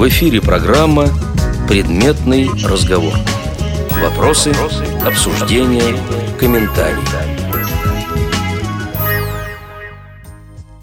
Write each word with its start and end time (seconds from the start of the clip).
В 0.00 0.08
эфире 0.08 0.40
программа 0.40 1.10
«Предметный 1.68 2.48
разговор». 2.64 3.12
Вопросы, 4.00 4.50
обсуждения, 5.04 5.94
комментарии. 6.38 7.04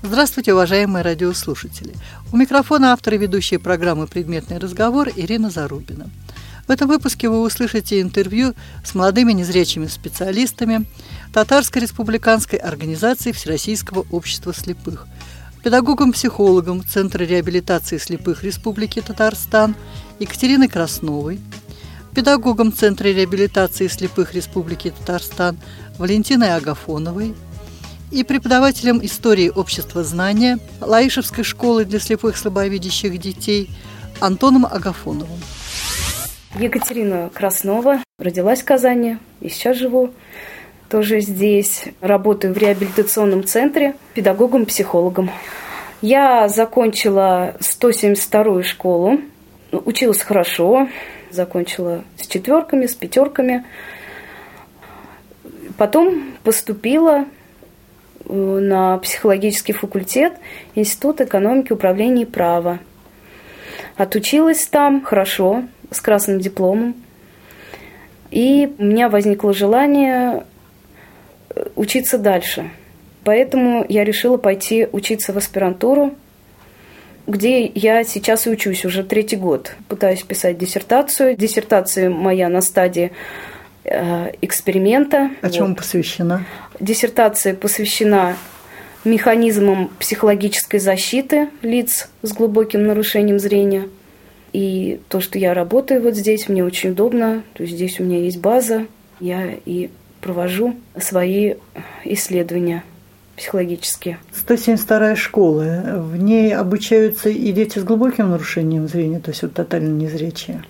Здравствуйте, 0.04 0.54
уважаемые 0.54 1.02
радиослушатели. 1.04 1.96
У 2.32 2.38
микрофона 2.38 2.94
автор 2.94 3.16
и 3.16 3.18
ведущая 3.18 3.58
программы 3.58 4.06
«Предметный 4.06 4.60
разговор» 4.60 5.10
Ирина 5.16 5.50
Зарубина. 5.50 6.12
В 6.68 6.70
этом 6.70 6.88
выпуске 6.88 7.28
вы 7.28 7.42
услышите 7.42 8.02
интервью 8.02 8.54
с 8.86 8.94
молодыми 8.94 9.32
незрячими 9.32 9.88
специалистами 9.88 10.86
Татарской 11.34 11.82
республиканской 11.82 12.60
организации 12.60 13.32
Всероссийского 13.32 14.06
общества 14.12 14.54
слепых, 14.54 15.08
педагогом-психологом 15.64 16.84
Центра 16.86 17.24
реабилитации 17.24 17.98
слепых 17.98 18.44
Республики 18.44 19.02
Татарстан 19.02 19.76
Екатериной 20.20 20.68
Красновой, 20.68 21.40
педагогом 22.16 22.74
Центра 22.74 23.08
реабилитации 23.08 23.88
слепых 23.88 24.34
Республики 24.34 24.94
Татарстан 25.00 25.58
Валентиной 25.98 26.56
Агафоновой 26.56 27.36
и 28.12 28.24
преподавателем 28.24 29.04
истории 29.06 29.50
общества 29.50 30.04
знания 30.04 30.60
Лаишевской 30.82 31.44
школы 31.44 31.86
для 31.86 32.00
слепых 32.00 32.38
слабовидящих 32.38 33.18
детей 33.20 33.70
Антоном 34.20 34.66
Агафоновым. 34.66 35.40
Екатерина 36.58 37.30
Краснова, 37.34 38.02
родилась 38.18 38.62
в 38.62 38.66
Казани 38.66 39.18
и 39.42 39.50
сейчас 39.50 39.78
живу 39.78 40.12
тоже 40.90 41.22
здесь. 41.22 41.86
Работаю 42.02 42.54
в 42.54 42.58
реабилитационном 42.58 43.44
центре 43.44 43.96
педагогом-психологом. 44.14 45.30
Я 46.02 46.48
закончила 46.48 47.56
172-ю 47.60 48.64
школу, 48.64 49.20
училась 49.72 50.22
хорошо, 50.22 50.88
закончила 51.32 52.04
с 52.18 52.28
четверками, 52.28 52.86
с 52.86 52.94
пятерками. 52.94 53.66
Потом 55.78 56.34
поступила 56.44 57.26
э, 58.26 58.34
на 58.34 58.98
психологический 59.00 59.74
факультет 59.74 60.34
Институт 60.76 61.22
экономики, 61.22 61.74
управления 61.74 62.24
и 62.24 62.26
права. 62.26 62.80
Отучилась 63.96 64.66
там 64.68 65.04
хорошо, 65.04 65.64
с 65.92 66.00
красным 66.02 66.40
дипломом. 66.40 66.96
И 68.30 68.72
у 68.78 68.84
меня 68.84 69.10
возникло 69.10 69.54
желание 69.54 70.46
учиться 71.76 72.18
дальше. 72.18 72.70
Поэтому 73.24 73.86
я 73.88 74.04
решила 74.04 74.38
пойти 74.38 74.88
учиться 74.92 75.34
в 75.34 75.38
аспирантуру, 75.38 76.16
где 77.26 77.66
я 77.66 78.04
сейчас 78.04 78.48
и 78.48 78.50
учусь 78.50 78.86
уже 78.86 79.04
третий 79.04 79.36
год. 79.36 79.76
Пытаюсь 79.90 80.24
писать 80.24 80.58
диссертацию. 80.58 81.36
Диссертация 81.36 82.10
моя 82.10 82.48
на 82.48 82.62
стадии 82.62 83.12
э, 83.84 84.32
эксперимента. 84.42 85.32
О 85.42 85.50
чем 85.50 85.70
вот. 85.70 85.78
посвящена? 85.78 86.46
Диссертация 86.80 87.54
посвящена 87.54 88.38
механизмам 89.04 89.90
психологической 90.00 90.80
защиты 90.80 91.50
лиц 91.62 92.10
с 92.22 92.32
глубоким 92.34 92.88
нарушением 92.88 93.40
зрения– 93.40 93.90
и 94.54 95.00
то, 95.10 95.20
что 95.20 95.38
я 95.38 95.54
работаю 95.54 96.02
вот 96.02 96.16
здесь, 96.16 96.48
мне 96.50 96.64
очень 96.64 96.92
удобно. 96.92 97.44
То 97.54 97.64
есть 97.64 97.76
здесь 97.76 98.00
у 98.00 98.04
меня 98.04 98.20
есть 98.20 98.40
база. 98.40 98.88
Я 99.20 99.52
и 99.66 99.90
провожу 100.28 100.76
свои 101.00 101.54
исследования 102.04 102.84
психологические. 103.38 104.18
172-я 104.34 105.16
школа. 105.16 106.04
В 106.12 106.18
ней 106.18 106.54
обучаются 106.54 107.30
и 107.30 107.52
дети 107.54 107.80
с 107.80 107.84
глубоким 107.84 108.32
нарушением 108.32 108.90
зрения, 108.90 109.20
то 109.20 109.32
есть 109.32 109.44
вот 109.44 109.54
тотально 109.54 109.94
незрячие. 109.94 110.64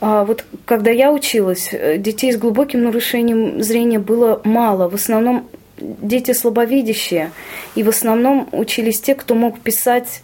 А 0.00 0.24
вот 0.24 0.46
когда 0.64 0.90
я 0.90 1.12
училась, 1.12 1.74
детей 1.98 2.32
с 2.32 2.38
глубоким 2.38 2.84
нарушением 2.84 3.62
зрения 3.62 3.98
было 3.98 4.40
мало. 4.44 4.88
В 4.88 4.94
основном 4.94 5.46
дети 5.78 6.32
слабовидящие. 6.32 7.32
И 7.74 7.82
в 7.82 7.90
основном 7.90 8.48
учились 8.52 8.98
те, 8.98 9.14
кто 9.14 9.34
мог 9.34 9.60
писать 9.60 10.22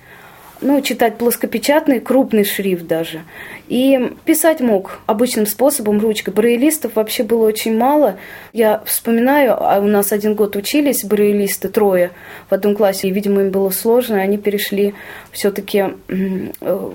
ну, 0.60 0.80
читать 0.80 1.18
плоскопечатный, 1.18 2.00
крупный 2.00 2.44
шрифт 2.44 2.86
даже. 2.86 3.22
И 3.68 4.12
писать 4.24 4.60
мог 4.60 5.00
обычным 5.06 5.46
способом, 5.46 6.00
ручкой. 6.00 6.32
Брейлистов 6.32 6.96
вообще 6.96 7.24
было 7.24 7.46
очень 7.46 7.76
мало. 7.76 8.16
Я 8.52 8.82
вспоминаю, 8.86 9.56
а 9.58 9.78
у 9.80 9.86
нас 9.86 10.12
один 10.12 10.34
год 10.34 10.56
учились 10.56 11.04
брейлисты, 11.04 11.68
трое 11.68 12.10
в 12.48 12.54
одном 12.54 12.74
классе, 12.74 13.08
и, 13.08 13.10
видимо, 13.10 13.42
им 13.42 13.50
было 13.50 13.70
сложно, 13.70 14.20
они 14.20 14.38
перешли 14.38 14.94
все-таки 15.30 15.84
э, 16.08 16.90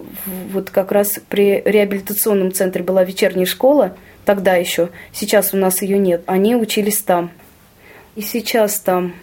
вот 0.52 0.70
как 0.70 0.92
раз 0.92 1.20
при 1.30 1.62
реабилитационном 1.64 2.52
центре 2.52 2.84
была 2.84 3.04
вечерняя 3.04 3.46
школа, 3.46 3.96
тогда 4.26 4.56
еще, 4.56 4.90
сейчас 5.14 5.54
у 5.54 5.58
нас 5.58 5.82
ее 5.82 5.98
нет, 5.98 6.24
они 6.26 6.56
учились 6.56 7.00
там. 7.00 7.32
И 8.16 8.22
сейчас 8.22 8.80
там 8.80 9.14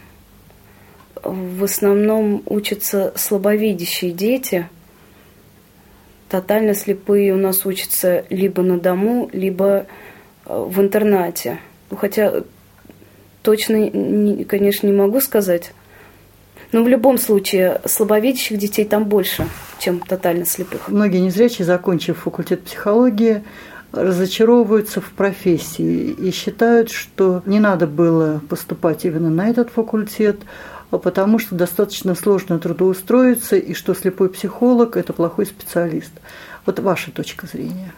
в 1.31 1.65
основном 1.65 2.43
учатся 2.47 3.13
слабовидящие 3.17 4.13
дети. 4.13 4.69
Тотально 6.29 6.75
слепые 6.75 7.33
у 7.33 7.37
нас 7.37 7.65
учатся 7.65 8.25
либо 8.29 8.63
на 8.63 8.79
дому, 8.79 9.31
либо 9.33 9.87
э, 10.45 10.65
в 10.69 10.81
интернате. 10.81 11.59
Ну, 11.91 11.97
хотя 11.97 12.43
точно, 13.43 14.45
конечно, 14.45 14.87
не 14.87 14.93
могу 14.93 15.21
сказать. 15.21 15.73
Но 16.73 16.83
в 16.83 16.89
любом 16.89 17.17
случае 17.17 17.81
слабовидящих 17.87 18.59
детей 18.59 18.85
там 18.85 19.05
больше, 19.05 19.47
чем 19.79 20.01
тотально 20.01 20.45
слепых. 20.45 20.89
Многие 20.89 21.21
незрячие, 21.21 21.65
закончив 21.65 22.19
факультет 22.19 22.63
психологии, 22.65 23.43
разочаровываются 23.93 25.01
в 25.01 25.11
профессии 25.13 26.11
и 26.11 26.31
считают, 26.31 26.91
что 26.91 27.43
не 27.47 27.59
надо 27.59 27.87
было 27.87 28.43
поступать 28.49 29.05
именно 29.05 29.31
на 29.31 29.49
этот 29.49 29.71
факультет, 29.71 30.41
а 30.91 30.99
потому 30.99 31.39
что 31.39 31.55
достаточно 31.55 32.15
сложно 32.15 32.59
трудоустроиться, 32.59 33.57
и 33.57 33.75
что 33.75 33.95
слепой 33.95 34.31
психолог– 34.31 34.97
это 34.99 35.13
плохой 35.13 35.47
специалист. 35.47 36.13
Вот 36.67 36.79
ваша 36.81 37.11
точка 37.11 37.47
зрения. 37.47 37.93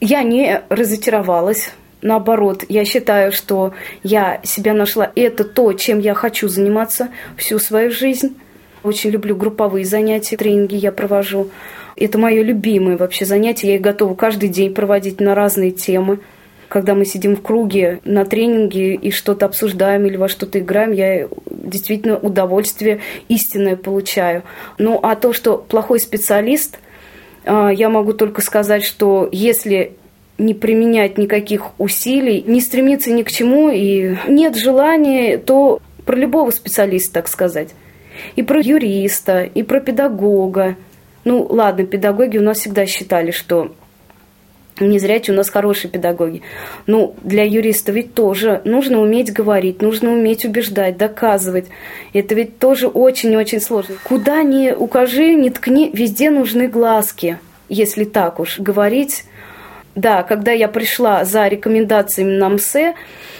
Я 0.00 0.22
не 0.22 0.62
разочаровалась. 0.68 1.70
Наоборот, 2.02 2.64
я 2.68 2.84
считаю, 2.84 3.32
что 3.32 3.72
я 4.02 4.40
себя 4.44 4.74
нашла. 4.74 5.10
Это 5.16 5.44
то, 5.44 5.72
чем 5.72 5.98
я 5.98 6.14
хочу 6.14 6.48
заниматься 6.48 7.08
всю 7.36 7.58
свою 7.58 7.90
жизнь. 7.90 8.36
Очень 8.82 9.10
люблю 9.10 9.34
групповые 9.34 9.84
занятия, 9.84 10.36
тренинги 10.36 10.76
я 10.76 10.92
провожу. 10.92 11.50
Это 11.96 12.18
мое 12.18 12.42
любимое 12.42 12.96
вообще 12.96 13.24
занятие. 13.24 13.68
Я 13.68 13.74
их 13.76 13.80
готова 13.80 14.14
каждый 14.14 14.50
день 14.50 14.74
проводить 14.74 15.20
на 15.20 15.34
разные 15.34 15.70
темы 15.70 16.20
когда 16.68 16.94
мы 16.94 17.04
сидим 17.04 17.36
в 17.36 17.42
круге 17.42 18.00
на 18.04 18.24
тренинге 18.24 18.94
и 18.94 19.10
что-то 19.10 19.46
обсуждаем 19.46 20.06
или 20.06 20.16
во 20.16 20.28
что-то 20.28 20.58
играем, 20.58 20.92
я 20.92 21.28
действительно 21.48 22.16
удовольствие 22.18 23.00
истинное 23.28 23.76
получаю. 23.76 24.42
Ну, 24.78 24.98
а 25.02 25.14
то, 25.16 25.32
что 25.32 25.58
плохой 25.58 26.00
специалист, 26.00 26.78
а, 27.44 27.70
я 27.70 27.88
могу 27.88 28.12
только 28.12 28.40
сказать, 28.40 28.84
что 28.84 29.28
если 29.30 29.92
не 30.38 30.54
применять 30.54 31.18
никаких 31.18 31.70
усилий, 31.78 32.42
не 32.46 32.60
стремиться 32.60 33.10
ни 33.10 33.22
к 33.22 33.30
чему 33.30 33.70
и 33.70 34.16
нет 34.28 34.56
желания, 34.56 35.38
то 35.38 35.80
про 36.04 36.16
любого 36.16 36.50
специалиста, 36.50 37.14
так 37.14 37.28
сказать. 37.28 37.74
И 38.34 38.42
про 38.42 38.60
юриста, 38.60 39.42
и 39.42 39.62
про 39.62 39.80
педагога. 39.80 40.76
Ну, 41.24 41.46
ладно, 41.48 41.84
педагоги 41.84 42.38
у 42.38 42.42
нас 42.42 42.58
всегда 42.58 42.86
считали, 42.86 43.30
что 43.30 43.74
не 44.80 44.98
зря 44.98 45.20
у 45.28 45.32
нас 45.32 45.48
хорошие 45.48 45.90
педагоги. 45.90 46.42
Ну, 46.86 47.14
для 47.22 47.44
юриста 47.44 47.92
ведь 47.92 48.14
тоже 48.14 48.60
нужно 48.64 49.00
уметь 49.00 49.32
говорить, 49.32 49.80
нужно 49.80 50.12
уметь 50.12 50.44
убеждать, 50.44 50.96
доказывать. 50.96 51.66
Это 52.12 52.34
ведь 52.34 52.58
тоже 52.58 52.88
очень-очень 52.88 53.60
сложно. 53.60 53.96
Куда 54.04 54.42
ни 54.42 54.70
укажи, 54.70 55.34
ни 55.34 55.48
ткни, 55.48 55.90
везде 55.92 56.30
нужны 56.30 56.68
глазки, 56.68 57.38
если 57.68 58.04
так 58.04 58.38
уж 58.38 58.58
говорить 58.58 59.24
да, 59.96 60.22
когда 60.22 60.52
я 60.52 60.68
пришла 60.68 61.24
за 61.24 61.48
рекомендациями 61.48 62.36
на 62.36 62.50
МСЭ, 62.50 62.94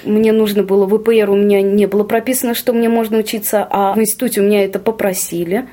мне 0.05 0.32
нужно 0.32 0.62
было, 0.62 0.87
в 0.87 0.97
ВПР 0.97 1.29
у 1.29 1.37
меня 1.37 1.61
не 1.61 1.85
было 1.85 2.03
прописано, 2.03 2.55
что 2.55 2.73
мне 2.73 2.88
можно 2.88 3.19
учиться, 3.19 3.67
а 3.70 3.93
в 3.93 4.00
институте 4.00 4.41
у 4.41 4.44
меня 4.44 4.64
это 4.64 4.79
попросили. 4.79 5.69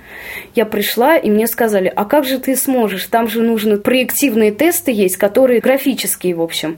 Я 0.55 0.65
пришла, 0.65 1.15
и 1.15 1.29
мне 1.29 1.47
сказали, 1.47 1.91
а 1.93 2.03
как 2.03 2.25
же 2.25 2.37
ты 2.37 2.57
сможешь? 2.57 3.05
Там 3.05 3.29
же 3.29 3.41
нужны 3.41 3.77
проективные 3.77 4.51
тесты 4.51 4.91
есть, 4.91 5.15
которые 5.15 5.61
графические, 5.61 6.35
в 6.35 6.41
общем. 6.41 6.77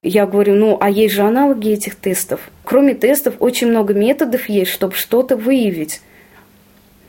Я 0.00 0.24
говорю, 0.24 0.54
ну, 0.54 0.78
а 0.80 0.88
есть 0.88 1.14
же 1.14 1.22
аналоги 1.22 1.72
этих 1.72 1.96
тестов. 1.96 2.40
Кроме 2.64 2.94
тестов, 2.94 3.34
очень 3.40 3.66
много 3.66 3.94
методов 3.94 4.48
есть, 4.48 4.70
чтобы 4.70 4.94
что-то 4.94 5.36
выявить. 5.36 6.02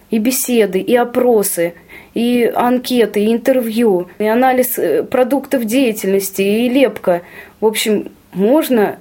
И 0.09 0.17
беседы, 0.17 0.79
и 0.79 0.95
опросы– 0.95 1.75
и 2.13 2.51
анкеты, 2.53 3.21
и 3.21 3.33
интервью, 3.33 4.07
и 4.17 4.25
анализ 4.25 4.77
э, 4.77 5.03
продуктов 5.03 5.65
деятельности, 5.65 6.41
и 6.41 6.69
лепка. 6.69 7.21
В 7.61 7.65
общем, 7.65 8.09
можно 8.33 8.97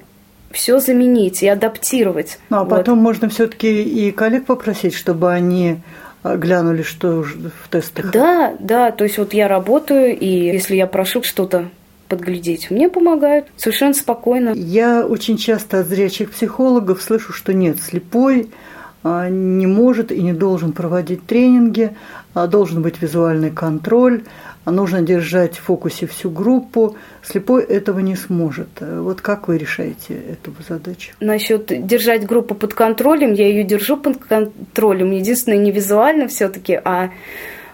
все 0.50 0.80
заменить 0.80 1.42
и 1.42 1.48
адаптировать. 1.48 2.38
Ну, 2.50 2.58
а 2.58 2.64
вот. 2.64 2.70
потом 2.70 2.98
можно 2.98 3.28
все-таки 3.28 3.82
и 3.82 4.10
коллег 4.12 4.46
попросить, 4.46 4.94
чтобы 4.94 5.32
они 5.32 5.78
а, 6.22 6.36
глянули, 6.36 6.82
что 6.82 7.22
в 7.22 7.68
тестах? 7.70 8.10
Да, 8.12 8.54
да, 8.58 8.90
то 8.90 9.04
есть 9.04 9.18
вот 9.18 9.34
я 9.34 9.48
работаю, 9.48 10.16
и 10.18 10.26
если 10.26 10.76
я 10.76 10.86
прошу 10.86 11.22
что-то 11.22 11.68
подглядеть. 12.08 12.70
Мне 12.70 12.88
помогают 12.88 13.46
совершенно 13.56 13.92
спокойно. 13.92 14.54
Я 14.54 15.06
очень 15.06 15.36
часто 15.36 15.80
от 15.80 15.88
зрячих 15.88 16.30
психологов 16.30 17.02
слышу, 17.02 17.32
что 17.32 17.52
нет, 17.52 17.82
слепой 17.82 18.48
не 19.04 19.66
может 19.66 20.12
и 20.12 20.20
не 20.22 20.32
должен 20.32 20.72
проводить 20.72 21.26
тренинги, 21.26 21.96
а 22.34 22.46
должен 22.46 22.82
быть 22.82 23.00
визуальный 23.00 23.50
контроль, 23.50 24.22
а 24.64 24.70
нужно 24.70 25.02
держать 25.02 25.56
в 25.56 25.62
фокусе 25.62 26.06
всю 26.06 26.30
группу. 26.30 26.96
Слепой 27.22 27.62
этого 27.62 28.00
не 28.00 28.16
сможет. 28.16 28.68
Вот 28.80 29.20
как 29.20 29.48
вы 29.48 29.56
решаете 29.56 30.14
эту 30.14 30.52
задачу? 30.68 31.12
Насчет 31.20 31.86
держать 31.86 32.26
группу 32.26 32.54
под 32.54 32.74
контролем, 32.74 33.32
я 33.32 33.48
ее 33.48 33.64
держу 33.64 33.96
под 33.96 34.18
контролем. 34.18 35.12
Единственное, 35.12 35.58
не 35.58 35.70
визуально 35.70 36.28
все-таки, 36.28 36.78
а 36.84 37.10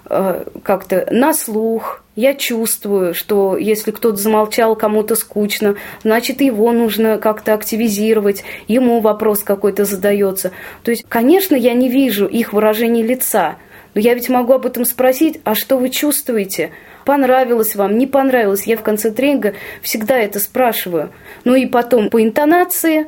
э, 0.08 0.44
как-то 0.62 1.08
на 1.10 1.34
слух. 1.34 2.03
Я 2.16 2.34
чувствую, 2.34 3.14
что 3.14 3.56
если 3.56 3.90
кто-то 3.90 4.16
замолчал, 4.16 4.76
кому-то 4.76 5.16
скучно, 5.16 5.76
значит, 6.02 6.40
его 6.40 6.70
нужно 6.72 7.18
как-то 7.18 7.54
активизировать, 7.54 8.44
ему 8.68 9.00
вопрос 9.00 9.42
какой-то 9.42 9.84
задается. 9.84 10.52
То 10.84 10.92
есть, 10.92 11.04
конечно, 11.08 11.56
я 11.56 11.74
не 11.74 11.88
вижу 11.88 12.26
их 12.26 12.52
выражение 12.52 13.04
лица– 13.04 13.56
но 13.94 14.00
я 14.00 14.14
ведь 14.14 14.28
могу 14.28 14.52
об 14.52 14.66
этом 14.66 14.84
спросить, 14.84 15.40
а 15.44 15.54
что 15.54 15.78
вы 15.78 15.88
чувствуете? 15.88 16.72
Понравилось 17.04 17.76
вам, 17.76 17.96
не 17.96 18.06
понравилось? 18.06 18.66
Я 18.66 18.76
в 18.76 18.82
конце 18.82 19.10
тренинга 19.10 19.54
всегда 19.82 20.18
это 20.18 20.40
спрашиваю. 20.40 21.10
Ну 21.44 21.54
и 21.54 21.66
потом 21.66 22.10
по 22.10 22.22
интонации. 22.22 23.06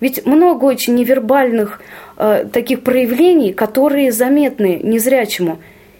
Ведь 0.00 0.24
много 0.26 0.64
очень 0.64 0.94
невербальных 0.94 1.80
э, 2.16 2.46
таких 2.52 2.82
проявлений, 2.82 3.52
которые 3.52 4.12
заметны 4.12 4.80
незрячему. 4.82 5.58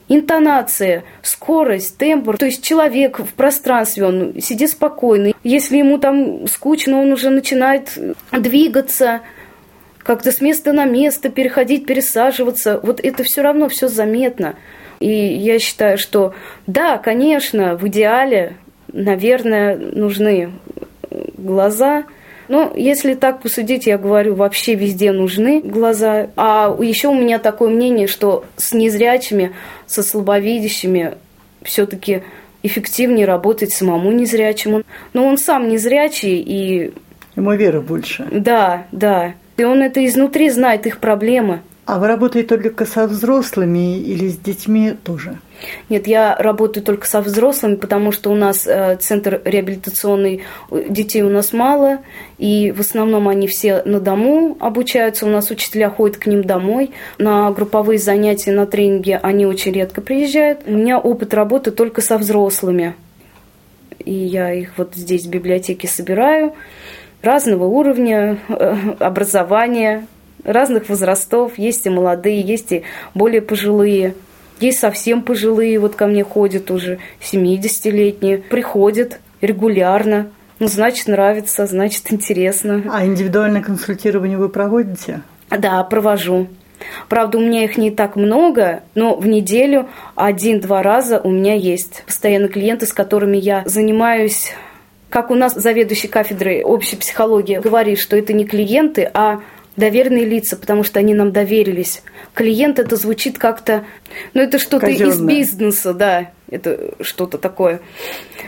Интонация, 0.08 1.04
скорость, 1.22 1.96
тембр. 1.96 2.36
То 2.36 2.46
есть 2.46 2.62
человек 2.62 3.18
в 3.18 3.32
пространстве, 3.32 4.04
он 4.04 4.40
сидит 4.40 4.70
спокойно. 4.70 5.32
Если 5.42 5.78
ему 5.78 5.98
там 5.98 6.46
скучно, 6.46 7.00
он 7.00 7.12
уже 7.12 7.30
начинает 7.30 7.98
двигаться, 8.30 9.20
как-то 9.98 10.30
с 10.30 10.40
места 10.40 10.72
на 10.72 10.84
место 10.84 11.30
переходить, 11.30 11.86
пересаживаться. 11.86 12.78
Вот 12.82 13.00
это 13.02 13.24
все 13.24 13.40
равно 13.40 13.68
все 13.68 13.88
заметно. 13.88 14.56
И 15.00 15.10
я 15.10 15.58
считаю, 15.58 15.98
что 15.98 16.34
да, 16.66 16.98
конечно, 16.98 17.76
в 17.76 17.88
идеале, 17.88 18.56
наверное, 18.92 19.76
нужны 19.76 20.52
глаза. 21.36 22.04
Но 22.48 22.72
если 22.74 23.14
так 23.14 23.40
посудить, 23.40 23.86
я 23.86 23.98
говорю, 23.98 24.34
вообще 24.34 24.74
везде 24.74 25.12
нужны 25.12 25.60
глаза. 25.60 26.28
А 26.36 26.74
еще 26.80 27.08
у 27.08 27.14
меня 27.14 27.38
такое 27.38 27.70
мнение, 27.70 28.06
что 28.06 28.44
с 28.56 28.72
незрячими, 28.72 29.52
со 29.86 30.02
слабовидящими 30.02 31.14
все-таки 31.62 32.22
эффективнее 32.62 33.26
работать 33.26 33.72
самому 33.72 34.12
незрячему. 34.12 34.82
Но 35.12 35.26
он 35.26 35.38
сам 35.38 35.68
незрячий 35.68 36.40
и... 36.40 36.92
Ему 37.36 37.54
веры 37.54 37.80
больше. 37.80 38.26
Да, 38.30 38.86
да. 38.92 39.34
И 39.56 39.64
он 39.64 39.82
это 39.82 40.04
изнутри 40.04 40.50
знает, 40.50 40.86
их 40.86 40.98
проблемы. 40.98 41.60
А 41.86 41.98
вы 41.98 42.08
работаете 42.08 42.48
только 42.48 42.86
со 42.86 43.06
взрослыми 43.06 43.98
или 43.98 44.28
с 44.28 44.38
детьми 44.38 44.94
тоже? 45.04 45.38
Нет, 45.88 46.06
я 46.06 46.36
работаю 46.36 46.84
только 46.84 47.06
со 47.06 47.20
взрослыми, 47.20 47.76
потому 47.76 48.12
что 48.12 48.30
у 48.30 48.34
нас 48.34 48.66
э, 48.66 48.96
центр 49.00 49.40
реабилитационный, 49.44 50.42
детей 50.70 51.22
у 51.22 51.30
нас 51.30 51.52
мало, 51.52 51.98
и 52.38 52.72
в 52.72 52.80
основном 52.80 53.28
они 53.28 53.46
все 53.46 53.82
на 53.84 54.00
дому 54.00 54.56
обучаются, 54.60 55.26
у 55.26 55.28
нас 55.28 55.50
учителя 55.50 55.90
ходят 55.90 56.16
к 56.16 56.26
ним 56.26 56.44
домой, 56.44 56.92
на 57.18 57.50
групповые 57.50 57.98
занятия, 57.98 58.52
на 58.52 58.66
тренинги 58.66 59.18
они 59.22 59.46
очень 59.46 59.72
редко 59.72 60.00
приезжают. 60.00 60.60
У 60.66 60.72
меня 60.72 60.98
опыт 60.98 61.34
работы 61.34 61.70
только 61.70 62.00
со 62.00 62.18
взрослыми, 62.18 62.94
и 63.98 64.12
я 64.12 64.52
их 64.52 64.72
вот 64.76 64.94
здесь 64.94 65.26
в 65.26 65.30
библиотеке 65.30 65.88
собираю 65.88 66.54
разного 67.22 67.64
уровня 67.64 68.38
э, 68.48 68.76
образования, 69.00 70.06
разных 70.44 70.88
возрастов. 70.88 71.58
Есть 71.58 71.86
и 71.86 71.90
молодые, 71.90 72.40
есть 72.40 72.72
и 72.72 72.82
более 73.14 73.42
пожилые. 73.42 74.14
Есть 74.60 74.78
совсем 74.78 75.22
пожилые, 75.22 75.78
вот 75.78 75.94
ко 75.94 76.06
мне 76.06 76.24
ходят 76.24 76.70
уже 76.70 76.98
70-летние. 77.20 78.38
Приходят 78.38 79.20
регулярно. 79.40 80.30
Ну, 80.58 80.68
значит, 80.68 81.08
нравится, 81.08 81.66
значит, 81.66 82.12
интересно. 82.12 82.82
А 82.90 83.04
индивидуальное 83.04 83.62
консультирование 83.62 84.38
вы 84.38 84.48
проводите? 84.48 85.22
Да, 85.50 85.82
провожу. 85.84 86.48
Правда, 87.08 87.38
у 87.38 87.40
меня 87.40 87.64
их 87.64 87.76
не 87.76 87.90
так 87.90 88.16
много, 88.16 88.82
но 88.94 89.16
в 89.16 89.26
неделю 89.26 89.88
один-два 90.14 90.82
раза 90.82 91.20
у 91.20 91.30
меня 91.30 91.54
есть 91.54 92.04
постоянно 92.06 92.48
клиенты, 92.48 92.86
с 92.86 92.92
которыми 92.92 93.36
я 93.36 93.62
занимаюсь 93.66 94.52
как 95.14 95.30
у 95.30 95.36
нас 95.36 95.54
заведующий 95.54 96.08
кафедрой 96.08 96.64
общей 96.64 96.96
психологии 96.96 97.60
говорит, 97.60 98.00
что 98.00 98.16
это 98.16 98.32
не 98.32 98.44
клиенты, 98.44 99.08
а 99.14 99.42
доверенные 99.76 100.24
лица, 100.24 100.56
потому 100.56 100.84
что 100.84 100.98
они 101.00 101.14
нам 101.14 101.32
доверились. 101.32 102.02
Клиент 102.34 102.78
это 102.78 102.96
звучит 102.96 103.38
как-то, 103.38 103.84
ну 104.32 104.42
это 104.42 104.58
что-то 104.58 104.86
из 104.86 105.20
бизнеса, 105.20 105.94
да, 105.94 106.30
это 106.50 106.94
что-то 107.00 107.38
такое. 107.38 107.80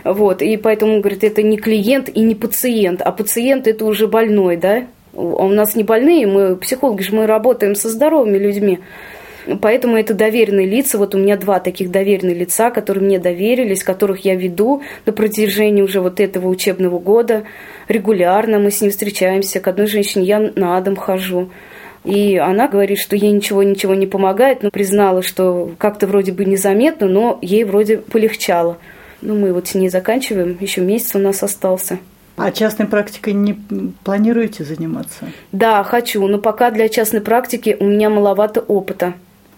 Вот, 0.03 0.41
и 0.41 0.57
поэтому 0.57 0.99
говорит, 0.99 1.23
это 1.23 1.41
не 1.43 1.57
клиент 1.57 2.09
и 2.09 2.21
не 2.21 2.35
пациент, 2.35 3.01
а 3.01 3.11
пациент 3.11 3.67
это 3.67 3.85
уже 3.85 4.07
больной, 4.07 4.57
да. 4.57 4.85
А 5.13 5.19
у 5.19 5.49
нас 5.49 5.75
не 5.75 5.83
больные, 5.83 6.27
мы 6.27 6.55
психологи 6.55 7.01
же 7.01 7.15
мы 7.15 7.25
работаем 7.25 7.75
со 7.75 7.89
здоровыми 7.89 8.37
людьми. 8.37 8.79
Поэтому 9.61 9.97
это 9.97 10.13
доверенные 10.13 10.65
лица. 10.65 10.97
Вот 10.97 11.15
у 11.15 11.17
меня 11.17 11.37
два 11.37 11.59
таких 11.59 11.89
доверенных 11.89 12.37
лица, 12.37 12.69
которые 12.69 13.03
мне 13.03 13.19
доверились, 13.19 13.83
которых 13.83 14.25
я 14.25 14.35
веду 14.35 14.81
на 15.05 15.13
протяжении 15.13 15.81
уже 15.81 16.01
вот 16.01 16.19
этого 16.19 16.47
учебного 16.47 16.99
года. 16.99 17.43
Регулярно 17.87 18.59
мы 18.59 18.71
с 18.71 18.81
ним 18.81 18.91
встречаемся. 18.91 19.59
К 19.59 19.67
одной 19.67 19.87
женщине 19.87 20.25
я 20.25 20.39
на 20.55 20.79
дом 20.81 20.95
хожу. 20.95 21.49
И 22.03 22.37
она 22.37 22.67
говорит, 22.67 22.99
что 22.99 23.15
ей 23.15 23.31
ничего-ничего 23.31 23.93
не 23.93 24.07
помогает, 24.07 24.63
но 24.63 24.71
признала, 24.71 25.21
что 25.21 25.71
как-то 25.77 26.07
вроде 26.07 26.31
бы 26.31 26.45
незаметно, 26.45 27.07
но 27.07 27.37
ей 27.41 27.63
вроде 27.63 27.97
полегчало. 27.97 28.77
Ну, 29.21 29.35
мы 29.35 29.51
вот 29.51 29.67
с 29.67 29.75
ней 29.75 29.89
заканчиваем, 29.89 30.57
еще 30.59 30.81
месяц 30.81 31.15
у 31.15 31.19
нас 31.19 31.41
остался. 31.43 31.99
А 32.37 32.51
частной 32.51 32.85
практикой 32.85 33.33
не 33.33 33.59
планируете 34.03 34.63
заниматься? 34.63 35.25
Да, 35.51 35.83
хочу, 35.83 36.25
но 36.27 36.37
пока 36.37 36.69
для 36.69 36.87
частной 36.87 37.19
практики 37.19 37.75
у 37.79 37.85
меня 37.85 38.09
маловато 38.09 38.61
опыта. 38.61 39.15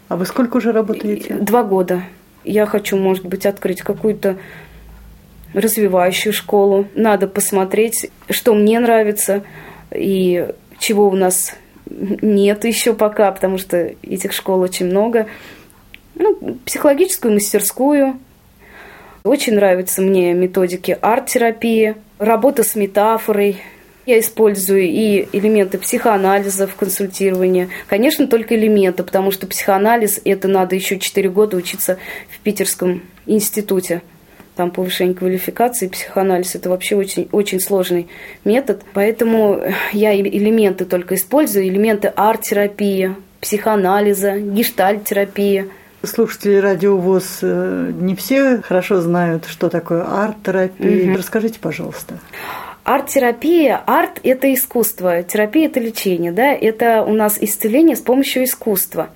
А 0.09 0.15
вы 0.15 0.25
сколько 0.25 0.57
уже 0.57 0.71
работаете? 0.71 1.35
Два 1.35 1.63
года. 1.63 2.01
Я 2.43 2.65
хочу, 2.65 2.97
может 2.97 3.25
быть, 3.25 3.45
открыть 3.45 3.81
какую-то 3.81 4.37
развивающую 5.53 6.33
школу. 6.33 6.87
Надо 6.95 7.27
посмотреть, 7.27 8.09
что 8.29 8.55
мне 8.55 8.79
нравится 8.79 9.43
и 9.91 10.47
чего 10.79 11.07
у 11.07 11.15
нас 11.15 11.55
нет 11.89 12.65
еще 12.65 12.93
пока, 12.93 13.31
потому 13.31 13.57
что 13.57 13.77
этих 14.01 14.33
школ 14.33 14.61
очень 14.61 14.87
много. 14.87 15.27
Ну, 16.15 16.57
психологическую 16.65 17.33
мастерскую. 17.33 18.19
Очень 19.23 19.55
нравятся 19.55 20.01
мне 20.01 20.33
методики 20.33 20.97
арт-терапии, 20.99 21.95
работа 22.17 22.63
с 22.63 22.75
метафорой, 22.75 23.57
я 24.09 24.19
использую 24.19 24.81
и 24.81 25.27
элементы 25.31 25.77
психоанализа 25.77 26.67
в 26.67 26.75
консультировании. 26.75 27.69
Конечно, 27.87 28.27
только 28.27 28.55
элементы, 28.55 29.03
потому 29.03 29.31
что 29.31 29.47
психоанализ, 29.47 30.19
это 30.25 30.47
надо 30.47 30.75
еще 30.75 30.99
4 30.99 31.29
года 31.29 31.57
учиться 31.57 31.97
в 32.29 32.39
Питерском 32.39 33.03
институте. 33.25 34.01
Там 34.55 34.71
повышение 34.71 35.15
квалификации, 35.15 35.87
психоанализ– 35.87 36.55
это 36.55 36.69
вообще 36.69 36.95
очень, 36.95 37.29
очень 37.31 37.61
сложный 37.61 38.07
метод. 38.43 38.81
Поэтому 38.93 39.61
я 39.93 40.19
элементы 40.19 40.83
только 40.85 41.15
использую, 41.15 41.67
элементы 41.67 42.09
арт-терапии, 42.09 43.15
психоанализа, 43.39 44.39
гештальт-терапии– 44.39 45.65
Слушатели 46.01 46.55
радио 46.55 46.95
ВОЗ 46.95 47.39
э, 47.41 47.91
не 47.93 48.15
все 48.15 48.61
хорошо 48.61 49.01
знают, 49.01 49.45
что 49.47 49.67
такое 49.67 50.03
арт-терапия. 50.03 51.09
Угу. 51.09 51.17
Расскажите, 51.17 51.59
пожалуйста. 51.59 52.19
Арт-терапия, 52.89 53.83
арт– 53.85 54.19
это 54.23 54.51
искусство, 54.51 55.21
терапия– 55.21 55.67
это 55.69 55.79
лечение, 55.79 56.31
да, 56.31 56.51
это 56.51 57.03
у 57.03 57.13
нас 57.13 57.37
исцеление 57.39 57.95
с 57.95 57.99
помощью 57.99 58.45
искусства. 58.45 59.11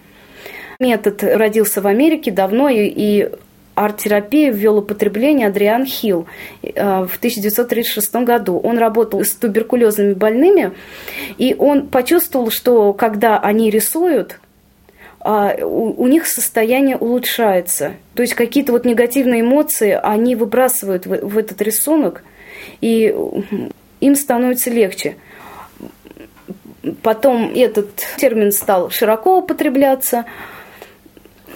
Метод 0.80 1.24
родился 1.24 1.82
в 1.82 1.88
Америке 1.88 2.30
давно, 2.30 2.70
и, 2.70 2.86
и 2.86 3.32
арт-терапию 3.74 4.53
ввел 4.53 4.77
употребление 4.77 5.48
Адриан 5.48 5.88
Хилл 5.88 6.27
э, 6.62 6.70
в 7.08 7.18
1936 7.18 8.13
году. 8.18 8.60
Он 8.60 8.77
работал 8.77 9.24
с 9.24 9.32
туберкулезными 9.32 10.13
больными, 10.13 10.74
и 11.39 11.56
он 11.58 11.88
почувствовал, 11.88 12.51
что 12.51 12.94
когда 12.94 13.39
они 13.39 13.72
рисуют, 13.72 14.39
а, 15.20 15.56
у, 15.65 16.06
них 16.06 16.27
состояние 16.27 16.96
улучшается. 16.96 17.94
То 18.13 18.22
есть 18.22 18.36
какие-то 18.36 18.72
вот 18.72 18.86
негативные 18.86 19.42
эмоции 19.42 20.00
они 20.00 20.36
выбрасывают 20.36 21.08
в 21.08 21.39
этот 21.39 21.60
рисунок– 21.60 22.24
и 22.82 23.15
им 24.00 24.15
становится 24.15 24.70
легче. 24.70 25.15
Потом 27.01 27.51
этот 27.55 27.96
термин 28.17 28.51
стал 28.51 28.89
широко 28.89 29.38
употребляться. 29.38 30.25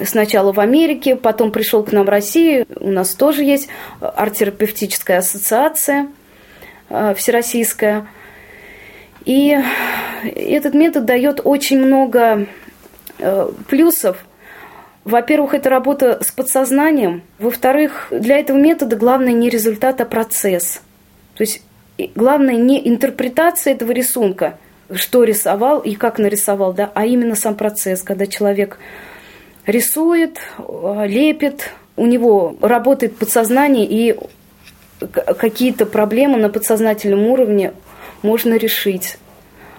сначала 0.04 0.54
в 0.54 0.60
Америке, 0.60 1.16
потом 1.16 1.52
пришел 1.52 1.84
к 1.84 1.92
нам 1.92 2.06
в 2.06 2.10
Россию. 2.10 2.66
У 2.80 2.90
нас 2.90 3.14
тоже 3.14 3.44
есть 3.44 3.68
арт-терапевтическая 4.00 5.20
ассоциация 5.20 6.08
э, 6.90 7.14
всероссийская. 7.16 8.08
И 9.26 9.58
этот 10.24 10.74
метод 10.74 11.04
дает 11.04 11.42
очень 11.44 11.80
много 11.80 12.48
э, 13.20 13.52
плюсов. 13.68 14.24
Во-первых, 15.04 15.54
это 15.54 15.70
работа 15.70 16.24
с 16.24 16.32
подсознанием. 16.32 17.24
Во-вторых, 17.40 18.08
для 18.12 18.38
этого 18.38 18.58
метода 18.58 18.96
главное 18.96 19.34
не 19.34 19.50
результат, 19.50 20.00
а 20.00 20.06
процесс. 20.06 20.82
То 21.38 21.44
есть 21.44 21.62
главное 22.16 22.56
не 22.56 22.88
интерпретация 22.88 23.74
этого 23.74 23.92
рисунка, 23.92 24.58
что 24.92 25.24
рисовал 25.24 25.80
и 25.80 25.96
как 25.96 26.18
нарисовал, 26.18 26.74
да, 26.74 26.92
а 26.96 27.06
именно 27.06 27.36
сам 27.36 27.56
процесс, 27.56 28.02
когда 28.02 28.26
человек 28.26 28.80
рисует, 29.66 30.40
э, 30.58 31.04
лепит, 31.08 31.72
у 31.96 32.06
него 32.06 32.56
работает 32.62 33.18
подсознание, 33.18 33.86
и 33.86 34.18
какие-то 35.00 35.86
проблемы 35.86 36.38
на 36.38 36.50
подсознательном 36.50 37.28
уровне 37.28 37.74
можно 38.24 38.56
решить. 38.56 39.18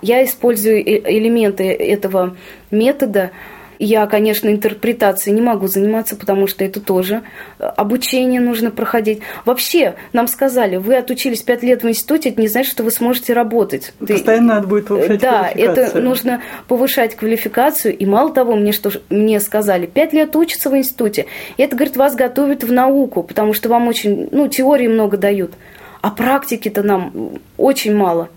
Я 0.00 0.24
использую 0.24 0.80
элементы 0.80 1.64
этого 1.64 2.36
метода 2.70 3.32
я, 3.78 4.06
конечно, 4.06 4.48
интерпретацией 4.48 5.34
не 5.34 5.42
могу 5.42 5.66
заниматься, 5.66 6.16
потому 6.16 6.46
что 6.46 6.64
это 6.64 6.80
тоже 6.80 7.22
э, 7.58 7.64
обучение 7.64 8.40
нужно 8.40 8.70
проходить. 8.70 9.20
Вообще, 9.44 9.94
нам 10.12 10.26
сказали, 10.26 10.76
вы 10.76 10.96
отучились 10.96 11.42
пять 11.42 11.62
лет 11.62 11.82
в 11.82 11.88
институте, 11.88 12.30
это 12.30 12.40
не 12.40 12.48
значит, 12.48 12.72
что 12.72 12.82
вы 12.82 12.90
сможете 12.90 13.32
работать. 13.32 13.92
Постоянно 13.98 14.54
надо 14.54 14.66
будет 14.66 14.86
повышать 14.88 15.20
Да, 15.20 15.48
это 15.54 16.00
нужно 16.00 16.42
повышать 16.66 17.14
квалификацию. 17.14 17.96
И 17.96 18.06
мало 18.06 18.32
того, 18.32 18.56
мне, 18.56 18.72
что, 18.72 18.90
мне 19.10 19.40
сказали, 19.40 19.86
пять 19.86 20.12
лет 20.12 20.34
учатся 20.34 20.70
в 20.70 20.76
институте. 20.76 21.26
И 21.56 21.62
это, 21.62 21.76
говорит, 21.76 21.96
вас 21.96 22.14
готовят 22.14 22.64
в 22.64 22.72
науку, 22.72 23.22
потому 23.22 23.52
что 23.52 23.68
вам 23.68 23.88
очень, 23.88 24.28
ну, 24.32 24.48
теории 24.48 24.88
много 24.88 25.16
дают. 25.16 25.52
А 26.00 26.10
практики-то 26.10 26.82
нам 26.82 27.38
очень 27.56 27.94
мало. 27.94 28.28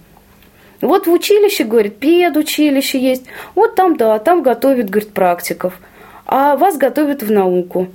Вот 0.82 1.08
в 1.08 1.12
училище, 1.12 1.64
говорит, 1.64 1.98
педучилище 1.98 3.00
есть. 3.00 3.24
Вот 3.56 3.76
там, 3.76 3.96
да, 3.96 4.18
там 4.20 4.42
готовят, 4.42 4.90
говорит, 4.90 5.14
практиков. 5.14 5.80
А 6.26 6.56
вас 6.56 6.78
готовят 6.78 7.24
в 7.24 7.32
науку. 7.32 7.90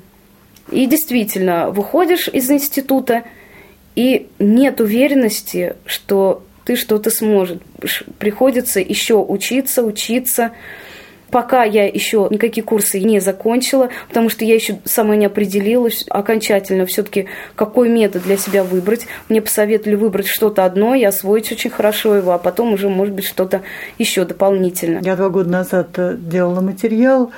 И 0.70 0.86
действительно, 0.86 1.70
выходишь 1.70 2.28
из 2.28 2.50
института, 2.50 3.24
и 3.94 4.28
нет 4.38 4.80
уверенности, 4.80 5.74
что 5.84 6.42
ты 6.64 6.76
что-то 6.76 7.10
сможешь. 7.10 7.58
Приходится 8.18 8.80
еще 8.80 9.14
учиться, 9.14 9.82
учиться. 9.82 10.52
Пока 11.30 11.64
я 11.64 11.86
еще 11.86 12.28
никакие 12.30 12.64
курсы 12.64 13.00
не 13.00 13.20
закончила, 13.20 13.90
потому 14.08 14.28
что 14.28 14.44
я 14.44 14.54
еще 14.54 14.78
сама 14.84 15.16
не 15.16 15.26
определилась 15.26 16.04
окончательно 16.08 16.86
все-таки, 16.86 17.26
какой 17.54 17.88
метод 17.88 18.22
для 18.22 18.36
себя 18.36 18.62
выбрать. 18.62 19.06
Мне 19.28 19.42
посоветовали 19.42 19.96
выбрать 19.96 20.28
что-то 20.28 20.64
одно 20.64 20.94
и 20.94 21.02
освоить 21.02 21.50
очень 21.50 21.70
хорошо 21.70 22.14
его, 22.14 22.32
а 22.32 22.38
потом 22.38 22.72
уже, 22.72 22.88
может 22.88 23.14
быть, 23.14 23.26
что-то 23.26 23.62
еще 23.98 24.24
дополнительно. 24.24 25.00
Я 25.02 25.16
два 25.16 25.28
года 25.28 25.50
назад 25.50 25.88
э, 25.96 26.16
делала 26.16 26.60
материал 26.60 27.32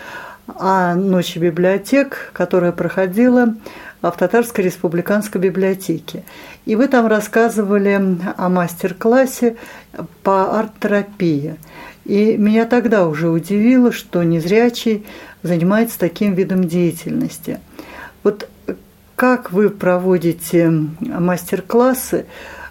о 0.46 0.94
ночи 0.94 1.38
библиотек, 1.38 2.30
которая 2.32 2.72
проходила 2.72 3.54
в 4.02 4.12
Татарской 4.12 4.64
республиканской 4.64 5.40
библиотеке. 5.40 6.24
И 6.64 6.76
вы 6.76 6.88
там 6.88 7.06
рассказывали 7.06 8.00
о 8.36 8.48
мастер-классе 8.48 9.56
по 10.22 10.58
арт-терапии. 10.58 11.56
И 12.08 12.38
меня 12.38 12.64
тогда 12.64 13.06
уже 13.06 13.28
удивило, 13.28 13.92
что 13.92 14.22
незрячий 14.22 15.04
занимается 15.42 15.98
таким 15.98 16.32
видом 16.32 16.64
деятельности. 16.64 17.60
Вот 18.24 18.48
как 19.14 19.52
вы 19.52 19.68
проводите 19.68 20.72
мастер-классы, 21.00 22.24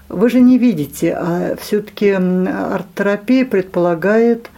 вы 0.09 0.29
же 0.31 0.39
не 0.39 0.57
видите, 0.57 1.13
а 1.13 1.55
все-таки 1.61 2.09
арт-терапия 2.09 3.45
предполагает 3.45 4.49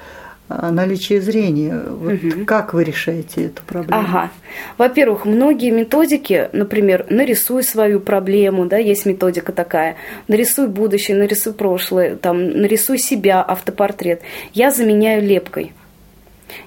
а, 0.50 0.72
наличие 0.72 1.22
зрения. 1.22 1.79
Вот 1.88 2.13
угу. 2.13 2.46
Как 2.46 2.74
вы 2.74 2.84
решаете 2.84 3.46
эту 3.46 3.62
проблему? 3.62 4.01
Ага. 4.01 4.32
Во-первых, 4.79 5.25
многие 5.25 5.70
методики, 5.70 6.50
например, 6.53 7.06
нарисуй 7.12 7.62
свою 7.62 8.00
проблему, 8.00 8.65
да, 8.65 8.77
есть 8.77 9.06
методика 9.06 9.51
такая, 9.51 9.96
нарисуй 10.27 10.68
будущее, 10.68 11.18
нарисуй 11.18 11.53
прошлое, 11.53 12.15
там, 12.15 12.50
нарисуй 12.50 12.98
себя, 12.98 13.44
автопортрет. 13.44 14.22
Я 14.53 14.72
заменяю 14.72 15.22
лепкой. 15.22 15.72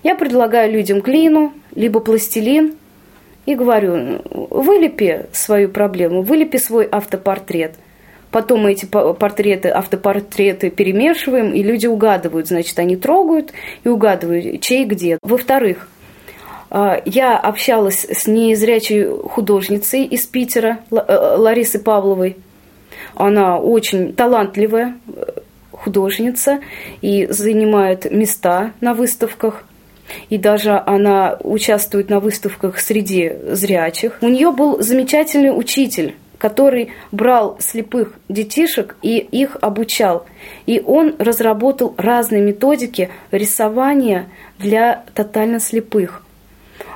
Я 0.05 0.15
предлагаю 0.15 0.73
людям 0.73 1.01
глину, 1.01 1.53
либо 1.75 1.99
пластилин, 1.99 2.77
и 3.47 3.57
говорю, 3.57 4.23
вылепи 4.31 5.27
свою 5.33 5.69
проблему, 5.69 6.23
вылепи 6.23 6.59
свой 6.59 6.87
автопортрет– 6.87 7.75
Потом 8.33 8.63
мы 8.63 8.73
эти 8.73 8.87
портреты, 8.87 9.69
автопортреты 9.69 10.71
перемешиваем, 10.71 11.53
и 11.53 11.63
люди 11.63 11.87
угадывают. 11.87 12.49
Значит, 12.49 12.79
они 12.79 12.97
трогают 12.97 13.53
и 13.85 13.89
угадывают, 13.89 14.63
чей 14.63 14.87
где. 14.87 15.19
Во-вторых, 15.23 15.87
а, 16.71 17.03
я 17.05 17.39
общалась 17.39 18.07
с 18.11 18.27
незрячей 18.27 19.07
художницей 19.29 20.05
из 20.05 20.25
Питера, 20.25 20.79
э, 20.91 21.37
Ларисой 21.37 21.83
Павловой. 21.83 22.39
Она 23.15 23.59
очень 23.59 24.15
талантливая 24.15 24.97
э, 25.15 25.25
художница 25.71 26.61
и 27.03 27.27
занимает 27.27 28.11
места 28.11 28.73
на 28.81 28.95
выставках. 28.95 29.65
И 30.31 30.39
даже 30.39 30.83
она 30.87 31.37
участвует 31.41 32.09
на 32.09 32.19
выставках 32.19 32.81
среди 32.81 33.33
зрячих. 33.51 34.17
У 34.23 34.29
нее 34.29 34.53
был 34.53 34.81
замечательный 34.83 35.51
учитель, 35.51 36.15
который 36.43 36.91
брал 37.13 37.57
слепых 37.61 38.15
детишек 38.29 38.97
и 39.01 39.17
их 39.19 39.57
обучал. 39.61 40.27
И 40.67 40.83
он 40.85 41.15
разработал 41.21 41.95
разные 41.97 42.43
методики 42.43 43.11
рисования 43.31 44.27
для 44.59 45.05
тотально 45.15 45.61
слепых. 45.61 46.25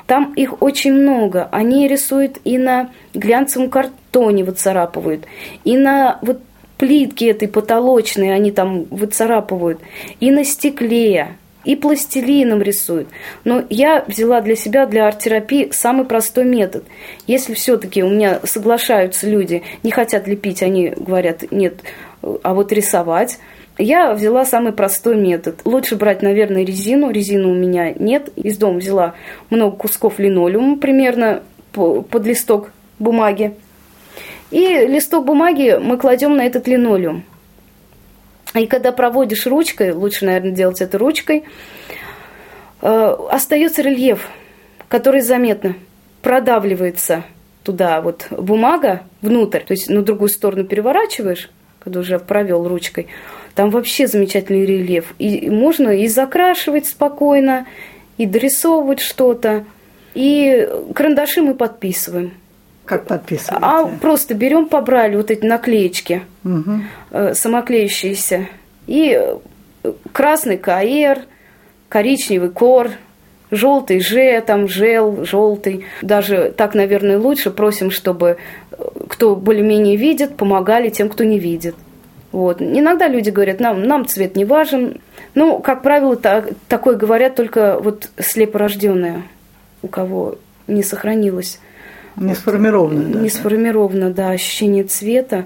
Там 0.08 0.32
их 0.34 0.62
очень 0.62 0.94
много. 0.94 1.48
Они 1.52 1.86
рисуют 1.86 2.38
и 2.42 2.58
на 2.58 2.90
глянцевом 3.14 3.70
картоне 3.70 4.42
выцарапывают, 4.42 5.26
и 5.62 5.76
на 5.76 6.18
вот 6.22 6.40
плитке 6.76 7.30
этой 7.30 7.46
потолочной 7.46 8.34
они 8.34 8.50
там 8.50 8.82
выцарапывают, 8.90 9.78
и 10.18 10.32
на 10.32 10.42
стекле 10.42 11.36
и 11.66 11.74
пластилином 11.76 12.62
рисуют. 12.62 13.08
Но 13.44 13.64
я 13.68 14.04
взяла 14.06 14.40
для 14.40 14.56
себя, 14.56 14.86
для 14.86 15.06
арт-терапии, 15.06 15.70
самый 15.72 16.06
простой 16.06 16.44
метод. 16.44 16.84
Если 17.26 17.54
все-таки 17.54 18.02
у 18.02 18.08
меня 18.08 18.40
соглашаются 18.44 19.28
люди, 19.28 19.62
не 19.82 19.90
хотят 19.90 20.28
лепить, 20.28 20.62
они 20.62 20.90
говорят, 20.96 21.50
нет, 21.50 21.80
а 22.22 22.54
вот 22.54 22.72
рисовать, 22.72 23.38
я 23.78 24.14
взяла 24.14 24.44
самый 24.44 24.72
простой 24.72 25.16
метод. 25.16 25.60
Лучше 25.64 25.96
брать, 25.96 26.22
наверное, 26.22 26.64
резину. 26.64 27.10
Резины 27.10 27.46
у 27.46 27.54
меня 27.54 27.92
нет. 27.92 28.30
Из 28.36 28.56
дома 28.56 28.78
взяла 28.78 29.14
много 29.50 29.76
кусков 29.76 30.18
линолеума, 30.18 30.78
примерно 30.78 31.42
под 31.72 32.24
листок 32.24 32.70
бумаги. 32.98 33.54
И 34.50 34.86
листок 34.86 35.26
бумаги 35.26 35.78
мы 35.78 35.98
кладем 35.98 36.36
на 36.36 36.46
этот 36.46 36.66
линолеум. 36.68 37.24
И 38.58 38.66
когда 38.66 38.92
проводишь 38.92 39.46
ручкой, 39.46 39.92
лучше, 39.92 40.24
наверное, 40.24 40.52
делать 40.52 40.80
это 40.80 40.98
ручкой, 40.98 41.44
э, 42.82 43.16
остается 43.30 43.82
рельеф, 43.82 44.28
который 44.88 45.20
заметно 45.20 45.76
продавливается 46.22 47.24
туда 47.62 48.00
вот 48.00 48.26
бумага 48.30 49.02
внутрь, 49.22 49.60
то 49.60 49.72
есть 49.72 49.88
на 49.90 50.02
другую 50.02 50.28
сторону 50.28 50.64
переворачиваешь, 50.64 51.50
когда 51.80 52.00
уже 52.00 52.18
провел 52.18 52.66
ручкой, 52.66 53.08
там 53.54 53.70
вообще 53.70 54.06
замечательный 54.06 54.64
рельеф. 54.64 55.14
И 55.18 55.50
можно 55.50 55.90
и 55.90 56.08
закрашивать 56.08 56.86
спокойно, 56.86 57.66
и 58.18 58.26
дорисовывать 58.26 59.00
что-то. 59.00 59.64
И 60.14 60.68
карандаши 60.94 61.42
мы 61.42 61.54
подписываем. 61.54 62.32
Как 62.86 63.06
подписываете? 63.06 63.66
А 63.66 63.84
просто 64.00 64.34
берем 64.34 64.66
по 64.66 64.80
брайлю 64.80 65.18
вот 65.18 65.30
эти 65.32 65.44
наклеечки, 65.44 66.22
угу. 66.44 67.34
самоклеющиеся. 67.34 68.46
И 68.86 69.10
э, 69.12 69.92
красный 70.12 70.56
КР, 70.56 71.24
коричневый 71.88 72.50
КОР, 72.50 72.92
желтый 73.50 73.98
Ж, 73.98 74.40
там 74.40 74.68
жел, 74.68 75.24
желтый. 75.24 75.84
Даже 76.00 76.54
так, 76.56 76.74
наверное, 76.74 77.18
лучше. 77.18 77.50
Просим, 77.50 77.90
чтобы 77.90 78.36
э, 78.70 78.84
кто 79.08 79.34
более-менее 79.34 79.96
видит, 79.96 80.36
помогали 80.36 80.88
тем, 80.88 81.08
кто 81.08 81.24
не 81.24 81.40
видит. 81.40 81.74
Вот. 82.30 82.62
Иногда 82.62 83.08
люди 83.08 83.30
говорят, 83.30 83.58
нам, 83.58 83.82
нам 83.82 84.06
цвет 84.06 84.36
не 84.36 84.44
важен. 84.44 85.00
Ну, 85.34 85.58
как 85.58 85.82
правило, 85.82 86.14
так, 86.14 86.50
такое 86.68 86.94
говорят 86.94 87.34
только 87.34 87.80
вот 87.80 88.10
слепорожденные, 88.16 89.24
у 89.82 89.88
кого 89.88 90.36
не 90.68 90.84
сохранилось 90.84 91.58
не 92.16 92.34
сформировано. 92.34 93.18
Не 93.18 93.28
сформировано, 93.28 94.10
да, 94.10 94.30
ощущение 94.30 94.84
цвета. 94.84 95.44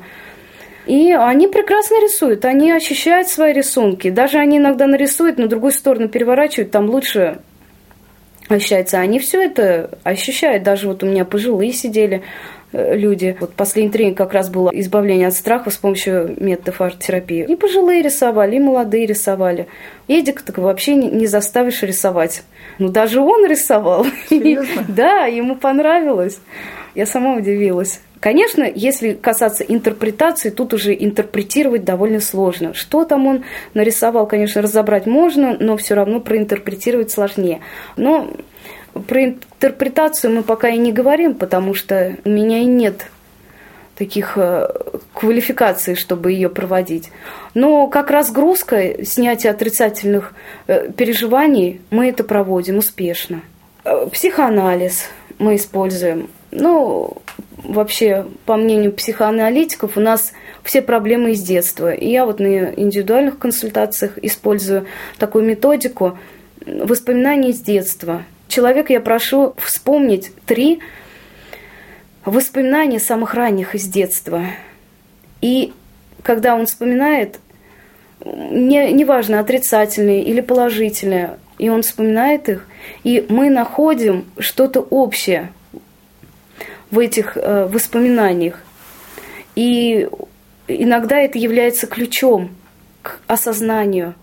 И 0.87 1.13
они 1.13 1.47
прекрасно 1.47 1.97
рисуют, 2.03 2.45
они 2.45 2.73
ощущают 2.73 3.29
свои 3.29 3.53
рисунки. 3.53 4.11
Даже 4.11 4.39
они 4.39 4.59
иногда 4.59 4.87
нарисуют, 4.87 5.39
на 5.39 5.47
другую 5.47 5.73
сторону 5.73 6.09
переворачивают, 6.09 6.71
там 6.71 6.89
лучше 6.89 7.39
ощущается. 8.49 8.99
Они 8.99 9.19
все 9.19 9.43
это 9.43 9.99
ощущают. 10.03 10.63
Даже 10.63 10.89
вот 10.89 11.03
у 11.03 11.07
меня 11.07 11.25
пожилые 11.25 11.73
сидели 11.73 12.23
э, 12.73 12.97
люди. 12.97 13.37
Вот 13.39 13.55
последний 13.55 13.93
тренинг 13.93 14.17
как 14.17 14.33
раз 14.33 14.49
было 14.49 14.71
избавление 14.73 15.29
от 15.29 15.35
страха 15.35 15.71
с 15.71 15.77
помощью 15.77 16.35
методов 16.41 16.81
арт-терапии. 16.81 17.45
И 17.49 17.57
пожилые 17.57 18.03
рисовали, 18.03 18.57
и 18.57 18.61
молодые 18.61 19.07
рисовали. 19.07 19.69
Эдик 20.09 20.43
так 20.43 20.59
вообще 20.59 20.95
не 20.95 21.27
заставишь 21.27 21.83
рисовать. 21.83 22.43
Ну, 22.81 22.89
даже 22.89 23.21
он 23.21 23.47
рисовал. 23.47 24.07
Серьезно? 24.29 24.85
Да, 24.89 25.27
ему 25.27 25.55
понравилось. 25.55 26.41
Я 26.95 27.07
сама 27.07 27.37
удивилась. 27.37 28.01
Конечно, 28.21 28.65
если 28.65 29.13
касаться 29.13 29.65
интерпретации, 29.65 30.51
тут 30.51 30.75
уже 30.75 30.95
интерпретировать 30.95 31.85
довольно 31.85 32.21
сложно. 32.21 32.75
Что 32.75 33.05
там 33.05 33.27
он 33.27 33.45
нарисовал, 33.75 34.27
конечно, 34.27 34.63
разобрать 34.63 35.07
можно, 35.07 35.57
но 35.61 35.77
все 35.77 35.95
равно 35.95 36.21
проинтерпретировать 36.21 37.11
сложнее. 37.11 37.61
Но 37.97 38.31
про 39.07 39.25
интерпретацию 39.25 40.35
мы 40.35 40.43
пока 40.43 40.71
и 40.71 40.79
не 40.79 40.93
говорим, 40.93 41.35
потому 41.35 41.75
что 41.75 42.17
у 42.25 42.31
меня 42.31 42.59
и 42.59 42.67
нет 42.67 43.07
таких 44.01 44.39
э, 44.39 44.67
квалификаций, 45.13 45.95
чтобы 45.95 46.33
ее 46.33 46.49
проводить. 46.49 47.13
Но 47.53 47.87
как 47.87 48.11
разгрузка, 48.11 49.05
снятие 49.05 49.53
отрицательных 49.53 50.33
э, 50.67 50.91
переживаний, 50.91 51.83
мы 51.91 52.09
это 52.09 52.25
проводим 52.25 52.79
успешно. 52.79 53.43
Э, 53.85 54.07
психоанализ 54.11 55.05
мы 55.39 55.57
используем. 55.57 56.31
Ну, 56.51 57.19
вообще, 57.63 58.25
по 58.47 58.57
мнению 58.57 58.93
психоаналитиков, 58.93 59.99
у 59.99 60.01
нас 60.01 60.33
все 60.63 60.81
проблемы 60.81 61.33
из 61.33 61.43
детства. 61.43 61.93
И 61.93 62.09
я 62.09 62.25
вот 62.25 62.41
на 62.41 62.73
индивидуальных 62.73 63.39
консультациях 63.39 64.17
использую 64.23 64.87
такую 65.19 65.45
методику 65.45 66.19
воспоминаний 66.65 67.51
из 67.51 67.61
детства. 67.61 68.23
Человека 68.49 68.95
я 68.95 69.01
прошу 69.01 69.55
вспомнить 69.59 70.33
три 70.47 70.81
воспоминания 72.25 73.01
самых 73.01 73.35
ранних 73.35 73.75
из 73.75 73.87
детства. 73.87 74.45
И 75.41 75.73
когда 76.23 76.55
он 76.55 76.67
вспоминает, 76.67 77.39
не, 78.25 78.93
неважно, 78.93 79.41
отрицательные 79.41 80.23
или 80.23 80.41
положительные, 80.41 81.39
и 81.59 81.69
он 81.69 81.83
вспоминает 81.83 82.49
их, 82.49 82.67
и 83.05 83.27
мы 83.29 83.51
находим 83.51 84.27
что-то 84.39 84.81
общее 84.81 85.53
в 86.91 86.99
этих 86.99 87.37
э, 87.37 87.67
воспоминаниях. 87.67 88.61
И 89.55 90.09
иногда 90.69 91.19
это 91.19 91.39
является 91.39 91.87
ключом 91.87 92.51
к 93.03 93.21
осознанию 93.27 94.15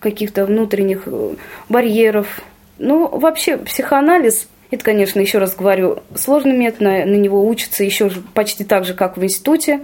каких-то 0.00 0.46
внутренних 0.46 1.02
э, 1.06 1.34
барьеров. 1.68 2.40
Ну, 2.78 3.08
вообще, 3.08 3.56
психоанализ 3.58 4.48
это, 4.70 4.84
конечно, 4.84 5.20
еще 5.20 5.38
раз 5.38 5.54
говорю, 5.54 6.02
сложный 6.14 6.56
метод, 6.56 6.80
на, 6.80 7.04
на 7.04 7.14
него 7.14 7.46
учатся 7.46 7.84
еще 7.84 8.10
почти 8.34 8.64
так 8.64 8.84
же, 8.84 8.94
как 8.94 9.16
в 9.16 9.22
институте. 9.22 9.80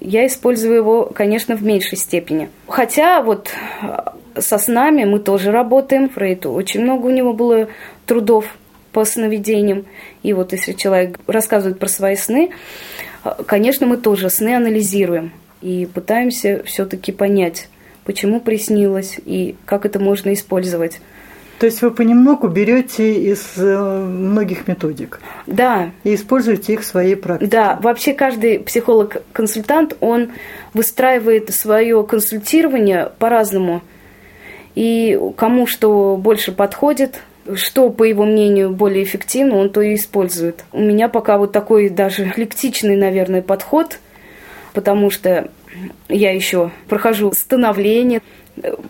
Я 0.00 0.26
использую 0.26 0.74
его, 0.74 1.06
конечно, 1.06 1.56
в 1.56 1.62
меньшей 1.62 1.98
степени. 1.98 2.48
Хотя 2.66 3.22
вот 3.22 3.50
э, 3.82 4.40
со 4.40 4.58
снами 4.58 5.04
мы 5.04 5.18
тоже 5.20 5.50
работаем. 5.50 6.08
Фрейду 6.08 6.52
очень 6.52 6.82
много 6.82 7.06
у 7.06 7.10
него 7.10 7.32
было 7.32 7.68
трудов 8.06 8.56
по 8.92 9.04
сновидениям. 9.04 9.86
И 10.22 10.32
вот 10.32 10.52
если 10.52 10.72
человек 10.72 11.18
рассказывает 11.26 11.78
про 11.78 11.88
свои 11.88 12.16
сны, 12.16 12.50
э, 13.24 13.30
конечно, 13.46 13.86
мы 13.86 13.96
тоже 13.96 14.30
сны 14.30 14.54
анализируем 14.54 15.32
и 15.60 15.88
пытаемся 15.92 16.62
все-таки 16.64 17.12
понять, 17.12 17.68
почему 18.04 18.40
приснилось 18.40 19.18
и 19.24 19.56
как 19.64 19.84
это 19.84 19.98
можно 19.98 20.32
использовать. 20.32 21.00
То 21.58 21.66
есть 21.66 21.82
вы 21.82 21.90
понемногу 21.90 22.46
берете 22.48 23.14
из 23.14 23.54
э, 23.56 23.78
многих 23.78 24.68
методик. 24.68 25.20
Да. 25.46 25.90
И 26.04 26.14
используете 26.14 26.74
их 26.74 26.82
в 26.82 26.84
своей 26.84 27.16
практике. 27.16 27.50
Да, 27.50 27.78
вообще 27.82 28.12
каждый 28.12 28.60
психолог-консультант, 28.60 29.96
он 30.00 30.30
выстраивает 30.72 31.52
свое 31.52 32.04
консультирование 32.04 33.10
по-разному. 33.18 33.82
И 34.76 35.18
кому 35.36 35.66
что 35.66 36.16
больше 36.16 36.52
подходит, 36.52 37.22
что, 37.54 37.90
по 37.90 38.04
его 38.04 38.24
мнению, 38.24 38.70
более 38.70 39.02
эффективно, 39.02 39.56
он 39.56 39.70
то 39.70 39.80
и 39.80 39.96
использует. 39.96 40.64
У 40.72 40.80
меня 40.80 41.08
пока 41.08 41.38
вот 41.38 41.50
такой 41.50 41.88
даже 41.88 42.28
эклектичный, 42.28 42.96
наверное, 42.96 43.42
подход, 43.42 43.98
потому 44.74 45.10
что 45.10 45.50
я 46.08 46.32
еще 46.32 46.70
прохожу 46.88 47.32
становление, 47.32 48.22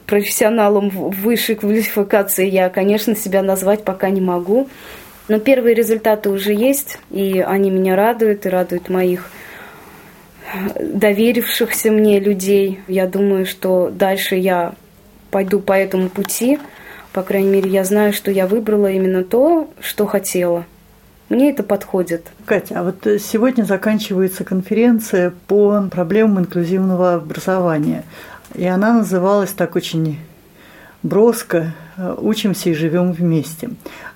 профессионалом 0.07 0.91
высшей 0.91 1.55
квалификации 1.57 2.49
я, 2.49 2.69
конечно, 2.69 3.15
себя 3.17 3.43
назвать 3.43 3.85
пока 3.85 4.11
не 4.11 4.21
могу. 4.21 4.69
Но 5.29 5.39
первые 5.39 5.75
результаты 5.75 6.31
уже 6.31 6.55
есть, 6.55 6.99
и 7.11 7.45
они 7.47 7.71
меня 7.71 7.97
радуют, 7.97 8.47
и 8.47 8.49
радуют 8.49 8.89
моих 8.89 9.31
доверившихся 10.81 11.91
мне 11.91 12.19
людей. 12.19 12.81
Я 12.89 13.07
думаю, 13.07 13.45
что 13.45 13.91
дальше 13.91 14.37
я 14.37 14.75
пойду 15.31 15.61
по 15.61 15.73
этому 15.73 16.09
пути. 16.09 16.59
По 17.13 17.23
крайней 17.23 17.51
мере, 17.51 17.71
я 17.71 17.85
знаю, 17.85 18.13
что 18.13 18.31
я 18.31 18.47
выбрала 18.47 18.91
именно 18.91 19.25
то, 19.25 19.69
что 19.81 20.07
хотела. 20.07 20.65
Мне 21.29 21.51
это 21.51 21.63
подходит. 21.63 22.27
Катя, 22.47 22.81
а 22.81 22.85
вот 22.85 23.07
сегодня 23.21 23.65
заканчивается 23.65 24.45
конференция 24.45 25.33
по 25.47 25.83
проблемам 25.91 26.41
инклюзивного 26.41 27.15
образования. 27.15 28.05
И 28.55 28.65
она 28.65 28.93
называлась 28.93 29.53
так 29.53 29.77
очень 29.77 30.19
броско 31.03 31.75
«Учимся 32.19 32.71
и 32.71 32.75
живем 32.75 33.13
вместе». 33.13 33.71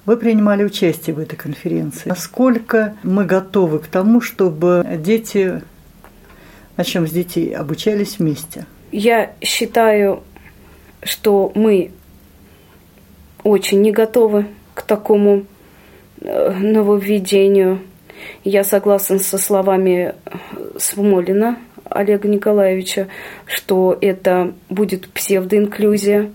Вы 0.04 0.16
принимали 0.16 0.64
участие 0.64 1.14
в 1.14 1.20
этой 1.20 1.36
конференции. 1.36 2.08
Насколько 2.08 2.96
мы 3.02 3.24
готовы 3.24 3.78
к 3.78 3.86
тому, 3.86 4.20
чтобы 4.20 4.84
дети, 4.98 5.62
начнем 6.76 7.06
с 7.06 7.10
детей, 7.10 7.54
обучались 7.54 8.18
вместе? 8.18 8.66
Я 8.90 9.32
считаю, 9.40 10.22
что 11.02 11.52
мы 11.54 11.92
очень 13.44 13.80
не 13.80 13.92
готовы 13.92 14.46
к 14.74 14.82
такому 14.82 15.46
э, 16.20 16.52
нововведению. 16.52 17.80
Я 18.44 18.64
согласна 18.64 19.18
со 19.18 19.38
словами 19.38 20.14
Смолина 20.78 21.58
Олега 21.92 22.28
Николаевича, 22.28 23.08
что 23.46 23.96
это 24.00 24.52
будет 24.68 25.08
псевдоинклюзия, 25.08 26.30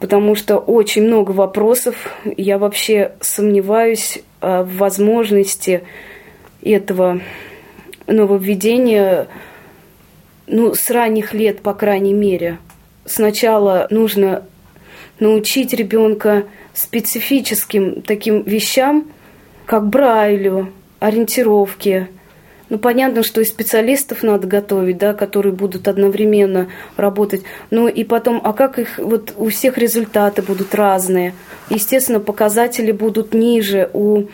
потому 0.00 0.34
что 0.34 0.58
очень 0.58 1.02
много 1.02 1.32
вопросов. 1.32 1.96
Я 2.36 2.58
вообще 2.58 3.12
сомневаюсь 3.20 4.22
а, 4.40 4.62
в 4.62 4.76
возможности 4.76 5.82
этого 6.62 7.20
нововведения 8.06 9.28
ну, 10.46 10.74
с 10.74 10.90
ранних 10.90 11.34
лет, 11.34 11.60
по 11.60 11.74
крайней 11.74 12.14
мере. 12.14 12.58
Сначала 13.04 13.86
нужно 13.90 14.44
научить 15.18 15.72
ребенка 15.72 16.44
специфическим 16.74 18.02
таким 18.02 18.42
вещам, 18.42 19.10
как 19.64 19.88
Брайлю, 19.88 20.72
ориентировке, 21.00 22.08
ну, 22.68 22.78
понятно, 22.78 23.22
что 23.22 23.40
и 23.40 23.44
специалистов 23.44 24.22
надо 24.22 24.46
готовить, 24.48 24.98
да, 24.98 25.14
которые 25.14 25.52
будут 25.52 25.86
одновременно 25.86 26.68
работать. 26.96 27.42
Ну, 27.70 27.86
и 27.86 28.02
потом, 28.02 28.40
а 28.42 28.52
как 28.52 28.78
их, 28.78 28.98
вот 28.98 29.34
у 29.36 29.48
всех 29.50 29.78
результаты 29.78 30.42
будут 30.42 30.74
разные. 30.74 31.34
Естественно, 31.70 32.18
показатели 32.18 32.90
будут 32.90 33.34
ниже 33.34 33.88
у 33.92 34.24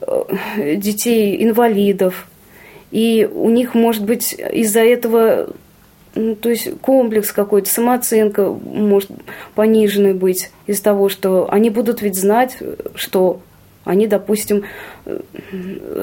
э, 0.00 0.76
детей-инвалидов. 0.76 2.28
И 2.90 3.28
у 3.32 3.48
них, 3.48 3.74
может 3.74 4.04
быть, 4.04 4.34
из-за 4.34 4.80
этого 4.80 5.54
ну, 6.14 6.36
то 6.36 6.48
есть 6.48 6.78
комплекс 6.80 7.32
какой-то, 7.32 7.68
самооценка 7.68 8.48
может 8.48 9.10
пониженной 9.54 10.14
быть 10.14 10.50
из 10.66 10.80
того, 10.80 11.08
что 11.08 11.50
они 11.50 11.70
будут 11.70 12.02
ведь 12.02 12.14
знать, 12.14 12.56
что 12.94 13.40
они, 13.84 14.06
допустим, 14.06 14.64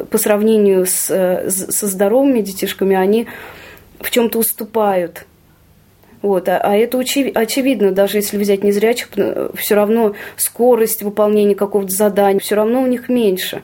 по 0.10 0.18
сравнению 0.18 0.86
с, 0.86 1.08
со 1.50 1.88
здоровыми 1.88 2.42
детишками, 2.42 2.96
они 2.96 3.28
в 4.00 4.10
чем-то 4.10 4.40
уступают. 4.40 5.26
Вот, 6.22 6.48
а, 6.50 6.58
а 6.58 6.76
это 6.76 7.00
очевид, 7.00 7.36
очевидно, 7.36 7.92
даже 7.92 8.18
если 8.18 8.38
взять 8.38 8.64
незрячих, 8.64 9.10
все 9.56 9.76
равно 9.76 10.14
скорость 10.36 11.02
выполнения 11.02 11.56
какого-то 11.56 11.92
задания, 11.92 12.40
все 12.40 12.56
равно 12.56 12.84
у 12.84 12.88
них 12.88 13.10
меньше. 13.10 13.64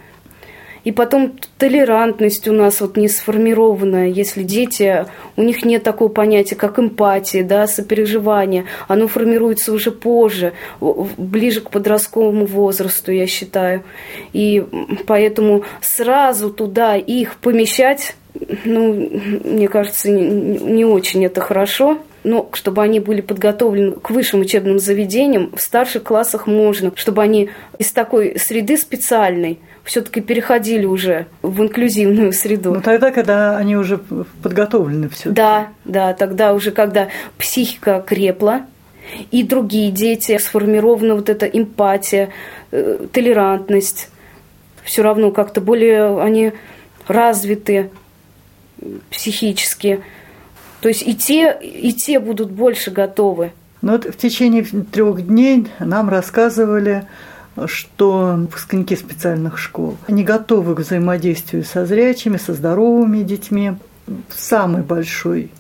И 0.88 0.94
потом 0.94 1.34
толерантность 1.58 2.48
у 2.48 2.54
нас 2.54 2.80
вот 2.80 2.96
не 2.96 3.10
сформированная. 3.10 4.08
Если 4.08 4.44
дети, 4.44 5.06
у 5.36 5.44
них 5.44 5.66
нет 5.66 5.84
такого 5.84 6.08
понятия, 6.08 6.56
как 6.56 6.80
эмпатия, 6.80 7.44
да, 7.44 7.68
сопереживание. 7.68 8.64
Оно 8.88 9.10
формируется 9.10 9.74
уже 9.74 9.92
позже, 9.92 10.54
ближе 10.80 11.60
к 11.60 11.72
подростковому 11.72 12.46
возрасту, 12.46 13.12
я 13.12 13.28
считаю. 13.28 13.84
И 14.32 14.64
поэтому 15.06 15.66
сразу 15.82 16.52
туда 16.52 16.96
их 16.96 17.36
помещать, 17.36 18.16
ну, 18.64 18.94
мне 19.44 19.68
кажется, 19.68 20.10
не 20.10 20.86
очень 20.86 21.26
это 21.26 21.42
хорошо. 21.42 21.98
но 22.28 22.50
чтобы 22.54 22.82
они 22.82 23.00
были 23.00 23.22
подготовлены 23.22 23.94
к 23.94 24.10
высшим 24.10 24.42
учебным 24.42 24.80
заведениям, 24.80 25.52
в 25.56 25.62
старших 25.62 26.04
классах 26.04 26.46
можно, 26.46 26.92
чтобы 26.96 27.24
они 27.24 27.50
из 27.80 27.92
такой 27.92 28.38
среды 28.38 28.78
специальной 28.78 29.60
все-таки 29.88 30.20
переходили 30.20 30.86
уже 30.86 31.28
в 31.42 31.62
инклюзивную 31.62 32.34
среду. 32.34 32.74
Ну 32.74 32.82
тогда, 32.82 33.10
когда 33.12 33.56
они 33.56 33.78
уже 33.78 34.00
подготовлены 34.44 35.08
все. 35.08 35.30
Да, 35.30 35.70
да, 35.86 36.14
тогда 36.14 36.54
уже, 36.54 36.72
когда 36.72 37.08
психика 37.38 38.04
крепла, 38.06 38.66
и 39.32 39.44
другие 39.44 39.92
дети, 39.92 40.38
сформирована 40.38 41.16
вот 41.16 41.30
эта 41.30 41.46
эмпатия, 41.46 42.30
э, 42.72 43.08
толерантность, 43.14 44.10
все 44.84 45.04
равно 45.04 45.32
как-то 45.32 45.62
более 45.62 46.22
они 46.22 46.52
развиты 47.08 47.90
психически. 49.10 50.02
То 50.82 50.90
есть 50.90 51.08
и 51.08 51.16
те, 51.16 51.58
и 51.62 51.94
те 51.94 52.20
будут 52.20 52.52
больше 52.52 52.92
готовы. 52.92 53.54
Ну 53.82 53.94
вот 53.94 54.04
в 54.04 54.18
течение 54.18 54.64
трех 54.64 55.26
дней 55.26 55.68
нам 55.80 56.10
рассказывали, 56.10 57.08
что 57.66 58.36
выпускники 58.38 58.96
специальных 58.96 59.58
школ 59.58 59.98
не 60.08 60.24
готовы 60.24 60.76
к 60.76 60.80
взаимодействию 60.80 61.64
со 61.64 61.86
зрячими, 61.86 62.38
со 62.38 62.54
здоровыми 62.54 63.24
детьми. 63.24 63.74
Самый 64.30 64.84
большой 64.84 65.52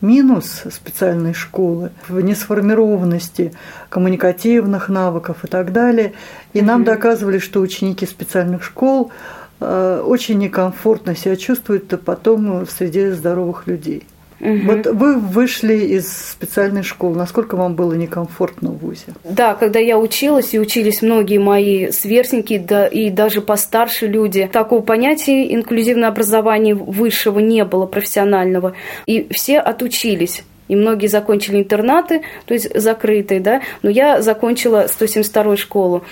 минус 0.00 0.62
специальной 0.70 1.34
школы 1.34 1.90
в 2.08 2.20
несформированности 2.20 3.52
коммуникативных 3.88 4.88
навыков 4.88 5.44
и 5.44 5.46
так 5.46 5.72
далее. 5.72 6.12
И 6.52 6.62
нам 6.62 6.82
mm-hmm. 6.82 6.86
доказывали, 6.86 7.38
что 7.38 7.60
ученики 7.60 8.06
специальных 8.06 8.62
школ 8.64 9.12
э, 9.60 10.02
очень 10.04 10.38
некомфортно 10.38 11.16
себя 11.16 11.36
чувствуют 11.36 11.88
потом 12.04 12.64
в 12.64 12.70
среде 12.70 13.12
здоровых 13.12 13.66
людей. 13.66 14.06
Угу. 14.40 14.58
Вот 14.64 14.86
вы 14.86 15.18
вышли 15.18 15.74
из 15.74 16.12
специальной 16.30 16.82
школы. 16.82 17.16
Насколько 17.16 17.56
вам 17.56 17.74
было 17.74 17.92
некомфортно 17.94 18.70
в 18.70 18.78
ВУЗе? 18.78 19.14
Да, 19.24 19.54
когда 19.54 19.78
я 19.78 19.98
училась, 19.98 20.54
и 20.54 20.60
учились 20.60 21.02
многие 21.02 21.38
мои 21.38 21.90
сверстники, 21.90 22.58
да, 22.58 22.86
и 22.86 23.10
даже 23.10 23.40
постарше 23.40 24.06
люди, 24.06 24.48
такого 24.52 24.82
понятия 24.82 25.54
инклюзивное 25.54 26.08
образование 26.08 26.74
высшего 26.74 27.38
не 27.38 27.64
было, 27.64 27.86
профессионального. 27.86 28.74
И 29.06 29.26
все 29.30 29.58
отучились. 29.58 30.42
И 30.66 30.76
многие 30.76 31.08
закончили 31.08 31.58
интернаты, 31.58 32.22
то 32.46 32.54
есть 32.54 32.78
закрытые, 32.78 33.40
да. 33.40 33.60
Но 33.82 33.90
я 33.90 34.22
закончила 34.22 34.86
172 34.88 35.56
школу 35.56 36.04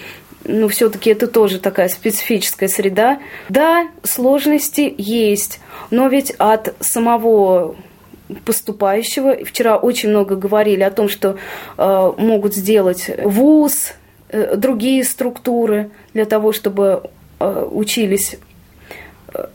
ну, 0.44 0.68
все-таки 0.68 1.10
это 1.10 1.26
тоже 1.26 1.60
такая 1.60 1.88
специфическая 1.88 2.68
среда. 2.68 3.20
Да, 3.48 3.88
сложности 4.02 4.92
есть, 4.98 5.60
но 5.90 6.08
ведь 6.08 6.32
от 6.38 6.74
самого 6.80 7.76
поступающего. 8.44 9.44
Вчера 9.44 9.76
очень 9.76 10.10
много 10.10 10.36
говорили 10.36 10.82
о 10.82 10.90
том, 10.90 11.08
что 11.08 11.36
э, 11.76 12.12
могут 12.16 12.54
сделать 12.54 13.10
ВУЗ, 13.22 13.94
э, 14.28 14.56
другие 14.56 15.04
структуры 15.04 15.90
для 16.14 16.24
того, 16.24 16.52
чтобы 16.52 17.10
э, 17.38 17.68
учились 17.70 18.36
э, 19.34 19.46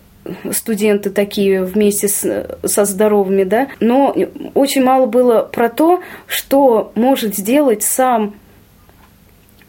студенты 0.51 1.09
такие 1.09 1.63
вместе 1.63 2.07
с, 2.07 2.59
со 2.63 2.85
здоровыми, 2.85 3.43
да, 3.43 3.67
но 3.79 4.15
очень 4.53 4.83
мало 4.83 5.05
было 5.05 5.41
про 5.41 5.69
то, 5.69 6.01
что 6.25 6.91
может 6.95 7.35
сделать 7.35 7.83
сам 7.83 8.35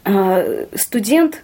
э, 0.05 0.67
студент, 0.75 1.43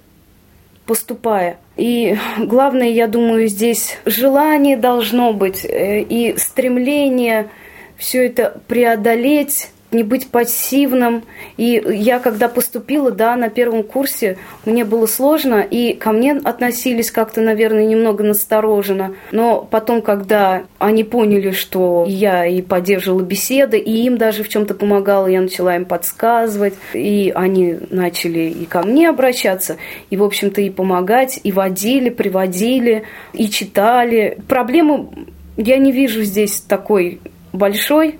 поступая. 0.87 1.59
И 1.77 2.17
главное, 2.39 2.89
я 2.89 3.09
думаю, 3.09 3.49
здесь 3.49 3.99
желание 4.05 4.77
должно 4.77 5.33
быть 5.33 5.65
э, 5.65 6.03
и 6.03 6.37
стремление 6.37 7.49
все 7.97 8.27
это 8.27 8.61
преодолеть 8.69 9.71
не 9.94 10.02
быть 10.02 10.28
пассивным. 10.28 11.24
И 11.57 11.83
я, 11.88 12.18
когда 12.18 12.48
поступила, 12.48 13.11
да, 13.11 13.37
на 13.37 13.48
первом 13.48 13.83
курсе, 13.83 14.37
мне 14.64 14.85
было 14.85 15.07
сложно, 15.07 15.61
и 15.61 15.94
ко 15.94 16.12
мне 16.12 16.33
относились 16.33 17.11
как-то, 17.11 17.40
наверное, 17.40 17.87
немного 17.87 18.24
настороженно. 18.24 19.14
Но 19.33 19.66
потом, 19.70 20.02
когда 20.02 20.64
они 20.78 21.04
поняли, 21.04 21.52
что 21.52 22.04
я 22.07 22.44
и 22.46 22.61
поддерживала 22.61 23.22
беседы, 23.22 23.78
и 23.78 24.04
им 24.04 24.18
даже 24.18 24.42
в 24.42 24.48
чем-то 24.48 24.74
помогала, 24.74 25.26
я 25.28 25.40
начала 25.40 25.76
им 25.76 25.85
подсказывать, 25.85 26.74
и 26.92 27.33
они 27.35 27.76
начали 27.90 28.50
и 28.50 28.66
ко 28.66 28.83
мне 28.83 29.09
обращаться, 29.09 29.76
и, 30.11 30.16
в 30.16 30.24
общем-то, 30.24 30.61
и 30.61 30.70
помогать, 30.70 31.40
и 31.42 31.52
водили, 31.52 32.11
приводили, 32.11 33.04
и 33.33 33.48
читали. 33.48 34.38
Проблему 34.48 35.12
я 35.57 35.78
не 35.78 35.92
вижу 35.92 36.22
здесь 36.22 36.61
такой 36.61 37.20
большой, 37.52 38.18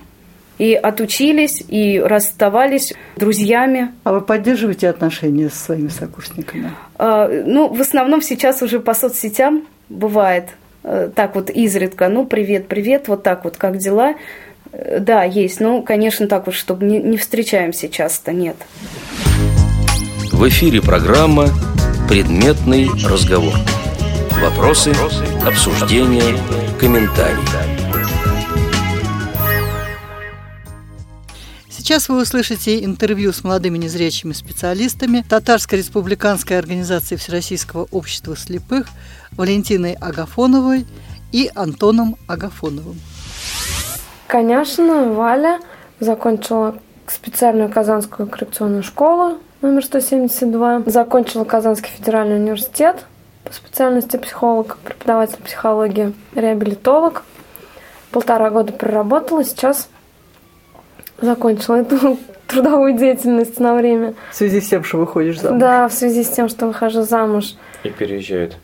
и 0.59 0.75
отучились, 0.75 1.63
и 1.67 2.01
расставались 2.01 2.93
друзьями. 3.17 3.93
А 4.05 4.13
вы 4.13 4.21
поддерживаете 4.21 4.89
отношения 4.89 5.49
со 5.49 5.57
своими 5.57 5.89
сокурсниками? 5.89 6.71
А, 6.97 7.29
ну, 7.29 7.73
в 7.73 7.81
основном 7.81 8.23
сейчас 8.23 8.63
уже 8.63 8.81
по 8.81 8.95
соцсетям 8.95 9.65
бывает 9.89 10.51
э, 10.85 11.11
так 11.15 11.35
вот 11.35 11.51
изредка, 11.51 12.09
ну, 12.09 12.27
привет, 12.27 12.69
привет, 12.69 13.09
вот 13.09 13.23
так 13.23 13.45
вот, 13.45 13.57
как 13.57 13.79
дела? 13.79 14.15
Э, 14.73 14.99
да, 15.01 15.25
есть, 15.25 15.61
ну, 15.61 15.83
конечно, 15.83 16.27
так 16.27 16.47
вот, 16.47 16.55
чтобы 16.55 16.87
не, 16.87 16.99
не 17.01 17.17
встречаемся 17.17 17.89
часто, 17.89 18.33
нет. 18.33 18.57
В 20.33 20.49
эфире 20.49 20.81
программа 20.83 21.49
«Предметный 22.09 22.89
разговор». 23.09 23.55
Вопросы, 24.41 24.93
обсуждения, 25.47 26.37
комментарии. 26.79 27.64
Сейчас 31.85 32.09
вы 32.09 32.23
услышите 32.23 32.83
интервью 32.83 33.31
с 33.31 33.45
молодыми 33.45 33.77
незрячими 33.77 34.33
специалистами 34.33 35.23
Татарской 35.29 35.81
республиканской 35.81 36.59
организации 36.59 37.17
Всероссийского 37.17 37.89
общества 37.91 38.35
слепых 38.39 38.87
Валентиной 39.33 39.93
Агафоновой 39.93 40.87
и 41.31 41.51
Антоном 41.55 42.17
Агафоновым. 42.27 42.99
Конечно, 44.29 45.13
Валя 45.13 45.61
закончила 46.01 46.79
специальную 47.07 47.69
Казанскую 47.69 48.31
коррекционную 48.31 48.83
школу 48.83 49.37
номер 49.61 49.85
172, 49.85 50.85
закончила 50.87 51.45
Казанский 51.45 51.91
федеральный 51.91 52.37
университет 52.37 53.05
по 53.45 53.53
специальности 53.53 54.17
психолог, 54.17 54.79
преподаватель 54.79 55.37
психологии, 55.45 56.15
реабилитолог. 56.35 57.25
Полтора 58.11 58.49
года 58.49 58.73
проработала, 58.73 59.45
сейчас 59.45 59.91
закончила 61.21 61.77
эту 61.77 62.19
трудовую 62.47 62.97
деятельность 62.97 63.61
на 63.61 63.75
время. 63.75 64.15
В 64.31 64.35
связи 64.35 64.61
с 64.61 64.69
тем, 64.69 64.85
что 64.85 64.99
выходишь 64.99 65.41
замуж? 65.41 65.61
Да, 65.61 65.89
в 65.89 65.93
связи 65.93 66.25
с 66.25 66.29
тем, 66.29 66.49
что 66.49 66.67
выхожу 66.67 67.03
замуж. 67.03 67.55
И 67.83 67.91
переезжают. 67.91 68.57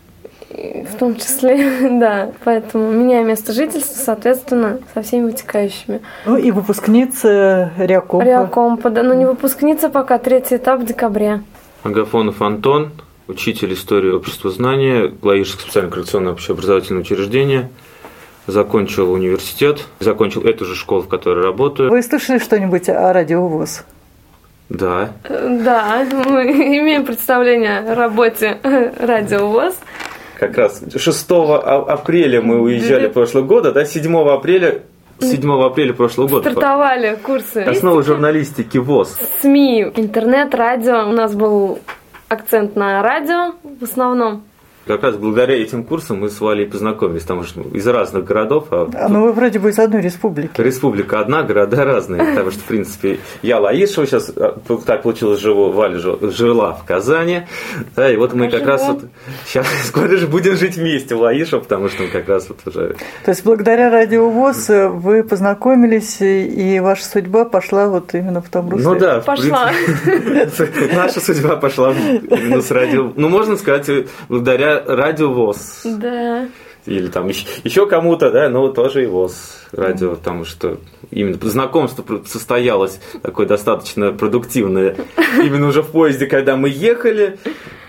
В 0.50 0.98
том 0.98 1.16
числе, 1.16 1.88
да. 2.00 2.32
Поэтому 2.44 2.90
меняю 2.90 3.26
место 3.26 3.52
жительства, 3.52 3.94
соответственно, 3.94 4.80
со 4.94 5.02
всеми 5.02 5.26
вытекающими. 5.26 6.00
Ну 6.26 6.36
и 6.36 6.50
выпускница 6.50 7.72
Реакомпа. 7.78 8.24
Реакомпа, 8.24 8.90
да. 8.90 9.02
Но 9.02 9.14
не 9.14 9.26
выпускница 9.26 9.88
пока, 9.88 10.18
третий 10.18 10.56
этап 10.56 10.80
в 10.80 10.84
декабре. 10.84 11.42
Агафонов 11.82 12.42
Антон, 12.42 12.90
учитель 13.26 13.72
истории 13.72 14.10
общества 14.10 14.50
знания, 14.50 15.12
Лаишское 15.22 15.62
специальное 15.62 15.90
коррекционное 15.90 16.32
общеобразовательное 16.32 17.02
учреждение– 17.02 17.70
закончил 18.50 19.12
университет, 19.12 19.86
закончил 20.00 20.42
эту 20.42 20.64
же 20.64 20.74
школу, 20.74 21.02
в 21.02 21.08
которой 21.08 21.44
работаю. 21.44 21.90
Вы 21.90 22.02
слышали 22.02 22.38
что-нибудь 22.38 22.88
о 22.88 23.12
радиовоз? 23.12 23.84
Да. 24.68 25.10
Да, 25.28 26.06
мы 26.26 26.44
имеем 26.78 27.04
представление 27.04 27.80
о 27.80 27.94
работе 27.94 28.58
радиовоз. 28.98 29.74
Как 30.38 30.56
раз 30.56 30.82
6 30.96 31.26
апреля 31.30 32.40
мы 32.40 32.60
уезжали 32.60 33.08
прошлого 33.08 33.44
года, 33.44 33.72
да, 33.72 33.84
7 33.84 34.16
апреля 34.28 34.82
7 35.20 35.62
апреля 35.62 35.92
прошлого 35.92 36.28
года. 36.28 36.50
Стартовали 36.50 37.18
курсы. 37.22 37.58
Основы 37.58 38.02
журналистики 38.02 38.78
ВОЗ. 38.78 39.18
СМИ, 39.42 39.92
интернет, 39.96 40.54
радио. 40.54 41.08
У 41.08 41.12
нас 41.12 41.34
был 41.34 41.78
акцент 42.28 42.76
на 42.76 43.02
радио 43.02 43.54
в 43.62 43.84
основном 43.84 44.44
как 44.86 45.02
раз 45.02 45.16
благодаря 45.16 45.60
этим 45.60 45.84
курсам 45.84 46.20
мы 46.20 46.30
с 46.30 46.40
Валей 46.40 46.66
познакомились, 46.66 47.22
потому 47.22 47.44
что 47.44 47.60
из 47.60 47.86
разных 47.86 48.24
городов. 48.24 48.66
А, 48.70 48.88
а 48.94 49.08
ну 49.08 49.24
вы 49.24 49.32
вроде 49.32 49.58
бы 49.58 49.70
из 49.70 49.78
одной 49.78 50.00
республики. 50.00 50.60
Республика 50.60 51.20
одна, 51.20 51.42
города 51.42 51.84
разные. 51.84 52.24
Потому 52.24 52.50
что, 52.50 52.60
в 52.60 52.64
принципе, 52.64 53.18
я 53.42 53.60
Лаишева 53.60 54.06
сейчас, 54.06 54.32
а, 54.34 54.58
так 54.86 55.02
получилось, 55.02 55.40
живу, 55.40 55.70
Валя 55.70 55.98
жила 55.98 56.72
в 56.72 56.84
Казани. 56.84 57.42
Да, 57.94 58.10
и 58.10 58.16
вот 58.16 58.32
мы 58.32 58.48
как 58.48 58.66
раз 58.66 58.86
вот 58.88 59.04
сейчас 59.46 59.66
скоро 59.84 60.16
же 60.16 60.26
будем 60.26 60.56
жить 60.56 60.76
вместе 60.76 61.14
в 61.14 61.20
Лаишево, 61.20 61.60
потому 61.60 61.88
что 61.88 62.02
мы 62.04 62.08
как 62.08 62.28
раз 62.28 62.48
вот 62.48 62.58
уже... 62.66 62.96
То 63.24 63.30
есть 63.30 63.44
благодаря 63.44 63.90
радиовоз 63.90 64.68
вы 64.68 65.22
познакомились, 65.22 66.18
и 66.20 66.80
ваша 66.80 67.04
судьба 67.04 67.44
пошла 67.44 67.88
вот 67.88 68.14
именно 68.14 68.40
в 68.40 68.48
том 68.48 68.70
русле? 68.70 68.88
Ну 68.88 68.98
да, 68.98 69.20
пошла. 69.20 69.70
Наша 70.94 71.20
судьба 71.20 71.56
пошла 71.56 71.92
именно 71.92 72.62
с 72.62 72.70
радио. 72.70 73.12
Ну, 73.14 73.28
можно 73.28 73.56
сказать, 73.56 73.88
благодаря 74.28 74.69
радиовоз. 74.78 75.82
Да. 75.84 76.48
или 76.86 77.08
там 77.08 77.28
еще 77.28 77.86
кому-то, 77.86 78.30
да, 78.30 78.48
но 78.48 78.68
тоже 78.68 79.02
его 79.02 79.28
с 79.28 79.60
радио, 79.72 80.14
потому 80.14 80.44
что 80.44 80.78
именно 81.10 81.38
знакомство 81.42 82.04
состоялось 82.26 83.00
такое 83.22 83.46
достаточно 83.46 84.12
продуктивное 84.12 84.96
именно 85.38 85.68
уже 85.68 85.82
в 85.82 85.88
поезде, 85.88 86.26
когда 86.26 86.56
мы 86.56 86.68
ехали, 86.68 87.38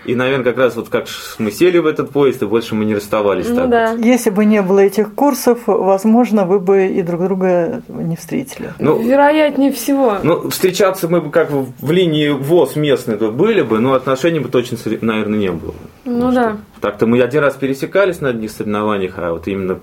и, 0.04 0.16
наверное, 0.16 0.46
как 0.46 0.58
раз 0.58 0.76
вот 0.76 0.90
как 0.90 1.06
мы 1.38 1.52
сели 1.52 1.78
в 1.78 1.86
этот 1.86 2.10
поезд, 2.10 2.42
и 2.42 2.46
больше 2.46 2.74
мы 2.74 2.86
не 2.86 2.96
расставались 2.96 3.48
ну, 3.50 3.56
так. 3.56 3.70
Да. 3.70 3.92
Если 3.92 4.32
бы 4.32 4.46
не 4.46 4.62
было 4.62 4.80
этих 4.80 5.14
курсов, 5.14 5.60
возможно, 5.68 6.46
вы 6.46 6.60
бы 6.60 6.88
и 6.88 7.02
друг 7.04 7.24
друга 7.24 7.84
не 7.88 8.16
встретили. 8.16 8.74
Ну, 8.80 9.00
Вероятнее 9.00 9.72
всего. 9.72 10.18
Ну, 10.24 10.50
встречаться 10.50 11.08
мы 11.08 11.22
бы 11.22 11.30
как 11.30 11.52
в 11.52 11.92
линии 11.92 12.30
ВОЗ 12.30 12.76
местной 12.76 13.18
были 13.18 13.62
бы, 13.62 13.80
но 13.80 13.94
отношений 13.94 14.40
бы 14.40 14.50
точно, 14.50 14.78
наверное, 15.02 15.38
не 15.38 15.52
было. 15.52 15.76
Ну 16.06 16.32
да. 16.32 16.58
Так-то 16.82 17.06
мы 17.06 17.22
один 17.22 17.42
раз 17.42 17.56
пересекались 17.56 18.22
на 18.22 18.30
одних 18.30 18.50
соревнованиях, 18.50 19.14
а 19.18 19.32
вот 19.34 19.48
именно 19.48 19.80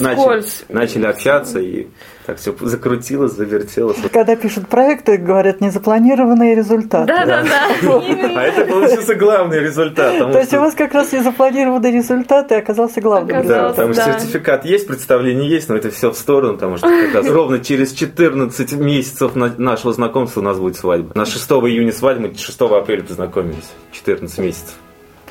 начали, 0.00 0.44
начали 0.68 1.06
общаться 1.06 1.60
и 1.60 1.86
так 2.26 2.38
все 2.38 2.54
закрутилось, 2.60 3.32
завертелось. 3.32 3.98
Когда 4.12 4.34
пишут 4.34 4.66
проекты, 4.68 5.18
говорят 5.18 5.60
незапланированные 5.60 6.56
результаты. 6.56 7.06
Да, 7.06 7.24
да, 7.24 7.42
да. 7.44 7.68
А 8.34 8.42
это 8.42 8.64
получился 8.64 9.14
главный 9.14 9.60
результат. 9.60 10.18
То 10.18 10.38
есть 10.38 10.52
у 10.54 10.58
вас 10.58 10.74
как 10.74 10.92
раз 10.94 11.12
незапланированный 11.12 11.92
результат 11.92 12.50
и 12.50 12.56
оказался 12.56 13.00
главным. 13.00 13.46
Да, 13.46 13.68
потому 13.70 13.94
что 13.94 14.04
сертификат 14.04 14.64
есть, 14.64 14.88
представление 14.88 15.48
есть, 15.48 15.68
но 15.68 15.76
это 15.76 15.90
все 15.90 16.10
в 16.10 16.16
сторону, 16.16 16.54
потому 16.54 16.76
что 16.76 16.88
как 16.88 17.14
раз 17.14 17.28
ровно 17.28 17.60
через 17.60 17.92
14 17.92 18.72
месяцев 18.74 19.34
нашего 19.34 19.92
знакомства 19.92 20.40
у 20.40 20.44
нас 20.44 20.58
будет 20.58 20.76
свадьба. 20.76 21.12
На 21.14 21.24
6 21.24 21.48
июня 21.50 21.92
свадьба, 21.92 22.28
мы 22.28 22.34
6 22.36 22.60
апреля 22.62 23.02
познакомились. 23.02 23.70
14 23.92 24.38
месяцев. 24.38 24.74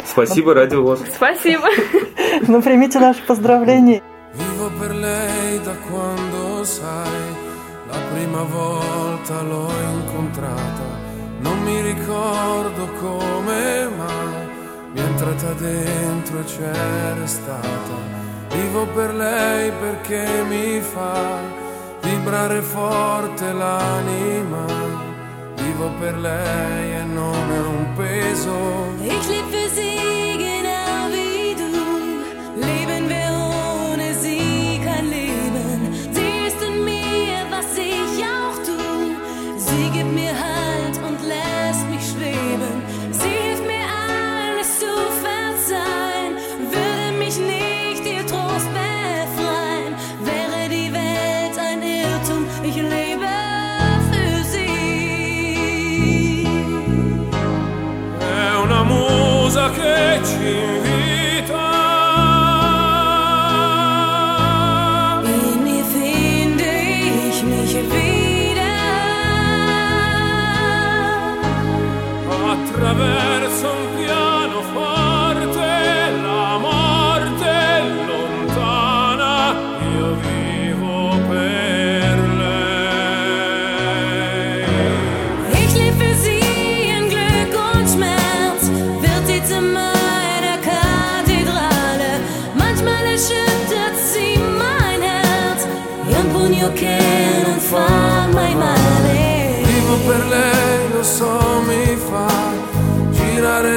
Спасибо, 0.05 0.55
Радио 0.55 0.83
ВОЗ. 0.83 1.01
Спасибо. 1.15 1.69
Ну, 2.49 2.63
примите 2.63 2.99
наши 2.99 3.23
поздравления. 3.23 4.03
Vivo 4.35 4.71
per 4.79 4.95
lei 4.95 5.59
da 5.65 5.75
quando 5.89 6.65
sai, 6.65 7.27
la 7.89 7.99
prima 8.13 8.43
volta 8.43 9.41
l'ho 9.43 9.71
incontrata, 9.95 10.87
non 11.41 11.59
mi 11.63 11.81
ricordo 11.81 12.89
come 13.01 13.89
mai, 13.97 14.47
mi 14.93 15.01
è 15.01 15.03
entrata 15.03 15.53
dentro 15.55 16.41
e 16.41 16.45
c'è 16.45 17.15
restata. 17.19 17.97
Vivo 18.51 18.87
per 18.95 19.15
lei 19.15 19.73
perché 19.81 20.27
mi 20.49 20.81
fa 20.81 21.41
vibrare 22.03 22.61
forte 22.61 23.53
l'anima, 23.53 24.67
vivo 25.57 25.91
per 25.99 26.19
lei 26.19 26.95
e 26.95 27.03
non 27.05 27.51
è 27.51 27.59
un 27.59 27.87
peso. 27.97 28.57
Gibt 40.02 40.16
mir 40.16 40.34
Halt 40.34 40.98
und 41.08 41.20
lässt 41.28 41.88
mich 41.90 42.02
schweben. 42.12 42.82
Sie 43.12 43.30
hilft 43.30 43.66
mir 43.68 43.86
alles 44.10 44.80
zu 44.80 44.94
verzeihen, 45.26 46.34
würde 46.72 47.18
mich 47.20 47.38
nicht 47.38 48.04
ihr 48.06 48.26
Trost 48.26 48.68
befreien. 48.74 49.94
Wäre 50.24 50.70
die 50.70 50.92
Welt 50.92 51.56
ein 51.60 51.84
Irrtum, 51.84 52.46
ich 52.64 52.76
lebe 52.76 53.32
für 54.12 54.44
sie. 54.44 54.72
È 59.54 59.70
che 59.72 60.20
ci 60.24 60.81
traverso 72.72 73.72
un 73.72 73.96
piano 73.98 74.31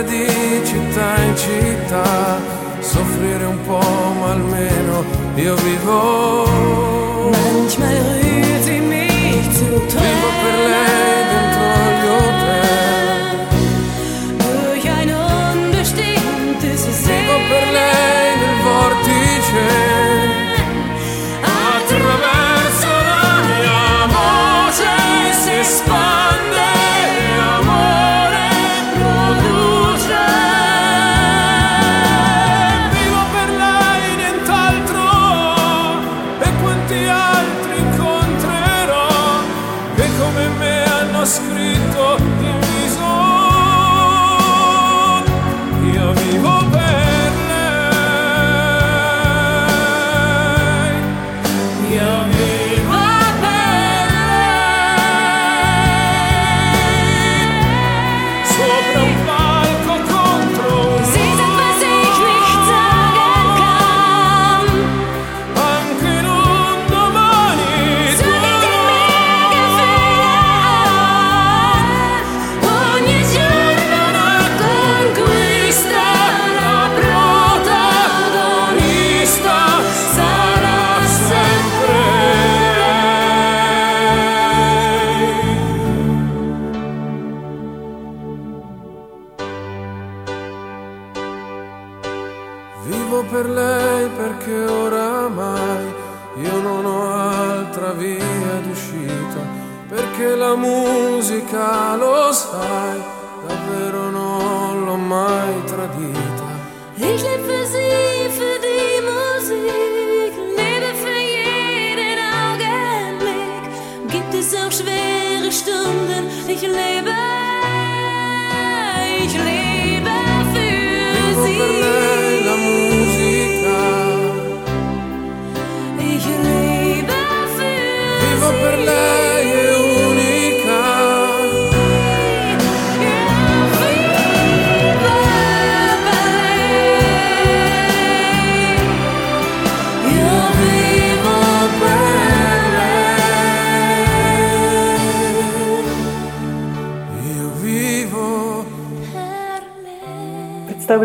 di 0.04 0.26
città 0.64 1.22
in 1.22 1.36
città, 1.36 2.40
soffrire 2.80 3.44
un 3.44 3.60
po', 3.66 3.80
ma 4.20 4.30
almeno 4.32 5.04
io 5.34 5.54
vivo. 5.56 6.83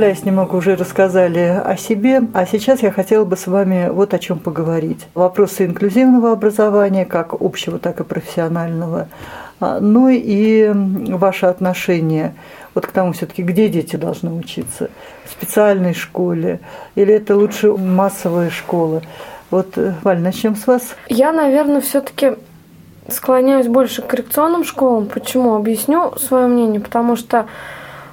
Представляясь, 0.10 0.26
немного 0.26 0.56
уже 0.56 0.76
рассказали 0.76 1.62
о 1.64 1.78
себе, 1.78 2.22
а 2.34 2.48
сейчас 2.48 2.82
я 2.82 2.92
хотела 2.92 3.26
бы 3.26 3.38
с 3.38 3.46
вами 3.46 3.90
вот 3.90 4.14
о 4.16 4.20
чем 4.20 4.40
поговорить. 4.40 5.06
Вопросы 5.14 5.66
инклюзивного 5.66 6.32
образования, 6.32 7.06
как 7.06 7.34
общего, 7.40 7.78
так 7.78 8.00
и 8.00 8.04
профессионального, 8.04 9.08
а, 9.60 9.80
ну 9.80 10.10
и 10.10 10.72
ваше 10.74 11.46
отношение 11.46 12.34
вот 12.74 12.88
к 12.88 12.92
тому 12.92 13.14
все-таки, 13.14 13.44
где 13.44 13.70
дети 13.70 13.98
должны 13.98 14.34
учиться, 14.34 14.90
в 15.26 15.32
специальной 15.32 15.94
школе 15.94 16.60
или 16.96 17.14
это 17.14 17.36
лучше 17.36 17.72
массовая 17.74 18.50
школа. 18.50 19.04
Вот, 19.52 19.78
э, 19.78 19.94
Валь, 20.02 20.22
начнем 20.22 20.56
с 20.56 20.66
вас. 20.66 20.96
Я, 21.08 21.32
наверное, 21.32 21.82
все-таки 21.82 22.34
склоняюсь 23.10 23.68
больше 23.68 24.02
к 24.02 24.08
коррекционным 24.08 24.64
школам. 24.64 25.06
Почему? 25.06 25.56
Объясню 25.56 26.16
свое 26.18 26.48
мнение. 26.48 26.80
Потому 26.80 27.16
что, 27.16 27.46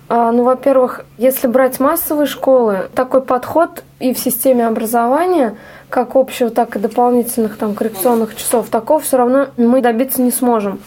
ну, 0.08 0.44
во-первых, 0.44 1.04
если 1.18 1.48
брать 1.48 1.80
массовые 1.80 2.26
школы, 2.26 2.88
такой 2.94 3.22
подход 3.22 3.82
и 3.98 4.14
в 4.14 4.18
системе 4.18 4.66
образования, 4.66 5.56
как 5.88 6.14
общего, 6.14 6.50
так 6.50 6.76
и 6.76 6.78
дополнительных 6.78 7.56
там 7.56 7.74
коррекционных 7.74 8.36
часов, 8.36 8.68
такого 8.68 9.00
все 9.00 9.16
равно 9.16 9.48
мы 9.56 9.80
добиться 9.80 10.22
не 10.22 10.30
сможем. 10.30 10.80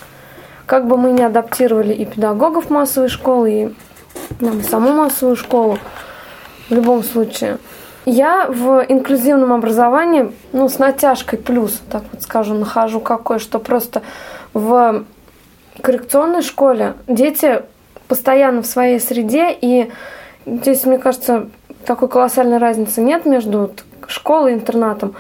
Как 0.66 0.88
бы 0.88 0.98
мы 0.98 1.12
ни 1.12 1.22
адаптировали 1.22 1.94
и 1.94 2.06
педагогов 2.06 2.70
массовой 2.70 3.10
школы, 3.10 3.52
и 3.52 3.74
там, 4.40 4.62
саму 4.64 4.94
массовую 4.94 5.36
школу, 5.36 5.80
в 6.70 6.74
любом 6.74 7.04
случае. 7.04 7.58
Я 8.06 8.48
в 8.48 8.86
инклюзивном 8.88 9.52
образовании, 9.52 10.32
ну, 10.54 10.70
с 10.70 10.80
натяжкой 10.80 11.40
плюс, 11.40 11.82
так 11.92 12.04
вот 12.12 12.22
скажем, 12.22 12.60
нахожу 12.60 13.02
какой, 13.02 13.40
что 13.40 13.60
просто 13.60 14.02
в 14.54 15.04
коррекционной 15.82 16.42
школе 16.42 16.94
дети 17.08 17.64
постоянно 18.10 18.62
в 18.62 18.66
своей 18.66 19.00
среде, 19.00 19.56
и 19.62 19.90
здесь, 20.46 20.84
мне 20.84 20.98
кажется, 20.98 21.48
такой 21.86 22.10
колоссальной 22.10 22.58
разницы 22.58 23.00
нет 23.02 23.26
между 23.26 23.72
школой 24.08 24.52
и 24.52 24.56
интернатом. 24.56 25.16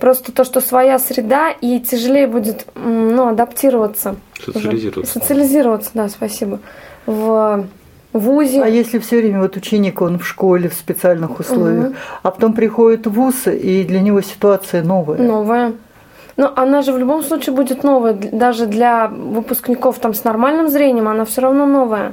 Просто 0.00 0.32
то, 0.32 0.42
что 0.42 0.60
своя 0.60 0.98
среда, 0.98 1.50
и 1.50 1.78
тяжелее 1.78 2.26
будет 2.26 2.66
ну, 2.74 3.28
адаптироваться. 3.28 4.16
Социализироваться. 4.44 5.12
Социализироваться, 5.12 5.90
да, 5.94 6.08
спасибо. 6.08 6.58
В 7.06 7.66
вузе. 8.12 8.62
А 8.62 8.68
если 8.68 8.98
все 8.98 9.18
время 9.18 9.42
вот 9.42 9.56
ученик, 9.56 10.00
он 10.00 10.18
в 10.18 10.26
школе, 10.26 10.68
в 10.68 10.74
специальных 10.74 11.38
условиях, 11.38 11.90
Мгм. 11.90 11.96
а 12.22 12.30
потом 12.32 12.52
приходит 12.54 13.06
в 13.06 13.12
ВУЗ, 13.12 13.46
и 13.48 13.84
для 13.84 14.00
него 14.00 14.22
ситуация 14.22 14.82
новая. 14.82 15.18
Новая. 15.18 15.74
Но 16.36 16.52
она 16.54 16.82
же 16.82 16.92
в 16.92 16.98
любом 16.98 17.22
случае 17.22 17.54
будет 17.54 17.84
новая. 17.84 18.14
Даже 18.14 18.66
для 18.66 19.08
выпускников 19.08 19.98
там 19.98 20.14
с 20.14 20.24
нормальным 20.24 20.68
зрением 20.68 21.08
она 21.08 21.24
все 21.24 21.42
равно 21.42 21.66
новая. 21.66 22.12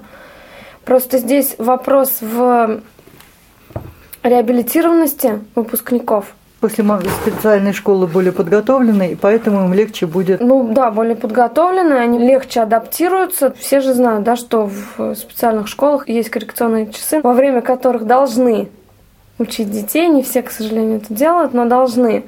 Просто 0.86 1.18
здесь 1.18 1.56
вопрос 1.58 2.18
в 2.22 2.82
реабилитированности 4.24 5.40
выпускников. 5.56 6.34
После 6.60 6.84
специальной 7.22 7.72
школы 7.72 8.06
более 8.06 8.34
подготовленной, 8.34 9.14
и 9.14 9.16
поэтому 9.16 9.66
им 9.66 9.74
легче 9.74 10.08
будет 10.08 10.42
Ну 10.42 10.74
да, 10.74 10.92
более 10.92 11.16
подготовленные, 11.16 12.00
они 12.00 12.20
легче 12.20 12.60
адаптируются. 12.60 13.54
Все 13.58 13.80
же 13.80 13.94
знают, 13.94 14.24
да, 14.24 14.36
что 14.36 14.70
в 14.98 15.16
специальных 15.16 15.70
школах 15.70 16.10
есть 16.10 16.30
коррекционные 16.30 16.92
часы, 16.92 17.22
во 17.22 17.32
время 17.34 17.62
которых 17.62 18.06
должны 18.06 18.68
учить 19.38 19.72
детей. 19.72 20.10
Не 20.10 20.22
все, 20.22 20.42
к 20.42 20.52
сожалению, 20.52 20.98
это 20.98 21.14
делают, 21.14 21.54
но 21.54 21.64
должны. 21.64 22.26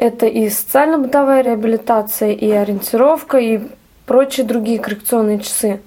Это 0.00 0.24
и 0.24 0.48
социально-бытовая 0.48 1.42
реабилитация, 1.42 2.32
и 2.32 2.50
ориентировка, 2.50 3.36
и 3.36 3.60
прочие 4.06 4.46
другие 4.46 4.78
коррекционные 4.78 5.40
часы. 5.40 5.82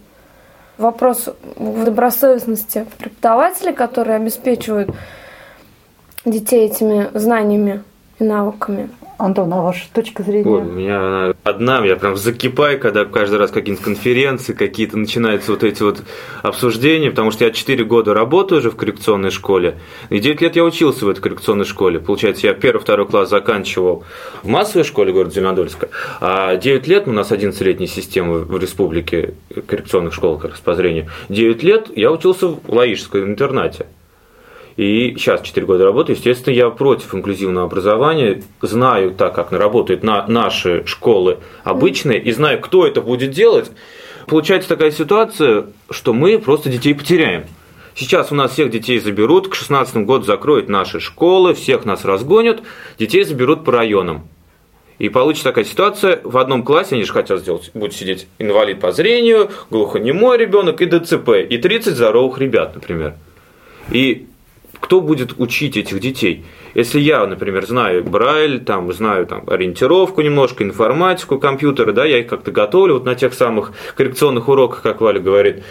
Вопрос 0.78 1.30
в 1.56 1.84
добросовестности 1.84 2.86
преподавателей, 3.00 3.74
которые 3.74 4.18
обеспечивают 4.18 4.92
детей 6.26 6.68
этими 6.68 7.10
знаниями 7.18 7.84
и 8.20 8.24
навыками. 8.24 8.92
Антон, 9.18 9.54
а 9.54 9.62
ваша 9.62 9.86
точка 9.94 10.24
зрения? 10.24 10.50
Ой, 10.50 10.62
у 10.62 10.64
меня 10.64 10.98
она 10.98 11.34
одна, 11.44 11.86
я 11.86 11.96
прям 11.96 12.18
закипаю, 12.18 12.80
когда 12.80 13.06
каждый 13.06 13.38
раз 13.38 13.52
какие-то 13.52 13.84
конференции, 13.84 14.54
какие-то 14.54 14.98
начинаются 14.98 15.52
вот 15.52 15.64
эти 15.64 15.84
вот 15.84 16.02
обсуждения, 16.42 17.10
потому 17.10 17.32
что 17.32 17.46
я 17.46 17.52
4 17.52 17.84
года 17.86 18.14
работаю 18.14 18.60
уже 18.60 18.72
в 18.72 18.76
коррекционной 18.76 19.32
школе, 19.32 19.78
и 20.10 20.20
9 20.20 20.42
лет 20.42 20.56
я 20.56 20.64
учился 20.64 21.06
в 21.06 21.10
этой 21.10 21.22
коррекционной 21.22 21.66
школе. 21.66 22.00
Получается, 22.00 22.48
я 22.48 22.54
первый-второй 22.54 23.08
класс 23.08 23.30
заканчивал 23.30 24.04
в 24.42 24.48
массовой 24.48 24.84
школе 24.84 25.14
города 25.14 25.34
Зеленодольска, 25.34 25.90
а 26.20 26.56
9 26.58 26.88
лет, 26.88 27.08
ну, 27.08 27.14
у 27.14 27.16
нас 27.16 27.32
11-летняя 27.32 27.88
система 27.88 28.40
в 28.40 28.58
республике 28.58 29.36
коррекционных 29.68 30.14
школ 30.14 30.38
как 30.38 30.52
раз 30.52 30.60
по 30.60 30.74
зрению, 30.76 31.08
9 31.30 31.64
лет 31.64 31.88
я 31.96 32.12
учился 32.12 32.48
в 32.48 32.60
Лаишском 32.68 33.26
интернате. 33.26 33.86
И 34.76 35.14
сейчас 35.18 35.42
4 35.42 35.66
года 35.66 35.86
работаю. 35.86 36.16
Естественно, 36.16 36.54
я 36.54 36.70
против 36.70 37.14
инклюзивного 37.14 37.68
образования. 37.68 38.42
Знаю 38.62 39.12
так, 39.12 39.36
как 39.36 39.52
работают 39.52 40.04
на 40.04 40.26
наши 40.28 40.84
школы 40.86 41.38
обычные, 41.64 42.20
и 42.22 42.32
знаю, 42.32 42.60
кто 42.60 42.88
это 42.88 43.02
будет 43.02 43.32
делать. 43.32 43.72
Получается 44.28 44.70
такая 44.70 44.92
ситуация, 44.92 45.68
что 45.90 46.14
мы 46.14 46.40
просто 46.40 46.70
детей 46.70 46.96
потеряем. 46.96 47.44
Сейчас 47.96 48.32
у 48.32 48.36
нас 48.36 48.54
всех 48.54 48.72
детей 48.72 49.00
заберут, 49.00 49.50
к 49.50 49.56
16 49.56 49.98
году 49.98 50.24
закроют 50.24 50.68
наши 50.68 51.00
школы, 51.00 51.54
всех 51.54 51.86
нас 51.86 52.06
разгонят, 52.06 52.64
детей 52.98 53.24
заберут 53.24 53.64
по 53.64 53.72
районам. 53.72 54.28
И 54.98 55.10
получится 55.10 55.50
такая 55.50 55.66
ситуация, 55.66 56.20
в 56.24 56.38
одном 56.38 56.64
классе, 56.64 56.96
они 56.96 57.04
же 57.04 57.14
хотят 57.14 57.42
сделать, 57.42 57.70
будет 57.74 57.94
сидеть 57.94 58.28
инвалид 58.40 58.80
по 58.80 58.92
зрению, 58.92 59.52
глухонемой 59.70 60.38
ребенок 60.38 60.82
и 60.82 60.86
ДЦП, 60.86 61.30
и 61.48 61.58
30 61.58 61.96
здоровых 61.96 62.40
ребят, 62.40 62.74
например. 62.74 63.16
И 63.92 64.28
кто 64.84 65.00
будет 65.00 65.36
учить 65.40 65.78
этих 65.78 66.02
детей? 66.02 66.44
Если 66.76 67.00
я, 67.00 67.26
например, 67.26 67.66
знаю 67.66 68.04
Брайль, 68.04 68.60
там, 68.60 68.92
знаю 68.92 69.26
там, 69.26 69.46
ориентировку 69.48 70.22
немножко, 70.22 70.66
информатику, 70.66 71.40
компьютеры, 71.40 71.94
да, 71.94 72.04
я 72.04 72.20
их 72.20 72.28
как-то 72.28 72.52
готовлю 72.52 72.96
вот 72.96 73.06
на 73.06 73.16
тех 73.16 73.34
самых 73.34 73.72
коррекционных 73.96 74.50
уроках, 74.50 74.82
как 74.82 75.00
Валя 75.00 75.22
говорит, 75.22 75.64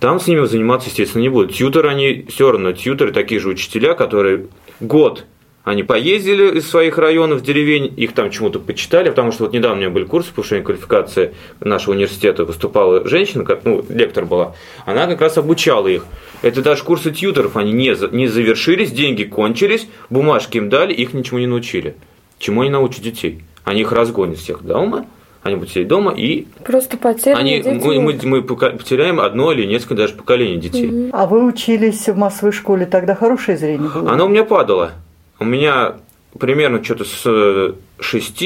там 0.00 0.18
с 0.18 0.26
ними 0.26 0.44
заниматься, 0.46 0.88
естественно, 0.88 1.22
не 1.22 1.28
будут. 1.28 1.54
Тьютеры, 1.54 1.88
они 1.88 2.26
все 2.28 2.50
равно 2.50 2.72
тьютеры, 2.72 3.12
такие 3.12 3.40
же 3.40 3.50
учителя, 3.50 3.94
которые 3.94 4.48
год 4.80 5.26
они 5.66 5.82
поездили 5.82 6.58
из 6.58 6.70
своих 6.70 6.96
районов, 6.96 7.42
деревень, 7.42 7.92
их 7.96 8.12
там 8.12 8.30
чему-то 8.30 8.60
почитали, 8.60 9.08
потому 9.08 9.32
что 9.32 9.42
вот 9.42 9.52
недавно 9.52 9.78
у 9.78 9.80
меня 9.80 9.90
были 9.90 10.04
курсы 10.04 10.32
повышения 10.32 10.62
квалификации 10.62 11.34
нашего 11.58 11.94
университета, 11.94 12.44
выступала 12.44 13.04
женщина, 13.08 13.44
как, 13.44 13.64
ну, 13.64 13.84
лектор 13.88 14.26
была, 14.26 14.54
она 14.84 15.08
как 15.08 15.20
раз 15.20 15.38
обучала 15.38 15.88
их. 15.88 16.06
Это 16.42 16.62
даже 16.62 16.84
курсы 16.84 17.10
тьютеров, 17.10 17.56
они 17.56 17.72
не, 17.72 17.96
не 18.14 18.28
завершились, 18.28 18.92
деньги 18.92 19.24
кончились, 19.24 19.88
бумажки 20.08 20.56
им 20.56 20.68
дали, 20.68 20.92
их 20.92 21.14
ничему 21.14 21.40
не 21.40 21.48
научили. 21.48 21.96
Чему 22.38 22.60
они 22.60 22.70
научат 22.70 23.02
детей? 23.02 23.42
Они 23.64 23.80
их 23.80 23.90
разгонят 23.90 24.38
всех 24.38 24.62
дома, 24.62 25.06
они 25.42 25.56
будут 25.56 25.70
сидеть 25.70 25.88
дома, 25.88 26.14
и 26.16 26.46
Просто 26.64 26.96
потеряны 26.96 27.40
они, 27.40 27.62
мы, 27.64 28.00
мы, 28.00 28.20
мы 28.22 28.42
потеряем 28.42 29.18
одно 29.18 29.50
или 29.50 29.66
несколько 29.66 29.96
даже 29.96 30.14
поколений 30.14 30.58
детей. 30.60 31.10
А 31.12 31.26
вы 31.26 31.44
учились 31.44 32.06
в 32.08 32.16
массовой 32.16 32.52
школе, 32.52 32.86
тогда 32.86 33.16
хорошее 33.16 33.58
зрение 33.58 33.90
было? 33.90 34.12
Оно 34.12 34.26
у 34.26 34.28
меня 34.28 34.44
падало. 34.44 34.92
У 35.38 35.44
меня 35.44 35.96
примерно 36.38 36.82
что-то 36.82 37.04
с 37.04 37.22
э, 37.24 37.72
6 38.00 38.44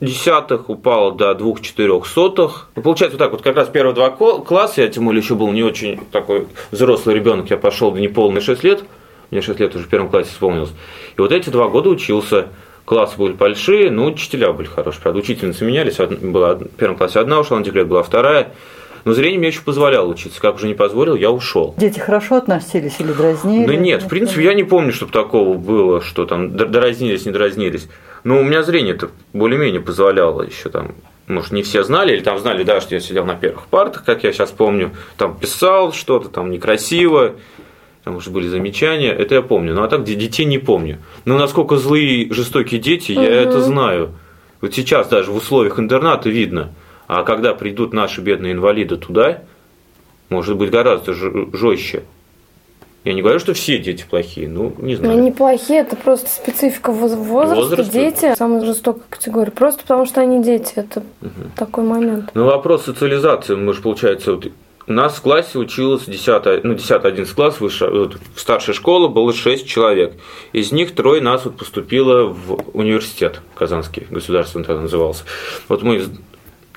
десятых 0.00 0.68
упало 0.68 1.12
до 1.14 1.34
2 1.34 1.60
четырех 1.60 2.06
сотых. 2.06 2.68
Ну, 2.76 2.82
получается, 2.82 3.16
вот 3.18 3.24
так 3.24 3.32
вот, 3.32 3.42
как 3.42 3.56
раз 3.56 3.68
первые 3.68 3.94
два 3.94 4.10
класса, 4.10 4.82
я 4.82 4.88
тем 4.88 5.04
более 5.04 5.22
еще 5.22 5.34
был 5.34 5.50
не 5.52 5.62
очень 5.62 6.00
такой 6.12 6.46
взрослый 6.70 7.14
ребенок, 7.14 7.50
я 7.50 7.56
пошел 7.56 7.90
до 7.90 8.00
неполные 8.00 8.40
6 8.40 8.64
лет, 8.64 8.84
мне 9.30 9.42
6 9.42 9.58
лет 9.60 9.74
уже 9.74 9.84
в 9.84 9.88
первом 9.88 10.08
классе 10.08 10.30
исполнилось. 10.30 10.72
И 11.16 11.20
вот 11.20 11.32
эти 11.32 11.50
два 11.50 11.68
года 11.68 11.90
учился. 11.90 12.48
Классы 12.84 13.16
были 13.16 13.32
большие, 13.32 13.90
но 13.90 14.04
учителя 14.04 14.52
были 14.52 14.66
хорошие. 14.66 15.00
Правда, 15.02 15.20
учительницы 15.20 15.64
менялись. 15.64 15.96
Была 15.96 16.54
в 16.54 16.68
первом 16.68 16.98
классе 16.98 17.18
одна 17.18 17.40
ушла, 17.40 17.58
на 17.58 17.64
декрет 17.64 17.88
была 17.88 18.02
вторая. 18.02 18.52
Но 19.04 19.12
зрение 19.12 19.38
мне 19.38 19.48
еще 19.48 19.60
позволяло 19.60 20.06
учиться. 20.08 20.40
Как 20.40 20.54
уже 20.56 20.66
не 20.66 20.74
позволил, 20.74 21.14
я 21.14 21.30
ушел. 21.30 21.74
Дети 21.76 21.98
хорошо 21.98 22.36
относились 22.36 22.96
или 23.00 23.12
дразнили? 23.12 23.66
Да 23.66 23.74
нет, 23.76 24.02
в 24.02 24.08
принципе, 24.08 24.44
я 24.44 24.54
не 24.54 24.64
помню, 24.64 24.92
чтобы 24.92 25.12
такого 25.12 25.56
было, 25.58 26.00
что 26.00 26.24
там 26.24 26.56
дразнились, 26.56 27.26
не 27.26 27.32
дразнились. 27.32 27.88
Но 28.24 28.38
у 28.40 28.42
меня 28.44 28.62
зрение-то 28.62 29.10
более-менее 29.34 29.80
позволяло 29.82 30.42
еще 30.42 30.70
там. 30.70 30.94
Может, 31.26 31.52
не 31.52 31.62
все 31.62 31.82
знали, 31.84 32.14
или 32.14 32.22
там 32.22 32.38
знали, 32.38 32.64
да, 32.64 32.80
что 32.80 32.94
я 32.94 33.00
сидел 33.00 33.24
на 33.24 33.34
первых 33.34 33.66
партах, 33.66 34.04
как 34.04 34.24
я 34.24 34.32
сейчас 34.32 34.50
помню, 34.50 34.92
там 35.16 35.36
писал 35.38 35.92
что-то, 35.92 36.28
там 36.28 36.50
некрасиво, 36.50 37.32
там 38.04 38.16
уже 38.16 38.28
были 38.30 38.46
замечания, 38.48 39.10
это 39.10 39.34
я 39.34 39.42
помню. 39.42 39.74
Ну, 39.74 39.82
а 39.82 39.88
так 39.88 40.04
де- 40.04 40.14
детей 40.14 40.44
не 40.44 40.58
помню. 40.58 40.98
Но 41.24 41.38
насколько 41.38 41.76
злые, 41.78 42.30
жестокие 42.32 42.78
дети, 42.80 43.12
я 43.12 43.22
это 43.42 43.60
знаю. 43.62 44.10
Вот 44.60 44.74
сейчас 44.74 45.08
даже 45.08 45.30
в 45.30 45.36
условиях 45.36 45.78
интерната 45.78 46.28
видно. 46.28 46.70
А 47.06 47.22
когда 47.22 47.54
придут 47.54 47.92
наши 47.92 48.20
бедные 48.20 48.52
инвалиды 48.52 48.96
туда, 48.96 49.42
может 50.30 50.56
быть 50.56 50.70
гораздо 50.70 51.14
жестче. 51.14 52.02
Я 53.04 53.12
не 53.12 53.20
говорю, 53.20 53.38
что 53.38 53.52
все 53.52 53.78
дети 53.78 54.06
плохие, 54.08 54.48
ну, 54.48 54.72
не 54.78 54.94
Ну, 54.94 55.00
знаю. 55.00 55.18
они 55.18 55.30
плохие, 55.30 55.80
это 55.80 55.94
просто 55.94 56.30
специфика 56.30 56.90
воз- 56.90 57.12
возраста. 57.12 57.56
Возраста. 57.60 57.92
Дети 57.92 58.34
самая 58.34 58.64
жестокая 58.64 59.02
категория. 59.10 59.50
Просто 59.50 59.82
потому 59.82 60.06
что 60.06 60.22
они 60.22 60.42
дети. 60.42 60.72
Это 60.76 61.02
такой 61.54 61.84
момент. 61.84 62.30
Ну, 62.32 62.46
вопрос 62.46 62.84
социализации, 62.84 63.56
мы 63.56 63.74
же, 63.74 63.82
получается, 63.82 64.32
вот 64.34 64.46
У 64.86 64.92
нас 64.92 65.14
в 65.16 65.22
классе 65.22 65.58
училось 65.58 66.04
10, 66.04 66.62
ну, 66.62 66.74
10-11 66.74 67.34
класс, 67.34 67.58
выше, 67.58 67.86
вот, 67.86 68.18
в 68.34 68.38
старшей 68.40 68.74
школе 68.74 69.08
было 69.08 69.32
6 69.32 69.66
человек. 69.66 70.12
Из 70.52 70.72
них 70.72 70.94
трое 70.94 71.22
нас 71.22 71.46
вот 71.46 71.56
поступило 71.56 72.24
в 72.26 72.60
университет 72.74 73.40
Казанский, 73.54 74.06
государственный 74.10 74.66
тогда 74.66 74.82
назывался. 74.82 75.24
Вот 75.70 75.82
мы 75.82 76.02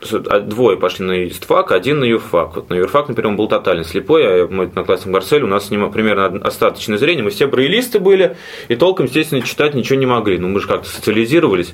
двое 0.02 0.78
пошли 0.78 1.06
на 1.06 1.28
ИСТФАК, 1.28 1.72
один 1.72 2.00
на 2.00 2.06
ЮРФАК. 2.06 2.56
Вот 2.56 2.70
на 2.70 2.76
ЮРФАК, 2.76 3.10
например, 3.10 3.32
он 3.32 3.36
был 3.38 3.48
тотально 3.48 3.84
слепой, 3.84 4.44
а 4.44 4.48
мой 4.48 4.68
одноклассник 4.68 5.12
Марсель, 5.12 5.44
у 5.44 5.48
нас 5.48 5.68
с 5.68 5.72
ним 5.72 5.92
примерно 5.92 6.26
остаточное 6.44 6.98
зрение, 6.98 7.24
мы 7.24 7.32
все 7.32 7.48
брайлисты 7.48 8.00
были, 8.00 8.38
и 8.68 8.76
толком, 8.76 9.08
естественно, 9.08 9.42
читать 9.42 9.74
ничего 9.74 10.00
не 10.00 10.06
могли. 10.06 10.38
Ну, 10.38 10.50
мы 10.50 10.60
же 10.60 10.68
как-то 10.68 10.90
социализировались. 10.90 11.74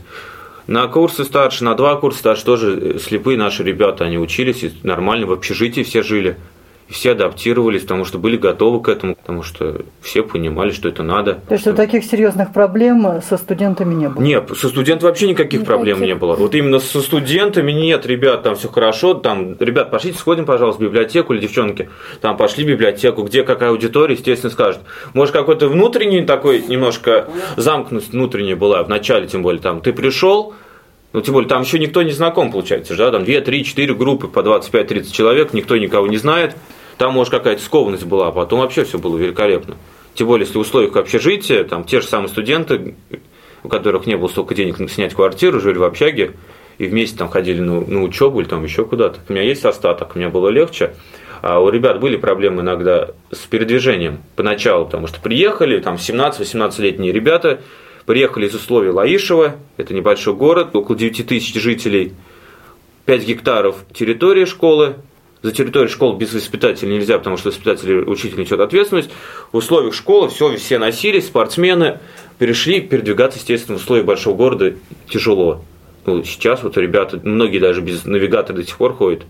На 0.67 0.87
курсы 0.87 1.25
старше, 1.25 1.65
на 1.65 1.75
два 1.75 1.97
курса 1.97 2.19
старше 2.19 2.45
тоже 2.45 2.97
слепые 2.99 3.37
наши 3.37 3.63
ребята, 3.63 4.05
они 4.05 4.17
учились, 4.17 4.63
и 4.63 4.71
нормально 4.83 5.27
в 5.27 5.33
общежитии 5.33 5.81
все 5.83 6.01
жили 6.03 6.37
все 6.89 7.11
адаптировались, 7.11 7.81
потому 7.81 8.05
что 8.05 8.17
были 8.17 8.37
готовы 8.37 8.81
к 8.81 8.89
этому, 8.89 9.15
потому 9.15 9.43
что 9.43 9.81
все 10.01 10.23
понимали, 10.23 10.71
что 10.71 10.89
это 10.89 11.03
надо. 11.03 11.35
То 11.47 11.53
есть 11.53 11.63
что... 11.63 11.73
таких 11.73 12.03
серьезных 12.03 12.53
проблем 12.53 13.21
со 13.27 13.37
студентами 13.37 13.93
не 13.93 14.09
было? 14.09 14.21
Нет, 14.21 14.51
со 14.55 14.69
студентами 14.69 15.09
вообще 15.09 15.27
никаких, 15.27 15.61
никаких 15.61 15.67
проблем 15.67 16.01
не 16.01 16.15
было. 16.15 16.35
Вот 16.35 16.55
именно 16.55 16.79
со 16.79 17.01
студентами 17.01 17.71
нет, 17.71 18.05
ребят, 18.05 18.43
там 18.43 18.55
все 18.55 18.67
хорошо, 18.67 19.13
там, 19.13 19.55
ребят, 19.59 19.91
пошлите, 19.91 20.17
сходим, 20.17 20.45
пожалуйста, 20.45 20.81
в 20.81 20.85
библиотеку 20.85 21.33
или 21.33 21.41
девчонки, 21.41 21.89
там 22.21 22.37
пошли 22.37 22.63
в 22.63 22.67
библиотеку, 22.67 23.23
где 23.23 23.43
какая 23.43 23.69
аудитория, 23.69 24.15
естественно, 24.15 24.51
скажут. 24.51 24.81
Может, 25.13 25.33
какой-то 25.33 25.67
внутренний 25.67 26.21
такой 26.23 26.61
немножко 26.61 27.27
замкнутость 27.57 28.13
внутренняя 28.13 28.55
была 28.55 28.83
в 28.83 28.89
начале, 28.89 29.27
тем 29.27 29.41
более, 29.41 29.61
там, 29.61 29.81
ты 29.81 29.93
пришел, 29.93 30.53
ну, 31.13 31.21
тем 31.21 31.35
более, 31.35 31.47
там 31.47 31.61
еще 31.61 31.79
никто 31.79 32.01
не 32.01 32.11
знаком, 32.11 32.51
получается, 32.51 32.95
да, 32.95 33.11
там 33.11 33.23
2, 33.23 33.41
3, 33.41 33.63
4 33.63 33.93
группы 33.93 34.27
по 34.27 34.39
25-30 34.39 35.11
человек, 35.11 35.53
никто 35.53 35.77
никого 35.77 36.07
не 36.07 36.17
знает, 36.17 36.55
там, 36.97 37.13
может, 37.13 37.31
какая-то 37.31 37.61
скованность 37.61 38.05
была, 38.05 38.27
а 38.27 38.31
потом 38.31 38.59
вообще 38.59 38.83
все 38.83 38.97
было 38.97 39.17
великолепно. 39.17 39.77
Тем 40.15 40.27
более, 40.27 40.45
если 40.45 40.57
в 40.57 40.61
условиях 40.61 40.95
общежития, 40.95 41.63
там 41.63 41.83
те 41.83 42.01
же 42.01 42.07
самые 42.07 42.29
студенты, 42.29 42.95
у 43.63 43.69
которых 43.69 44.05
не 44.05 44.17
было 44.17 44.27
столько 44.27 44.55
денег 44.55 44.77
снять 44.89 45.13
квартиру, 45.13 45.59
жили 45.59 45.77
в 45.77 45.83
общаге, 45.83 46.33
и 46.77 46.87
вместе 46.87 47.17
там 47.17 47.29
ходили 47.29 47.59
на, 47.59 47.81
на 47.81 48.01
учебу 48.01 48.41
или 48.41 48.47
там 48.47 48.63
еще 48.63 48.85
куда-то. 48.85 49.19
У 49.29 49.33
меня 49.33 49.43
есть 49.43 49.63
остаток, 49.65 50.15
меня 50.15 50.29
было 50.29 50.49
легче. 50.49 50.95
А 51.41 51.59
у 51.59 51.69
ребят 51.69 51.99
были 51.99 52.15
проблемы 52.15 52.61
иногда 52.61 53.09
с 53.31 53.39
передвижением 53.39 54.19
поначалу, 54.35 54.85
потому 54.85 55.07
что 55.07 55.19
приехали, 55.19 55.79
там 55.79 55.95
17-18-летние 55.95 57.11
ребята, 57.11 57.61
приехали 58.05 58.47
из 58.47 58.55
условий 58.55 58.89
Лаишева, 58.89 59.55
это 59.77 59.93
небольшой 59.93 60.33
город, 60.33 60.75
около 60.75 60.97
9 60.97 61.27
тысяч 61.27 61.53
жителей, 61.55 62.13
5 63.05 63.25
гектаров 63.25 63.77
территории 63.93 64.45
школы, 64.45 64.95
за 65.41 65.51
территорией 65.51 65.91
школы 65.91 66.17
без 66.17 66.33
воспитателя 66.33 66.89
нельзя, 66.89 67.17
потому 67.17 67.35
что 67.35 67.49
воспитатель 67.49 68.03
учитель 68.05 68.39
несет 68.39 68.61
ответственность. 68.61 69.09
В 69.51 69.57
условиях 69.57 69.93
школы 69.93 70.29
все, 70.29 70.55
все 70.55 70.79
носились, 70.79 71.25
спортсмены 71.25 71.99
перешли, 72.39 72.79
передвигаться, 72.79 73.39
естественно, 73.39 73.77
в 73.77 73.81
условиях 73.81 74.05
большого 74.05 74.35
города 74.35 74.73
тяжело. 75.09 75.63
Ну, 76.05 76.23
сейчас 76.23 76.63
вот 76.63 76.77
ребята, 76.77 77.19
многие 77.23 77.59
даже 77.59 77.81
без 77.81 78.05
навигатора 78.05 78.55
до 78.55 78.63
сих 78.63 78.77
пор 78.77 78.93
ходят. 78.93 79.23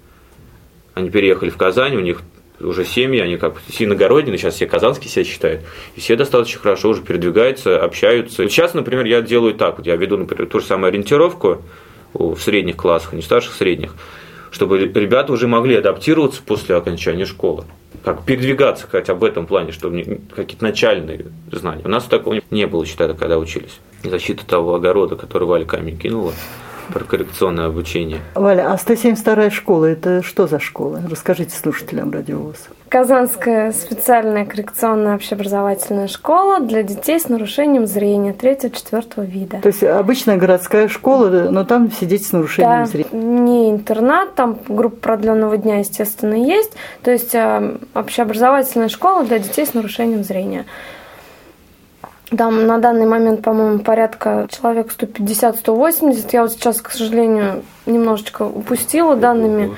Они 0.94 1.10
переехали 1.10 1.50
в 1.50 1.58
Казань, 1.58 1.96
у 1.96 2.00
них 2.00 2.22
уже 2.64 2.86
семьи, 2.86 3.20
они 3.20 3.38
как 3.38 3.56
синогородние, 3.70 4.38
сейчас 4.38 4.56
все 4.56 4.66
казанские 4.66 5.10
себя 5.10 5.26
считают, 5.26 5.62
и 5.96 6.00
все 6.00 6.16
достаточно 6.16 6.60
хорошо 6.60 6.90
уже 6.90 7.02
передвигаются, 7.02 7.84
общаются. 7.84 8.48
Сейчас, 8.50 8.74
например, 8.74 9.06
я 9.06 9.22
делаю 9.22 9.54
так, 9.54 9.78
вот 9.78 9.88
я 9.88 9.96
веду, 9.96 10.18
например, 10.18 10.48
ту 10.48 10.60
же 10.60 10.66
самую 10.66 10.90
ориентировку 10.90 11.62
в 12.14 12.38
средних 12.38 12.78
классах, 12.78 13.14
не 13.14 13.22
в 13.22 13.26
старших, 13.26 13.54
средних, 13.54 13.96
чтобы 14.52 14.80
ребята 14.80 15.34
уже 15.34 15.48
могли 15.48 15.76
адаптироваться 15.76 16.42
после 16.46 16.76
окончания 16.76 17.26
школы. 17.26 17.66
Как 18.04 18.26
передвигаться 18.26 18.88
хотя 18.92 19.14
бы 19.14 19.22
в 19.22 19.24
этом 19.24 19.46
плане, 19.46 19.72
чтобы 19.72 20.20
какие-то 20.36 20.64
начальные 20.64 21.28
знания. 21.52 21.84
У 21.86 21.90
нас 21.90 22.04
такого 22.04 22.42
не 22.52 22.68
было, 22.68 22.86
считаю, 22.86 23.16
когда 23.16 23.38
учились. 23.38 23.80
Защита 24.04 24.46
того 24.46 24.76
огорода, 24.76 25.16
который 25.16 25.48
Валя 25.48 25.66
камень 25.66 25.98
кинула 25.98 26.34
про 26.92 27.04
коррекционное 27.04 27.68
обучение. 27.68 28.20
Валя, 28.36 28.72
а 28.72 28.76
172-я 28.76 29.50
школа– 29.50 29.86
это 29.88 30.24
что 30.24 30.48
за 30.48 30.60
школа? 30.60 31.02
Расскажите 31.10 31.56
слушателям 31.56 32.12
радиовоз. 32.12 32.70
Казанская 32.90 33.72
специальная 33.72 34.46
коррекционная 34.46 35.16
общеобразовательная 35.16 36.08
школа 36.08 36.60
для 36.60 36.84
детей 36.84 37.20
с 37.20 37.28
нарушением 37.28 37.88
зрения 37.88 38.34
третьего-четвертого 38.34 39.24
вида. 39.24 39.62
То 39.62 39.70
есть 39.70 39.84
обычная 39.84 40.38
городская 40.38 40.88
школа, 40.88 41.48
но 41.50 41.64
там 41.64 41.90
все 41.90 42.06
дети 42.06 42.24
с 42.24 42.32
нарушением 42.34 42.84
да, 42.84 42.86
зрения. 42.86 43.10
не 43.12 43.72
интернат, 43.72 44.36
там 44.36 44.60
группа 44.68 44.98
продленного 44.98 45.58
дня, 45.58 45.80
естественно, 45.80 46.36
есть. 46.36 46.74
То 47.02 47.10
есть 47.10 47.34
э, 47.34 47.78
общеобразовательная 47.96 48.90
школа 48.90 49.24
для 49.24 49.40
детей 49.40 49.66
с 49.66 49.74
нарушением 49.74 50.24
зрения. 50.24 50.66
Там 52.38 52.66
на 52.66 52.80
данный 52.80 53.06
момент, 53.06 53.42
по-моему, 53.44 53.80
порядка 53.80 54.48
человек 54.50 54.92
150-180. 54.98 56.30
Я 56.32 56.44
вот 56.44 56.52
сейчас, 56.52 56.82
к 56.82 56.90
сожалению, 56.90 57.64
немножечко 57.86 58.44
упустила 58.44 59.16
данными. 59.16 59.76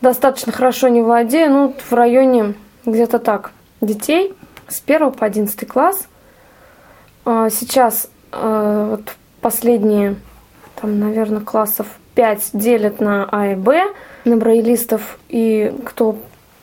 Достаточно 0.00 0.52
хорошо 0.52 0.88
не 0.88 1.02
владею. 1.02 1.50
Ну, 1.50 1.74
в 1.78 1.92
районе 1.92 2.54
где-то 2.84 3.18
так 3.18 3.52
детей 3.80 4.34
с 4.68 4.82
1 4.86 5.12
по 5.12 5.26
11 5.26 5.66
класс. 5.66 6.06
А, 7.24 7.50
сейчас 7.50 8.08
а, 8.30 8.90
вот 8.90 9.14
последние, 9.40 10.16
там, 10.80 11.00
наверное, 11.00 11.40
классов 11.40 11.86
5 12.14 12.50
делят 12.52 13.00
на 13.00 13.28
А 13.30 13.48
и 13.48 13.54
Б, 13.56 13.82
на 14.24 14.36
брайлистов 14.36 15.18
и 15.28 15.74
кто 15.84 16.16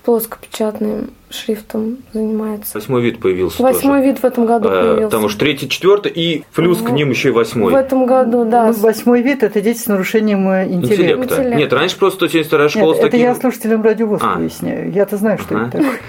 плоскопечатным 0.04 1.12
шрифтом 1.32 1.98
занимается. 2.14 2.78
Восьмой 2.78 3.02
вид 3.02 3.20
появился 3.20 3.62
Восьмой 3.62 4.00
тоже. 4.00 4.12
вид 4.12 4.20
в 4.20 4.26
этом 4.26 4.46
году 4.46 4.70
а, 4.70 4.72
появился. 4.72 5.04
Потому 5.04 5.30
что 5.30 5.40
третий, 5.40 5.70
четвертый 5.70 6.12
и 6.12 6.44
плюс 6.54 6.80
в, 6.80 6.86
к 6.86 6.92
ним 6.92 7.10
еще 7.10 7.30
и 7.30 7.32
восьмой. 7.32 7.74
В 7.74 7.76
этом 7.76 8.06
году, 8.06 8.46
да. 8.46 8.68
Ну, 8.68 8.74
восьмой 8.74 9.22
вид– 9.22 9.44
это 9.44 9.62
дети 9.62 9.80
с 9.80 9.88
нарушением 9.88 10.50
э, 10.50 10.66
интеллекта. 10.66 10.94
интеллекта. 10.94 11.36
интеллекта. 11.36 11.58
Нет, 11.58 11.74
раньше 11.74 11.98
просто 11.98 12.28
172 12.28 12.70
школа 12.70 12.94
Нет, 12.94 12.98
с 12.98 13.00
таким... 13.02 13.20
это 13.20 13.30
я 13.30 13.36
слушателям 13.36 13.84
радиовоз 13.84 14.22
а. 14.24 14.36
поясняю. 14.36 14.92
Я-то 14.92 15.18
знаю, 15.18 15.38
что 15.40 15.56
ага. 15.56 15.68
это 15.68 15.78
такое. 15.78 16.00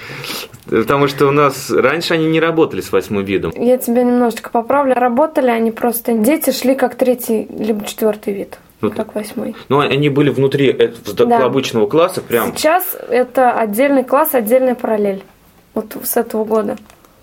Потому 0.83 1.09
что 1.09 1.27
у 1.27 1.33
нас 1.33 1.71
раньше 1.71 2.15
они 2.15 2.27
не 2.27 2.41
работали 2.41 2.81
с 2.81 2.93
восьмым 2.93 3.25
видом. 3.25 3.53
Я 3.57 3.79
тебя 3.79 4.05
немножечко 4.05 4.51
поправлю. 4.51 4.95
Работали 4.95 5.51
они 5.51 5.71
просто... 5.71 6.15
Дети 6.15 6.51
шли 6.51 6.75
как 6.75 6.95
третий 6.95 7.47
либо 7.57 7.85
четвертый 7.85 8.33
вид. 8.33 8.59
Ну, 8.83 8.91
как 8.91 9.15
восьмой. 9.15 9.57
Ну, 9.69 9.79
они 9.79 10.09
были 10.09 10.29
внутри 10.29 10.73
да. 11.17 11.45
обычного 11.45 11.87
класса 11.87 12.21
прям. 12.21 12.55
Сейчас 12.57 12.97
это 13.09 13.53
отдельный 13.53 14.05
класс, 14.05 14.35
отдельная 14.35 14.75
параллель. 14.75 15.23
Вот 15.73 15.97
с 16.03 16.17
этого 16.17 16.45
года. 16.45 16.77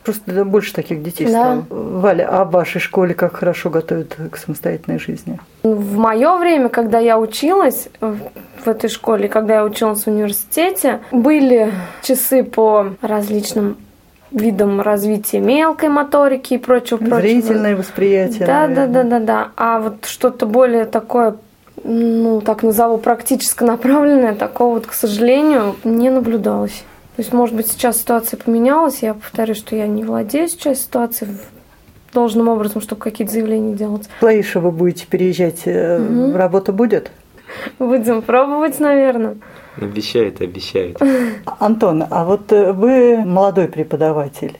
Просто 0.03 0.45
больше 0.45 0.73
таких 0.73 1.03
детей 1.03 1.25
да. 1.25 1.31
стало. 1.31 1.65
Валя, 1.69 2.29
а 2.31 2.45
в 2.45 2.51
вашей 2.51 2.79
школе 2.79 3.13
как 3.13 3.35
хорошо 3.35 3.69
готовят 3.69 4.15
к 4.31 4.37
самостоятельной 4.37 4.97
жизни? 4.97 5.39
В 5.61 5.97
мое 5.97 6.37
время, 6.37 6.69
когда 6.69 6.99
я 6.99 7.19
училась 7.19 7.89
в 7.99 8.67
этой 8.67 8.89
школе, 8.89 9.27
когда 9.27 9.55
я 9.55 9.65
училась 9.65 10.05
в 10.05 10.07
университете, 10.07 11.01
были 11.11 11.73
часы 12.01 12.43
по 12.43 12.93
различным 13.01 13.77
видом 14.31 14.79
развития 14.79 15.39
мелкой 15.39 15.89
моторики 15.89 16.53
и 16.53 16.57
прочего, 16.57 16.97
прочего. 16.97 17.19
Зрительное 17.19 17.75
восприятие. 17.75 18.47
Да, 18.47 18.67
да, 18.67 18.87
да, 18.87 19.03
да, 19.03 19.19
да. 19.19 19.51
А 19.57 19.79
вот 19.79 20.05
что-то 20.05 20.45
более 20.45 20.85
такое 20.85 21.35
ну, 21.83 22.41
так 22.41 22.63
назову, 22.63 22.97
практически 22.97 23.63
направленное, 23.63 24.35
такого 24.35 24.75
вот, 24.75 24.87
к 24.87 24.93
сожалению, 24.93 25.75
не 25.83 26.09
наблюдалось. 26.09 26.83
То 27.15 27.21
есть, 27.21 27.33
может 27.33 27.55
быть, 27.55 27.67
сейчас 27.67 27.99
ситуация 27.99 28.37
поменялась. 28.37 28.99
Я 29.01 29.13
повторю, 29.13 29.53
что 29.53 29.75
я 29.75 29.87
не 29.87 30.03
владею 30.03 30.47
сейчас 30.47 30.81
ситуацией 30.81 31.31
должным 32.13 32.47
образом, 32.47 32.81
чтобы 32.81 33.01
какие-то 33.01 33.33
заявления 33.33 33.75
делать. 33.75 34.09
Лаиша, 34.21 34.59
вы 34.59 34.71
будете 34.71 35.05
переезжать, 35.05 35.67
угу. 35.67 36.35
работа 36.35 36.71
будет? 36.71 37.11
Будем 37.77 38.21
пробовать, 38.21 38.79
наверное. 38.79 39.37
Обещает, 39.77 40.41
обещает. 40.41 40.97
Антон, 41.59 42.05
а 42.09 42.25
вот 42.25 42.51
э, 42.51 42.73
вы 42.73 43.17
молодой 43.17 43.67
преподаватель. 43.67 44.59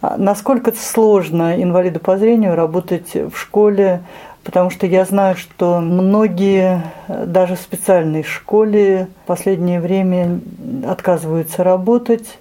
А 0.00 0.16
насколько 0.16 0.72
сложно 0.72 1.60
инвалиду 1.60 2.00
по 2.00 2.16
зрению 2.18 2.54
работать 2.54 3.14
в 3.14 3.36
школе 3.36 4.02
потому 4.46 4.70
что 4.70 4.86
я 4.86 5.04
знаю, 5.04 5.36
что 5.36 5.80
многие 5.80 6.80
даже 7.08 7.56
в 7.56 7.60
специальной 7.60 8.22
школе 8.22 9.08
в 9.24 9.26
последнее 9.26 9.80
время 9.80 10.38
отказываются 10.86 11.64
работать, 11.64 12.38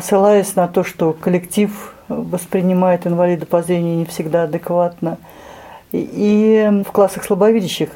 ссылаясь 0.00 0.54
на 0.54 0.68
то, 0.68 0.84
что 0.84 1.12
коллектив 1.12 1.94
воспринимает 2.06 3.08
инвалида 3.08 3.44
по 3.44 3.60
зрению 3.60 3.96
не 3.96 4.04
всегда 4.04 4.44
адекватно. 4.44 5.18
И 5.90 6.70
в 6.86 6.92
классах 6.92 7.24
слабовидящих 7.24 7.90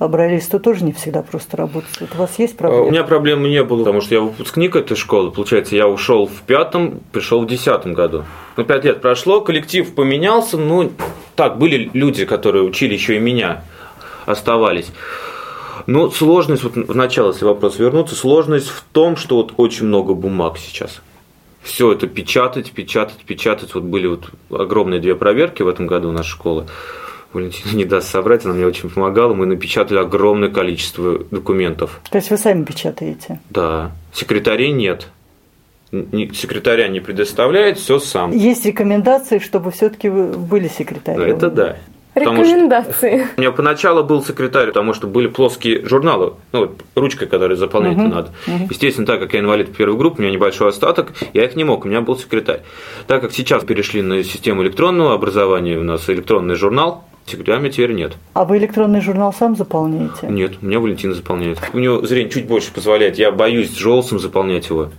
брайлисту 0.00 0.58
тоже 0.58 0.84
не 0.84 0.92
всегда 0.92 1.22
просто 1.22 1.56
работать. 1.56 2.00
Вот 2.00 2.10
у 2.14 2.18
вас 2.18 2.38
есть 2.38 2.56
проблемы? 2.56 2.88
У 2.88 2.90
меня 2.90 3.04
проблемы 3.04 3.48
не 3.48 3.62
было, 3.62 3.78
потому 3.78 4.00
что 4.00 4.14
я 4.14 4.20
выпускник 4.20 4.74
этой 4.76 4.96
школы. 4.96 5.30
Получается, 5.30 5.76
я 5.76 5.88
ушел 5.88 6.26
в 6.26 6.42
пятом, 6.42 7.00
пришел 7.12 7.42
в 7.42 7.46
десятом 7.46 7.94
году. 7.94 8.24
Ну, 8.56 8.64
пять 8.64 8.84
лет 8.84 9.00
прошло, 9.00 9.40
коллектив 9.40 9.94
поменялся. 9.94 10.58
Ну, 10.58 10.90
так, 11.36 11.58
были 11.58 11.90
люди, 11.92 12.24
которые 12.24 12.64
учили 12.64 12.94
еще 12.94 13.16
и 13.16 13.20
меня, 13.20 13.64
оставались. 14.26 14.90
Ну, 15.86 16.10
сложность, 16.10 16.64
вот 16.64 16.76
в 16.76 16.96
начало, 16.96 17.32
если 17.32 17.44
вопрос 17.44 17.78
вернуться, 17.78 18.14
сложность 18.14 18.68
в 18.68 18.84
том, 18.92 19.16
что 19.16 19.36
вот 19.36 19.52
очень 19.58 19.86
много 19.86 20.14
бумаг 20.14 20.58
сейчас. 20.58 21.02
Все 21.62 21.92
это 21.92 22.06
печатать, 22.06 22.72
печатать, 22.72 23.24
печатать. 23.24 23.74
Вот 23.74 23.84
были 23.84 24.06
вот 24.06 24.30
огромные 24.50 25.00
две 25.00 25.14
проверки 25.14 25.62
в 25.62 25.68
этом 25.68 25.86
году 25.86 26.10
нашей 26.10 26.30
школы. 26.30 26.66
Валентина 27.34 27.72
не 27.72 27.84
даст 27.84 28.08
собрать, 28.08 28.44
она 28.44 28.54
мне 28.54 28.66
очень 28.66 28.88
помогала. 28.88 29.34
Мы 29.34 29.46
напечатали 29.46 29.98
огромное 29.98 30.48
количество 30.48 31.18
документов. 31.30 32.00
То 32.10 32.18
есть 32.18 32.30
вы 32.30 32.38
сами 32.38 32.64
печатаете? 32.64 33.40
Да. 33.50 33.92
Секретарей 34.12 34.72
нет. 34.72 35.08
Секретаря 35.90 36.88
не 36.88 37.00
предоставляет, 37.00 37.78
все 37.78 37.98
сам. 37.98 38.32
Есть 38.32 38.64
рекомендации, 38.66 39.38
чтобы 39.38 39.70
все-таки 39.70 40.08
вы 40.08 40.32
были 40.36 40.68
секретарем? 40.68 41.22
Это 41.22 41.50
да. 41.50 41.76
Потому 42.14 42.44
что 42.44 42.54
Рекомендации. 42.54 43.26
у 43.36 43.40
меня 43.40 43.50
поначалу 43.50 44.04
был 44.04 44.24
секретарь, 44.24 44.68
потому 44.68 44.94
что 44.94 45.08
были 45.08 45.26
плоские 45.26 45.84
журналы, 45.84 46.34
ну, 46.52 46.60
вот 46.60 46.82
ручкой, 46.94 47.26
которую 47.26 47.56
заполнять 47.56 47.96
Мгм, 47.96 48.10
надо. 48.10 48.30
Естественно, 48.70 49.04
так 49.04 49.18
как 49.18 49.34
я 49.34 49.40
инвалид 49.40 49.76
первой 49.76 49.96
группы, 49.96 50.20
у 50.20 50.22
меня 50.22 50.32
небольшой 50.32 50.68
остаток, 50.68 51.12
я 51.32 51.44
их 51.44 51.56
не 51.56 51.64
мог, 51.64 51.84
у 51.84 51.88
меня 51.88 52.02
был 52.02 52.16
секретарь. 52.16 52.60
Так 53.08 53.20
как 53.20 53.32
сейчас 53.32 53.64
перешли 53.64 54.00
на 54.00 54.22
систему 54.22 54.62
электронного 54.62 55.12
образования, 55.12 55.76
у 55.76 55.82
нас 55.82 56.08
электронный 56.08 56.54
журнал, 56.54 57.04
секретаря 57.26 57.68
теперь 57.70 57.92
нет. 57.92 58.12
А 58.34 58.44
вы 58.44 58.58
электронный 58.58 59.00
журнал 59.00 59.32
сам 59.32 59.56
заполняете? 59.56 60.26
Нет, 60.28 60.54
у 60.60 60.66
меня 60.66 60.80
Валентина 60.80 61.14
заполняет. 61.14 61.58
У 61.72 61.78
него 61.78 62.04
зрение 62.06 62.30
чуть 62.30 62.46
больше 62.46 62.72
позволяет, 62.72 63.18
я 63.18 63.30
боюсь 63.30 63.76
желсом 63.76 64.18
заполнять 64.18 64.68
его. 64.68 64.90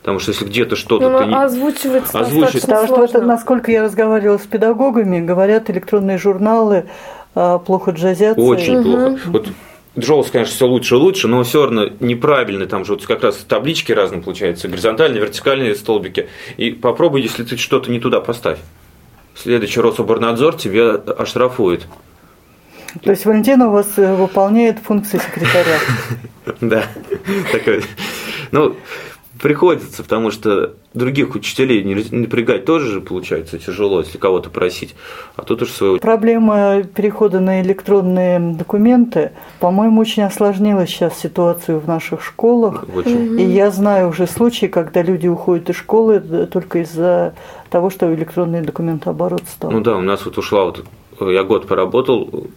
Потому 0.00 0.20
что 0.20 0.30
если 0.30 0.44
где-то 0.44 0.76
что-то 0.76 1.10
Ну, 1.10 1.18
ты 1.18 1.24
не... 1.26 1.34
озвучивается 1.34 2.20
Озвучивать. 2.20 2.62
Потому 2.62 2.86
что, 2.86 3.04
это, 3.04 3.22
насколько 3.22 3.72
я 3.72 3.82
разговаривала 3.82 4.38
с 4.38 4.46
педагогами, 4.46 5.20
говорят, 5.20 5.68
электронные 5.68 6.16
журналы 6.16 6.84
а, 7.34 7.58
плохо 7.58 7.90
джазятся. 7.90 8.40
Очень 8.40 8.84
плохо. 8.84 9.18
Вот 9.26 9.48
Джоус, 9.98 10.30
конечно, 10.30 10.54
все 10.54 10.66
лучше 10.66 10.94
и 10.94 10.98
лучше, 10.98 11.26
но 11.26 11.42
все 11.42 11.64
равно 11.64 11.88
неправильный. 12.00 12.66
Там 12.66 12.84
же 12.84 12.92
вот 12.92 13.04
как 13.04 13.24
раз 13.24 13.36
таблички 13.48 13.92
разные 13.92 14.22
получаются, 14.22 14.68
горизонтальные, 14.68 15.22
вертикальные 15.22 15.74
столбики. 15.74 16.28
И 16.56 16.70
попробуй, 16.70 17.22
если 17.22 17.44
ты 17.44 17.56
что-то 17.56 17.90
не 17.90 17.98
туда 17.98 18.20
поставь. 18.20 18.58
Следующий 19.36 19.80
Рособорнадзор 19.80 20.56
тебе 20.56 20.92
оштрафует. 20.92 21.86
То 23.02 23.10
есть 23.10 23.26
Валентина 23.26 23.68
у 23.68 23.72
вас 23.72 23.86
э, 23.96 24.14
выполняет 24.14 24.78
функции 24.78 25.18
секретаря. 25.18 25.78
Да. 26.60 26.84
Такой. 27.50 27.82
Ну, 28.52 28.76
приходится, 29.40 30.02
потому 30.02 30.30
что 30.30 30.74
других 30.94 31.34
учителей 31.34 31.84
не 31.84 31.94
напрягать 32.16 32.64
тоже 32.64 32.90
же 32.90 33.00
получается 33.00 33.58
тяжело, 33.58 34.00
если 34.00 34.18
кого-то 34.18 34.50
просить. 34.50 34.94
А 35.36 35.42
тут 35.42 35.62
уж 35.62 35.70
свою 35.70 35.98
Проблема 35.98 36.82
перехода 36.82 37.40
на 37.40 37.60
электронные 37.62 38.38
документы, 38.38 39.32
по-моему, 39.60 40.00
очень 40.00 40.22
осложнила 40.22 40.86
сейчас 40.86 41.18
ситуацию 41.18 41.80
в 41.80 41.86
наших 41.86 42.22
школах. 42.22 42.84
очень. 42.94 43.38
И 43.38 43.44
я 43.44 43.70
знаю 43.70 44.08
уже 44.08 44.26
случаи, 44.26 44.66
когда 44.66 45.02
люди 45.02 45.26
уходят 45.26 45.68
из 45.68 45.76
школы 45.76 46.20
только 46.46 46.80
из-за 46.80 47.34
того, 47.76 47.90
что 47.90 48.14
электронный 48.14 48.62
документооборот 48.62 49.42
стал. 49.46 49.70
Ну 49.70 49.82
да, 49.82 49.98
у 49.98 50.00
нас 50.00 50.24
вот 50.24 50.38
ушла 50.38 50.64
вот 50.64 50.82
я 51.20 51.44
год 51.44 51.66
поработал, 51.66 52.48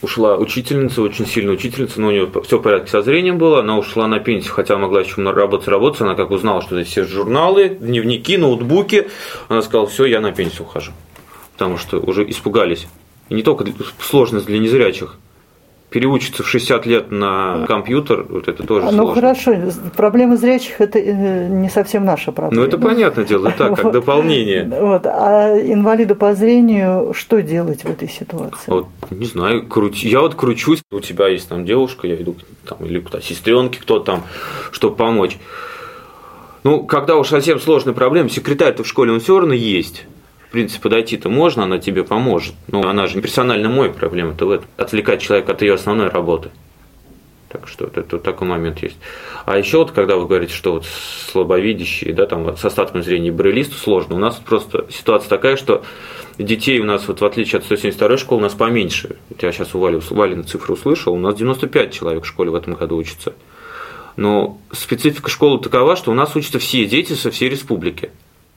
ушла 0.00 0.36
учительница, 0.36 1.02
очень 1.02 1.26
сильная 1.26 1.54
учительница, 1.54 2.00
но 2.00 2.06
у 2.06 2.10
нее 2.12 2.30
все 2.44 2.58
в 2.58 2.62
порядке 2.62 2.88
со 2.88 3.02
зрением 3.02 3.38
было, 3.38 3.60
она 3.60 3.76
ушла 3.76 4.06
на 4.06 4.20
пенсию, 4.20 4.52
хотя 4.52 4.78
могла 4.78 5.00
еще 5.00 5.20
работать, 5.28 5.66
работать, 5.66 6.02
она 6.02 6.14
как 6.14 6.30
узнала, 6.30 6.62
что 6.62 6.76
здесь 6.76 6.86
все 6.86 7.04
журналы, 7.04 7.68
дневники, 7.80 8.36
ноутбуки, 8.36 9.08
она 9.48 9.60
сказала, 9.60 9.88
все, 9.88 10.04
я 10.04 10.20
на 10.20 10.30
пенсию 10.30 10.62
ухожу, 10.62 10.92
потому 11.54 11.76
что 11.76 11.98
уже 11.98 12.28
испугались. 12.30 12.86
И 13.28 13.34
не 13.34 13.42
только 13.42 13.64
сложность 13.98 14.46
для 14.46 14.60
незрячих, 14.60 15.18
переучиться 15.90 16.42
в 16.42 16.48
60 16.48 16.86
лет 16.86 17.10
на 17.10 17.66
компьютер, 17.66 18.24
вот 18.28 18.48
это 18.48 18.66
тоже 18.66 18.86
ну 18.86 19.04
сложно. 19.04 19.14
хорошо, 19.14 19.56
проблема 19.96 20.36
зрячих 20.36 20.80
это 20.80 20.98
э, 20.98 21.48
не 21.48 21.68
совсем 21.68 22.04
наша 22.04 22.32
проблема. 22.32 22.62
Ну 22.62 22.66
это 22.66 22.78
понятное 22.78 23.24
дело, 23.24 23.48
это 23.48 23.58
так, 23.58 23.80
как 23.80 23.92
дополнение. 23.92 24.64
Вот. 24.80 25.06
А 25.06 25.58
инвалиду 25.58 26.14
по 26.14 26.34
зрению 26.34 27.12
что 27.12 27.42
делать 27.42 27.82
в 27.82 27.90
этой 27.90 28.08
ситуации? 28.08 28.70
Вот, 28.70 28.86
не 29.10 29.26
знаю, 29.26 29.66
крути. 29.66 30.08
Я 30.08 30.20
вот 30.20 30.36
кручусь. 30.36 30.80
У 30.92 31.00
тебя 31.00 31.28
есть 31.28 31.48
там 31.48 31.64
девушка, 31.64 32.06
я 32.06 32.14
иду 32.14 32.36
там, 32.64 32.78
или 32.84 33.00
куда 33.00 33.20
сестренки, 33.20 33.78
кто 33.78 33.98
там, 33.98 34.22
чтобы 34.70 34.96
помочь. 34.96 35.38
Ну, 36.62 36.84
когда 36.84 37.16
уж 37.16 37.28
совсем 37.28 37.58
сложная 37.58 37.94
проблема, 37.94 38.28
секретарь-то 38.28 38.84
в 38.84 38.86
школе, 38.86 39.12
он 39.12 39.20
все 39.20 39.38
равно 39.38 39.54
есть. 39.54 40.04
В 40.50 40.52
принципе, 40.52 40.82
подойти-то 40.82 41.28
можно, 41.28 41.62
она 41.62 41.78
тебе 41.78 42.02
поможет. 42.02 42.56
Но 42.66 42.82
она 42.88 43.06
же 43.06 43.14
не 43.14 43.22
персонально 43.22 43.68
мой 43.68 43.88
проблема-то 43.92 44.46
в 44.46 44.50
этом. 44.50 44.66
Отвлекать 44.76 45.22
человека 45.22 45.52
от 45.52 45.62
ее 45.62 45.74
основной 45.74 46.08
работы. 46.08 46.50
Так 47.48 47.68
что 47.68 47.84
это, 47.84 48.00
это 48.00 48.18
такой 48.18 48.48
момент 48.48 48.82
есть. 48.82 48.96
А 49.46 49.56
еще 49.56 49.78
вот, 49.78 49.92
когда 49.92 50.16
вы 50.16 50.26
говорите, 50.26 50.52
что 50.52 50.72
вот 50.72 50.86
слабовидящие, 51.30 52.12
да, 52.14 52.26
там 52.26 52.56
с 52.56 52.64
остатком 52.64 53.04
зрения 53.04 53.30
брелисту 53.30 53.76
сложно, 53.76 54.16
у 54.16 54.18
нас 54.18 54.42
просто 54.44 54.86
ситуация 54.90 55.28
такая, 55.28 55.54
что 55.54 55.84
детей 56.36 56.80
у 56.80 56.84
нас, 56.84 57.06
вот 57.06 57.20
в 57.20 57.24
отличие 57.24 57.60
от 57.60 57.66
172 57.66 58.16
школы, 58.16 58.40
у 58.40 58.42
нас 58.42 58.54
поменьше. 58.54 59.18
Вот 59.28 59.40
я 59.44 59.52
сейчас 59.52 59.72
у 59.76 59.78
Вали, 59.78 60.00
Вали 60.10 60.42
цифру 60.42 60.74
услышал, 60.74 61.14
у 61.14 61.18
нас 61.18 61.36
95 61.36 61.92
человек 61.94 62.24
в 62.24 62.26
школе 62.26 62.50
в 62.50 62.56
этом 62.56 62.74
году 62.74 62.96
учатся. 62.96 63.34
Но 64.16 64.58
специфика 64.72 65.30
школы 65.30 65.60
такова, 65.60 65.94
что 65.94 66.10
у 66.10 66.14
нас 66.14 66.34
учатся 66.34 66.58
все 66.58 66.86
дети 66.86 67.12
со 67.12 67.30
всей 67.30 67.48
республики. 67.48 68.10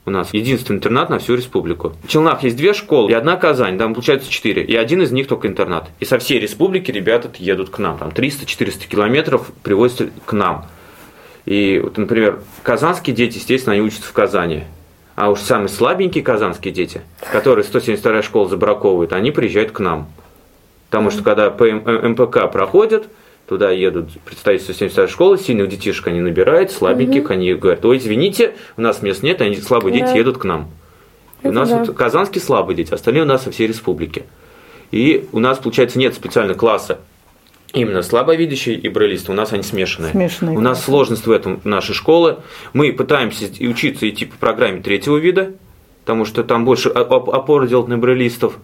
У 0.06 0.10
нас 0.10 0.34
единственный 0.34 0.76
интернат 0.76 1.08
на 1.08 1.18
всю 1.18 1.34
республику. 1.34 1.94
В 2.02 2.08
Челнах 2.08 2.42
есть 2.42 2.56
две 2.56 2.74
школы 2.74 3.10
и 3.10 3.14
одна 3.14 3.36
Казань, 3.36 3.78
там 3.78 3.94
получается 3.94 4.30
четыре. 4.30 4.62
И 4.62 4.76
один 4.76 5.00
из 5.00 5.12
них 5.12 5.26
только 5.26 5.48
интернат. 5.48 5.88
И 5.98 6.04
со 6.04 6.18
всей 6.18 6.38
республики 6.38 6.90
ребята 6.90 7.30
едут 7.38 7.70
к 7.70 7.78
нам. 7.78 7.96
Там 7.96 8.10
300-400 8.10 8.86
километров 8.86 9.50
привозят 9.62 10.10
к 10.26 10.32
нам. 10.34 10.66
И 11.46 11.80
вот, 11.82 11.96
например, 11.96 12.40
казанские 12.62 13.16
дети, 13.16 13.38
естественно, 13.38 13.74
они 13.74 13.82
учатся 13.82 14.08
в 14.08 14.12
Казани. 14.12 14.64
А 15.16 15.30
уж 15.30 15.40
самые 15.40 15.68
слабенькие 15.68 16.22
казанские 16.22 16.74
дети, 16.74 17.00
которые 17.32 17.64
172 17.64 18.22
школа 18.22 18.48
забраковывает, 18.48 19.12
они 19.12 19.30
приезжают 19.30 19.72
к 19.72 19.80
нам. 19.80 20.08
Потому 20.90 21.10
что 21.10 21.22
когда 21.22 21.50
МПК 21.50 22.50
проходят, 22.52 23.08
туда 23.48 23.70
едут 23.70 24.08
представители 24.24 24.64
172 24.72 25.08
школы, 25.08 25.38
сильных 25.38 25.68
детишек 25.68 26.06
они 26.06 26.20
набирают, 26.20 26.70
слабеньких, 26.72 27.30
они 27.30 27.54
говорят, 27.54 27.84
ой, 27.84 27.98
извините, 27.98 28.54
у 28.76 28.80
нас 28.80 29.02
мест 29.02 29.22
нет, 29.22 29.40
они 29.40 29.56
слабые 29.56 29.92
дети 29.92 30.04
Да. 30.04 30.12
едут 30.14 30.38
к 30.38 30.44
нам. 30.44 30.70
И 31.42 31.46
у 31.46 31.50
Это 31.50 31.58
нас 31.58 31.68
да. 31.68 31.84
вот 31.84 31.94
казанские 31.94 32.42
слабые 32.42 32.76
дети, 32.76 32.92
остальные 32.94 33.24
у 33.24 33.26
нас 33.26 33.42
со 33.42 33.50
всей 33.50 33.66
республики. 33.66 34.24
И 34.90 35.28
у 35.32 35.40
нас, 35.40 35.58
получается, 35.58 35.98
нет 35.98 36.14
специального 36.14 36.56
класса 36.56 37.00
именно 37.72 38.02
слабовидящие 38.02 38.76
и 38.76 38.88
брелисты, 38.88 39.32
у 39.32 39.34
нас 39.34 39.52
они 39.52 39.64
смешанные. 39.64 40.12
Смешанные 40.12 40.56
У 40.56 40.60
нас 40.60 40.78
классы. 40.78 40.84
сложность 40.84 41.26
в 41.26 41.30
этом 41.32 41.60
нашей 41.64 41.92
школы. 41.92 42.38
Мы 42.72 42.92
пытаемся 42.92 43.46
учиться 43.68 44.08
идти 44.08 44.26
по 44.26 44.36
программе 44.36 44.80
третьего 44.80 45.16
вида, 45.16 45.52
потому 46.04 46.24
что 46.24 46.44
там 46.44 46.64
больше 46.64 46.88
опоры 46.88 47.66
делать 47.68 47.88
на 47.88 47.98
брелистов. 47.98 48.58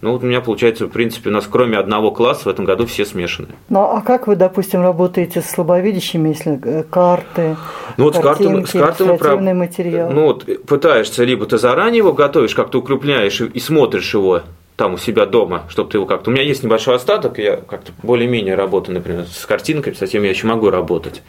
Ну 0.00 0.12
вот 0.12 0.22
у 0.22 0.26
меня 0.26 0.40
получается, 0.40 0.86
в 0.86 0.88
принципе, 0.90 1.28
у 1.28 1.32
нас 1.32 1.46
кроме 1.50 1.76
одного 1.76 2.10
класса 2.10 2.44
в 2.44 2.48
этом 2.48 2.64
году 2.64 2.86
все 2.86 3.04
смешанные. 3.04 3.54
Ну 3.68 3.80
а 3.80 4.00
как 4.00 4.26
вы, 4.26 4.36
допустим, 4.36 4.80
работаете 4.80 5.42
с 5.42 5.50
слабовидящими, 5.50 6.30
если 6.30 6.58
э, 6.62 6.84
карты, 6.84 7.56
Ну 7.98 8.04
вот 8.04 8.16
с 8.16 8.18
картами, 8.18 8.46
картинки, 8.46 8.68
с 8.68 8.72
картами 8.72 9.08
иллюстративный 9.08 9.52
проб- 9.52 9.56
материал? 9.56 10.10
Ну 10.10 10.22
вот 10.24 10.46
пытаешься, 10.66 11.24
либо 11.24 11.44
ты 11.44 11.58
заранее 11.58 11.98
его 11.98 12.14
готовишь, 12.14 12.54
как-то 12.54 12.78
укрепляешь 12.78 13.40
и, 13.42 13.46
и 13.46 13.60
смотришь 13.60 14.14
его 14.14 14.42
там 14.76 14.94
у 14.94 14.96
себя 14.96 15.26
дома, 15.26 15.64
чтобы 15.68 15.90
ты 15.90 15.98
его 15.98 16.06
как-то... 16.06 16.30
У 16.30 16.32
меня 16.32 16.42
есть 16.42 16.62
небольшой 16.62 16.96
остаток, 16.96 17.38
я 17.38 17.56
как-то 17.56 17.92
более-менее 18.02 18.54
работаю, 18.54 18.94
например, 18.94 19.26
с 19.26 19.44
картинками, 19.44 19.92
с 19.92 20.00
этим 20.00 20.22
я 20.22 20.30
еще 20.30 20.46
могу 20.46 20.70
работать. 20.70 21.22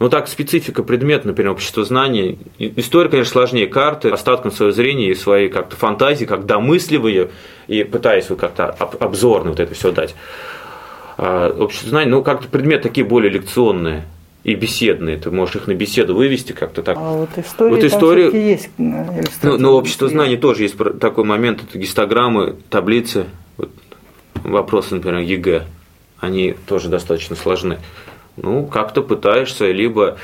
Ну 0.00 0.08
так, 0.08 0.28
специфика 0.28 0.82
предмета, 0.82 1.26
например, 1.28 1.52
общество 1.52 1.84
знаний. 1.84 2.38
История, 2.58 3.10
конечно, 3.10 3.32
сложнее 3.32 3.66
карты, 3.66 4.08
остатком 4.08 4.50
своего 4.50 4.72
зрения 4.72 5.10
и 5.10 5.14
своей 5.14 5.50
как-то 5.50 5.76
фантазии, 5.76 6.24
как 6.24 6.46
домысливаю 6.46 7.30
и 7.68 7.84
пытаюсь 7.84 8.30
вот 8.30 8.40
как-то 8.40 8.70
об- 8.70 8.96
обзорно 8.98 9.50
вот 9.50 9.60
это 9.60 9.74
все 9.74 9.92
дать. 9.92 10.14
А, 11.18 11.50
обществознание, 11.50 12.10
ну, 12.10 12.22
как-то 12.22 12.48
предметы 12.48 12.84
такие 12.84 13.06
более 13.06 13.30
лекционные 13.30 14.04
и 14.42 14.54
беседные. 14.54 15.18
Ты 15.18 15.30
можешь 15.30 15.56
их 15.56 15.66
на 15.66 15.74
беседу 15.74 16.14
вывести 16.14 16.52
как-то 16.52 16.82
так. 16.82 16.96
А 16.98 17.12
вот 17.18 17.28
история, 17.36 17.70
Вот 17.70 17.80
там 17.80 17.88
история- 17.90 18.22
всё-таки 18.30 18.48
есть. 18.48 18.70
э, 18.78 19.22
Ну, 19.42 19.58
но 19.58 19.72
общество 19.76 20.06
материал. 20.06 20.24
знание 20.24 20.36
тоже 20.38 20.62
есть 20.62 20.76
такой 20.98 21.24
момент, 21.24 21.60
это 21.68 21.78
гистограммы, 21.78 22.56
таблицы, 22.70 23.26
вот, 23.58 23.68
вопросы, 24.44 24.94
например, 24.94 25.18
ЕГЭ, 25.20 25.64
они 26.20 26.54
тоже 26.66 26.88
достаточно 26.88 27.36
сложны. 27.36 27.78
Ну, 28.36 28.66
как-то 28.66 29.02
пытаешься, 29.02 29.70
либо 29.70 30.16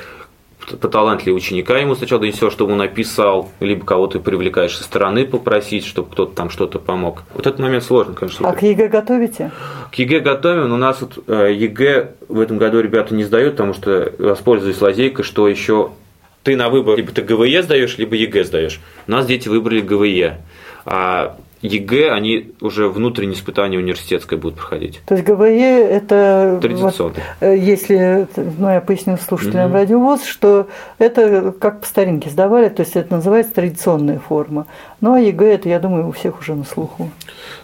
поталантливее 0.74 1.36
ученика 1.36 1.78
ему 1.78 1.94
сначала 1.94 2.20
донесешь, 2.20 2.52
чтобы 2.52 2.72
он 2.72 2.78
написал, 2.78 3.50
либо 3.60 3.84
кого-то 3.84 4.18
привлекаешь 4.18 4.76
со 4.76 4.84
стороны 4.84 5.24
попросить, 5.24 5.84
чтобы 5.84 6.10
кто-то 6.10 6.34
там 6.34 6.50
что-то 6.50 6.78
помог. 6.78 7.22
Вот 7.34 7.46
этот 7.46 7.60
момент 7.60 7.84
сложный, 7.84 8.14
конечно. 8.14 8.48
А 8.48 8.52
к 8.52 8.62
ЕГЭ 8.62 8.88
готовите? 8.88 9.52
К 9.92 9.94
ЕГЭ 9.94 10.20
готовим, 10.20 10.68
но 10.68 10.74
у 10.74 10.78
нас 10.78 11.00
вот 11.00 11.22
э, 11.28 11.52
ЕГЭ 11.54 12.14
в 12.28 12.40
этом 12.40 12.58
году 12.58 12.80
ребята 12.80 13.14
не 13.14 13.24
сдают, 13.24 13.54
потому 13.54 13.74
что 13.74 14.12
воспользовались 14.18 14.80
лазейкой, 14.80 15.24
что 15.24 15.46
еще 15.46 15.90
ты 16.42 16.56
на 16.56 16.68
выбор 16.68 16.96
либо 16.96 17.12
ты 17.12 17.22
ГВЕ 17.22 17.62
сдаешь, 17.62 17.98
либо 17.98 18.16
ЕГЭ 18.16 18.44
сдаешь. 18.44 18.80
У 19.06 19.10
нас 19.12 19.26
дети 19.26 19.48
выбрали 19.48 19.80
ГВЕ. 19.80 20.38
А 20.84 21.36
ЕГЭ, 21.66 22.12
они 22.12 22.52
уже 22.60 22.88
внутреннее 22.88 23.36
испытание 23.36 23.80
университетское 23.80 24.38
будут 24.38 24.58
проходить. 24.58 25.00
То 25.06 25.14
есть 25.14 25.26
ГВЕ 25.26 25.86
это... 25.86 26.58
Традиционно. 26.60 26.92
Вот, 26.98 27.16
э, 27.40 27.56
если, 27.56 28.26
ну, 28.36 28.70
я 28.70 28.80
поясню 28.80 29.16
слушателям 29.16 29.66
угу. 29.66 29.74
Радио 29.74 30.02
ВОС, 30.02 30.24
что 30.24 30.68
это 30.98 31.54
как 31.58 31.80
по 31.80 31.86
старинке 31.86 32.30
сдавали, 32.30 32.68
то 32.68 32.82
есть 32.82 32.96
это 32.96 33.14
называется 33.14 33.54
традиционная 33.54 34.18
форма. 34.18 34.66
Ну, 35.00 35.14
а 35.14 35.20
ЕГЭ 35.20 35.54
это, 35.54 35.68
я 35.68 35.78
думаю, 35.78 36.08
у 36.08 36.12
всех 36.12 36.40
уже 36.40 36.54
на 36.54 36.64
слуху. 36.64 37.10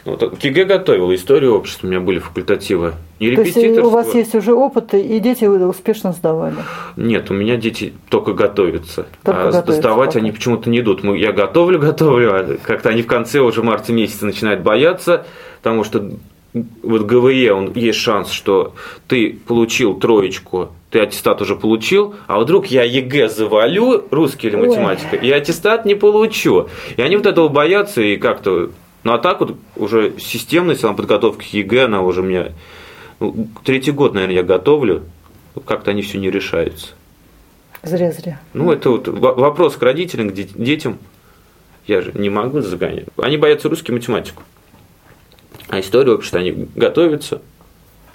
Ну, 0.04 0.16
так, 0.16 0.38
к 0.38 0.42
ЕГЭ 0.42 0.64
готовил, 0.64 1.14
историю 1.14 1.54
общества, 1.54 1.86
у 1.86 1.90
меня 1.90 2.00
были 2.00 2.18
факультативы. 2.18 2.94
И 3.18 3.34
То 3.36 3.42
есть 3.42 3.56
у 3.56 3.90
вас 3.90 4.14
есть 4.14 4.34
уже 4.34 4.52
опыт, 4.52 4.94
и 4.94 5.20
дети 5.20 5.44
успешно 5.44 6.12
сдавали? 6.12 6.56
Нет, 6.96 7.30
у 7.30 7.34
меня 7.34 7.56
дети 7.56 7.92
только 8.08 8.32
готовятся. 8.32 9.06
Только 9.22 9.42
а 9.42 9.52
готовятся 9.52 9.72
сдавать 9.72 10.08
пока. 10.10 10.18
они 10.18 10.32
почему-то 10.32 10.70
не 10.70 10.80
идут. 10.80 11.04
Мы- 11.04 11.18
Я 11.18 11.32
готовлю, 11.32 11.78
готовлю, 11.80 12.34
а 12.34 12.56
как-то 12.62 12.88
они 12.88 13.02
в 13.02 13.06
конце 13.06 13.40
уже 13.40 13.62
марта 13.62 13.92
месяца 13.92 14.26
начинают 14.26 14.62
бояться, 14.62 15.24
потому 15.62 15.84
что 15.84 16.10
вот 16.82 17.02
ГВЕ, 17.02 17.52
он 17.52 17.72
есть 17.74 17.98
шанс, 17.98 18.30
что 18.30 18.74
ты 19.08 19.38
получил 19.46 19.94
троечку, 19.94 20.70
ты 20.90 21.00
аттестат 21.00 21.40
уже 21.40 21.56
получил, 21.56 22.14
а 22.26 22.38
вдруг 22.38 22.66
я 22.66 22.82
ЕГЭ 22.82 23.28
завалю, 23.28 24.04
русский 24.10 24.48
или 24.48 24.56
Ой. 24.56 24.68
математика, 24.68 25.16
и 25.16 25.30
аттестат 25.30 25.86
не 25.86 25.94
получу. 25.94 26.68
И 26.96 27.02
они 27.02 27.16
вот 27.16 27.26
этого 27.26 27.48
боятся, 27.48 28.02
и 28.02 28.16
как-то... 28.16 28.70
Ну, 29.04 29.12
а 29.12 29.18
так 29.18 29.40
вот 29.40 29.56
уже 29.76 30.14
системность 30.18 30.82
подготовки 30.82 31.44
к 31.44 31.52
ЕГЭ, 31.52 31.84
она 31.86 32.02
уже 32.02 32.22
меня... 32.22 32.52
ну, 33.20 33.48
третий 33.64 33.90
год, 33.90 34.14
наверное, 34.14 34.36
я 34.36 34.42
готовлю, 34.42 35.02
как-то 35.66 35.90
они 35.90 36.02
все 36.02 36.18
не 36.18 36.30
решаются. 36.30 36.88
Зря-зря. 37.82 38.40
Ну, 38.52 38.70
это 38.70 38.90
вот 38.90 39.08
во- 39.08 39.34
вопрос 39.34 39.76
к 39.76 39.82
родителям, 39.82 40.30
к 40.30 40.34
де- 40.34 40.44
детям. 40.54 40.98
Я 41.88 42.00
же 42.00 42.12
не 42.14 42.30
могу 42.30 42.60
загонять. 42.60 43.06
Они 43.16 43.36
боятся 43.36 43.68
русский 43.68 43.90
математику. 43.90 44.44
А 45.68 45.80
историю 45.80 46.14
общества 46.14 46.38
они 46.38 46.68
готовятся, 46.76 47.42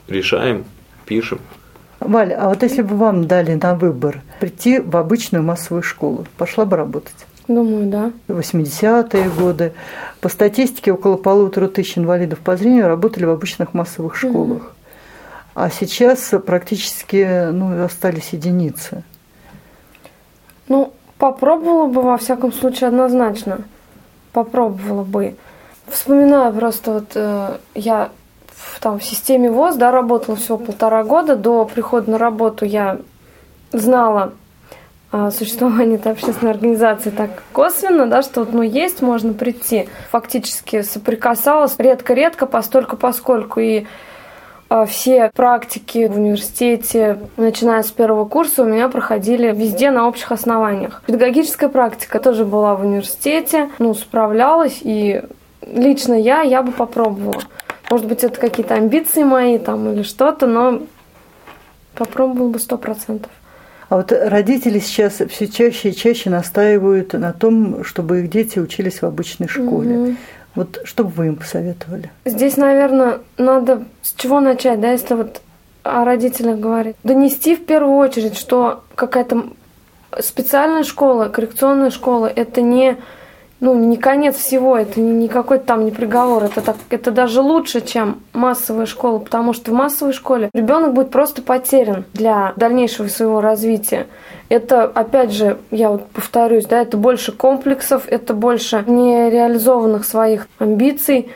решаем, 0.08 0.64
пишем. 1.06 1.40
Валя, 2.00 2.40
а 2.42 2.50
вот 2.50 2.64
если 2.64 2.82
бы 2.82 2.96
вам 2.96 3.28
дали 3.28 3.56
на 3.56 3.76
выбор 3.76 4.22
прийти 4.40 4.80
в 4.80 4.96
обычную 4.96 5.44
массовую 5.44 5.84
школу, 5.84 6.26
пошла 6.38 6.64
бы 6.64 6.78
работать? 6.78 7.26
Думаю, 7.48 7.88
да. 7.88 8.12
80-е 8.28 9.30
годы. 9.30 9.74
По 10.20 10.28
статистике, 10.28 10.92
около 10.92 11.16
полутора 11.16 11.70
тысяч 11.70 11.98
инвалидов 11.98 12.40
по 12.40 12.58
зрению 12.58 12.88
работали 12.88 13.26
в 13.26 13.30
обычных 13.30 13.74
массовых 13.74 14.16
школах. 14.16 14.74
А 15.54 15.70
сейчас 15.70 16.34
практически 16.46 17.50
ну, 17.52 17.84
остались 17.84 18.30
единицы. 18.30 19.04
Ну, 20.68 20.94
попробовала 21.18 21.88
бы, 21.88 22.02
во 22.02 22.18
всяком 22.18 22.52
случае, 22.52 22.90
однозначно. 22.90 23.62
Попробовала 24.34 25.04
бы. 25.04 25.36
Вспоминаю 25.88 26.54
просто 26.54 26.92
вот 26.92 27.12
э, 27.16 27.58
я 27.76 28.10
в, 28.48 28.80
там, 28.82 29.00
в 29.00 29.04
системе 29.04 29.50
ВОЗ, 29.50 29.78
да, 29.78 29.92
работала 29.92 30.36
всего 30.36 30.58
полтора 30.58 31.04
года. 31.06 31.38
До 31.38 31.64
прихода 31.64 32.12
на 32.12 32.18
работу 32.18 32.66
я 32.66 33.00
знала 33.72 34.34
о 35.26 35.32
существовании 35.32 35.96
этой 35.96 36.12
общественной 36.12 36.52
организации 36.52 37.10
так 37.10 37.44
косвенно, 37.52 38.06
да, 38.06 38.22
что 38.22 38.42
вот, 38.42 38.54
ну, 38.54 38.62
есть, 38.62 39.02
можно 39.02 39.34
прийти. 39.34 39.90
Фактически 40.12 40.82
соприкасалась 40.82 41.76
редко-редко, 41.78 42.46
постольку 42.46 42.98
поскольку 42.98 43.60
и 43.60 43.86
а, 44.70 44.86
все 44.86 45.32
практики 45.34 46.08
в 46.08 46.18
университете, 46.18 47.20
начиная 47.38 47.84
с 47.84 47.92
первого 47.92 48.26
курса, 48.26 48.64
у 48.64 48.66
меня 48.66 48.90
проходили 48.90 49.54
везде 49.54 49.92
на 49.92 50.08
общих 50.08 50.32
основаниях. 50.32 51.02
Педагогическая 51.06 51.70
практика 51.70 52.20
тоже 52.20 52.44
была 52.44 52.76
в 52.76 52.86
университете, 52.86 53.70
ну, 53.80 53.94
справлялась, 53.94 54.80
и 54.82 55.24
лично 55.62 56.14
я, 56.14 56.42
я 56.42 56.62
бы 56.62 56.72
попробовала. 56.72 57.42
Может 57.90 58.08
быть, 58.08 58.24
это 58.26 58.38
какие-то 58.40 58.76
амбиции 58.76 59.24
мои 59.24 59.58
там 59.58 59.94
или 59.94 60.04
что-то, 60.04 60.48
но 60.48 60.82
попробовала 61.96 62.50
бы 62.50 62.60
сто 62.60 62.78
процентов. 62.78 63.32
А 63.90 63.98
вот 63.98 64.12
родители 64.12 64.80
сейчас 64.80 65.22
все 65.30 65.48
чаще 65.48 65.90
и 65.90 65.96
чаще 65.96 66.30
настаивают 66.30 67.14
на 67.14 67.32
том, 67.32 67.84
чтобы 67.84 68.22
их 68.22 68.30
дети 68.30 68.60
учились 68.60 69.02
в 69.02 69.06
обычной 69.06 69.48
школе. 69.48 69.96
Мгм. 69.96 70.18
Вот 70.56 70.82
что 70.84 71.04
бы 71.04 71.10
вы 71.12 71.28
им 71.28 71.36
посоветовали? 71.36 72.12
Здесь, 72.26 72.58
наверное, 72.58 73.20
надо 73.38 73.84
с 74.02 74.14
чего 74.14 74.40
начать, 74.40 74.82
да, 74.82 74.92
если 74.92 75.14
вот 75.14 75.42
о 75.84 76.04
родителях 76.04 76.60
говорить. 76.60 76.96
Донести 77.04 77.56
в 77.56 77.66
первую 77.66 77.98
очередь, 77.98 78.38
что 78.38 78.84
какая-то 78.96 79.50
специальная 80.20 80.84
школа, 80.84 81.30
коррекционная 81.30 81.92
школа, 81.92 82.28
это 82.28 82.62
не, 82.62 82.98
ну, 83.60 83.74
не 83.74 83.98
конец 83.98 84.36
всего, 84.36 84.78
это 84.78 85.00
не, 85.00 85.28
какой-то 85.28 85.66
там 85.66 85.86
не 85.86 85.92
приговор, 85.92 86.44
это, 86.44 86.62
так, 86.62 86.76
это 86.90 87.12
даже 87.12 87.42
лучше, 87.42 87.82
чем 87.82 88.22
массовая 88.34 88.86
школа, 88.86 89.18
потому 89.20 89.54
что 89.54 89.72
в 89.72 89.74
массовой 89.74 90.14
школе 90.14 90.50
ребенок 90.54 90.94
будет 90.94 91.10
просто 91.10 91.42
потерян 91.42 92.06
для 92.14 92.54
дальнейшего 92.56 93.08
своего 93.08 93.42
развития. 93.42 94.08
Это, 94.50 94.84
опять 94.84 95.32
же, 95.32 95.58
я 95.72 95.90
вот 95.90 96.08
повторюсь, 96.10 96.66
да, 96.66 96.82
это 96.82 96.98
больше 96.98 97.32
комплексов, 97.32 98.04
это 98.08 98.34
больше 98.34 98.84
нереализованных 98.86 100.06
своих 100.06 100.48
амбиций, 100.60 101.32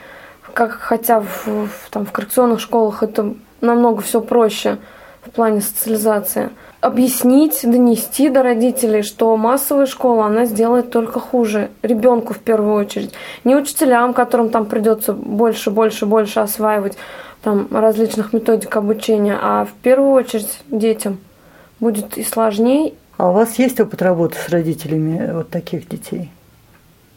как 0.53 0.71
хотя 0.71 1.21
в, 1.21 1.47
в- 1.47 1.89
там, 1.89 2.05
в 2.05 2.11
коррекционных 2.11 2.59
школах 2.59 3.03
это 3.03 3.33
намного 3.61 4.01
все 4.01 4.21
проще 4.21 4.77
в 5.25 5.31
плане 5.31 5.61
социализации. 5.61 6.49
Объяснить, 6.81 7.59
донести 7.61 8.29
до 8.29 8.41
родителей, 8.41 9.03
что 9.03 9.37
массовая 9.37 9.85
школа, 9.85 10.25
она 10.25 10.45
сделает 10.45 10.89
только 10.89 11.19
хуже 11.19 11.69
ребенку 11.83 12.33
в 12.33 12.39
первую 12.39 12.73
очередь. 12.73 13.13
Не 13.43 13.55
учителям, 13.55 14.15
которым 14.15 14.49
там 14.49 14.65
придется 14.65 15.13
больше, 15.13 15.69
больше, 15.69 16.07
больше 16.07 16.39
осваивать 16.39 16.97
там 17.43 17.67
различных 17.69 18.33
методик 18.33 18.75
обучения, 18.75 19.37
а 19.39 19.65
в 19.65 19.73
первую 19.83 20.11
очередь 20.11 20.59
детям 20.69 21.19
будет 21.79 22.17
и 22.17 22.23
сложнее, 22.23 22.93
А 23.17 23.29
у 23.29 23.33
вас 23.33 23.59
есть 23.59 23.79
опыт 23.79 24.01
работы 24.01 24.35
с 24.35 24.49
родителями 24.49 25.31
вот 25.31 25.49
таких 25.49 25.87
детей? 25.87 26.31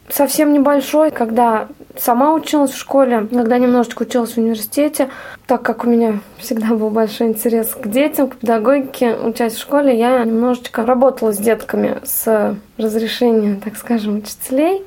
Совсем 0.08 0.52
небольшой, 0.52 1.10
когда 1.10 1.68
сама 1.96 2.34
училась 2.34 2.72
в 2.72 2.78
школе, 2.78 3.26
когда 3.30 3.58
немножечко 3.58 4.02
училась 4.02 4.32
в 4.32 4.38
университете, 4.38 5.08
так 5.46 5.62
как 5.62 5.84
у 5.84 5.88
меня 5.88 6.20
всегда 6.38 6.68
был 6.74 6.90
большой 6.90 7.28
интерес 7.28 7.74
к 7.74 7.86
детям, 7.88 8.28
к 8.28 8.36
педагогике, 8.36 9.14
учась 9.16 9.54
в 9.54 9.60
школе, 9.60 9.96
я 9.98 10.22
немножечко 10.24 10.84
работала 10.84 11.32
с 11.32 11.38
детками 11.38 11.98
с 12.04 12.56
разрешения, 12.76 13.60
так 13.62 13.76
скажем, 13.76 14.18
учителей. 14.18 14.82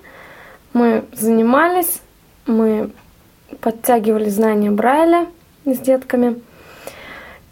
Мы 0.74 1.05
занимались, 1.13 2.01
мы 2.45 2.91
подтягивали 3.61 4.30
знания 4.30 4.72
Брайля 4.72 5.28
с 5.65 5.80
детками 5.80 6.39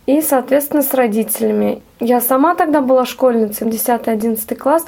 и, 0.06 0.22
соответственно, 0.22 0.84
с 0.84 0.94
родителями. 0.94 1.82
Я 2.00 2.22
сама 2.22 2.56
тогда 2.56 2.82
была 2.82 3.06
школьницей, 3.06 3.68
10-11 3.68 4.56
класс, 4.56 4.86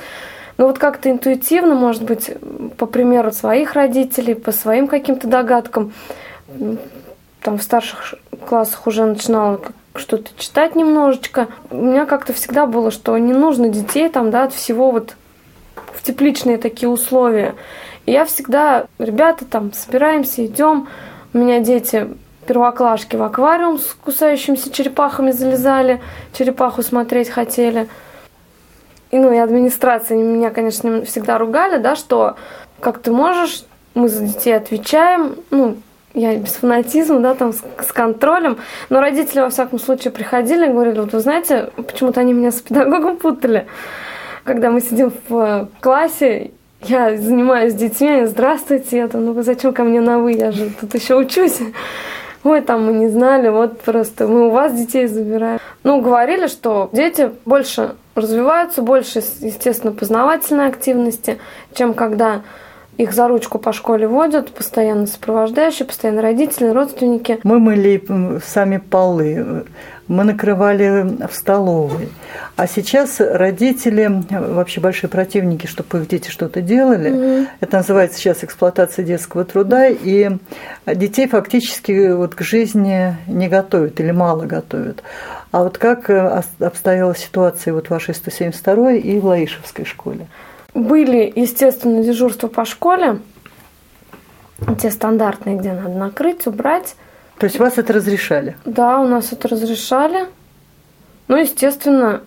но 0.58 0.68
вот 0.68 0.80
как-то 0.80 1.10
интуитивно, 1.12 1.76
может 1.76 2.04
быть, 2.04 2.32
по 2.78 2.86
примеру 2.86 3.32
своих 3.32 3.74
родителей, 3.74 4.34
по 4.34 4.52
своим 4.52 4.88
каким-то 4.88 5.28
догадкам, 5.28 5.94
там 7.42 7.58
в 7.58 7.64
старших 7.64 8.16
классах 8.48 8.88
уже 8.88 9.06
начинала 9.06 9.62
что-то 9.96 10.30
читать 10.38 10.76
немножечко. 10.76 11.48
У 11.70 11.78
меня 11.78 12.06
как-то 12.06 12.34
всегда 12.34 12.66
было, 12.66 12.92
что 12.92 13.18
не 13.18 13.34
нужно 13.34 13.70
детей 13.70 14.10
там, 14.10 14.32
да, 14.32 14.44
от 14.44 14.54
всего 14.54 14.92
вот 14.92 15.16
в 15.94 16.04
тепличные 16.04 16.58
такие 16.58 16.90
условия. 16.90 17.56
И 18.06 18.12
я 18.12 18.26
всегда, 18.26 18.86
ребята, 19.00 19.46
там, 19.46 19.74
собираемся, 19.74 20.46
идем. 20.46 20.88
У 21.34 21.40
меня 21.40 21.60
дети 21.60 22.08
первоклашки 22.48 23.16
в 23.16 23.24
аквариум 23.24 23.80
с 23.80 23.86
кусающимися 23.94 24.72
черепахами 24.72 25.32
залезали, 25.32 26.02
черепаху 26.34 26.82
смотреть 26.82 27.30
хотели. 27.30 27.88
И, 29.12 29.18
ну, 29.18 29.32
и 29.32 29.38
администрация 29.38 30.18
меня, 30.18 30.50
конечно, 30.50 31.04
всегда 31.04 31.38
ругали, 31.38 31.78
да, 31.78 31.96
что 31.96 32.36
как 32.80 33.00
ты 33.00 33.12
можешь, 33.12 33.64
мы 33.96 34.10
за 34.10 34.26
детей 34.26 34.56
отвечаем, 34.56 35.36
ну, 35.50 35.78
я 36.14 36.36
без 36.36 36.54
фанатизма, 36.54 37.20
да, 37.20 37.36
там, 37.36 37.54
с, 37.54 37.64
с 37.80 37.92
контролем. 37.92 38.58
Но 38.90 39.02
родители, 39.02 39.40
во 39.40 39.50
всяком 39.50 39.80
случае, 39.80 40.12
приходили 40.12 40.66
и 40.68 40.72
говорили, 40.72 41.00
вот 41.00 41.14
вы 41.14 41.20
знаете, 41.20 41.70
почему-то 41.76 42.22
они 42.22 42.34
меня 42.34 42.52
с 42.52 42.62
педагогом 42.62 43.18
путали. 43.18 43.68
Когда 44.44 44.72
мы 44.72 44.82
сидим 44.82 45.12
в 45.30 45.70
классе, 45.80 46.52
я 46.84 47.18
занимаюсь 47.18 47.74
с 47.74 47.76
детьми, 47.76 48.26
здравствуйте, 48.26 48.98
я 48.98 49.08
там, 49.08 49.26
ну 49.26 49.34
вы 49.34 49.44
зачем 49.44 49.74
ко 49.74 49.84
мне 49.84 50.00
на 50.00 50.20
вы, 50.20 50.34
я 50.34 50.52
же 50.52 50.70
тут 50.80 50.94
еще 50.96 51.16
учусь. 51.16 51.60
Ой, 52.44 52.62
там 52.62 52.86
мы 52.86 52.94
не 52.94 53.10
знали, 53.10 53.50
вот 53.50 53.82
просто 53.82 54.28
мы 54.28 54.48
у 54.48 54.52
вас 54.52 54.74
детей 54.74 55.08
забираем. 55.08 55.60
Ну, 55.84 56.02
говорили, 56.02 56.48
что 56.48 56.90
дети 56.94 57.32
больше 57.46 57.96
развиваются, 58.16 58.82
больше, 58.82 59.20
естественно, 59.40 59.92
познавательной 59.92 60.68
активности, 60.68 61.40
чем 61.74 61.94
когда 61.94 62.42
их 62.98 63.14
за 63.14 63.28
ручку 63.28 63.60
по 63.60 63.74
школе 63.74 64.08
водят, 64.08 64.50
постоянно 64.52 65.06
сопровождающие, 65.06 65.86
постоянно 65.86 66.22
родители, 66.22 66.68
родственники. 66.68 67.40
Мы 67.44 67.60
мыли 67.60 68.04
сами 68.44 68.78
полы, 68.78 69.66
мы 70.08 70.24
накрывали 70.24 71.26
в 71.28 71.34
столовой. 71.36 72.10
А 72.56 72.68
сейчас 72.68 73.20
родители 73.20 74.24
вообще 74.30 74.80
большие 74.80 75.10
противники, 75.10 75.68
чтобы 75.68 76.00
их 76.00 76.08
дети 76.08 76.30
что-то 76.30 76.62
делали. 76.62 77.48
Это 77.60 77.78
называется 77.78 78.18
сейчас 78.18 78.44
эксплуатация 78.44 79.04
детского 79.04 79.46
труда, 79.46 79.88
и 79.88 80.30
детей 80.86 81.28
фактически 81.28 82.12
вот 82.12 82.36
к 82.36 82.42
жизни 82.42 83.18
не 83.28 83.48
готовят 83.48 84.00
или 84.00 84.12
мало 84.12 84.46
готовят. 84.46 85.04
А 85.52 85.64
вот 85.64 85.78
как 85.78 86.10
э, 86.10 86.44
обстояла 86.60 87.16
ситуация 87.16 87.74
вот 87.74 87.88
в 87.88 87.90
вашей 87.90 88.14
172 88.14 88.94
и 88.94 89.20
в 89.20 89.26
Лаишевской 89.26 89.86
школе? 89.86 90.28
Были, 90.74 91.32
естественно, 91.36 92.04
дежурства 92.04 92.48
по 92.48 92.66
школе, 92.66 93.20
те 94.80 94.92
стандартные, 94.92 95.58
где 95.58 95.74
надо 95.74 95.90
накрыть, 95.96 96.46
убрать. 96.48 96.96
То 97.40 97.46
есть 97.46 97.60
вас 97.60 97.78
это 97.78 97.94
разрешали? 97.94 98.58
Да, 98.66 99.00
у 99.00 99.08
нас 99.08 99.32
это 99.32 99.48
разрешали. 99.48 100.28
Ну, 101.28 101.38
естественно, 101.38 102.22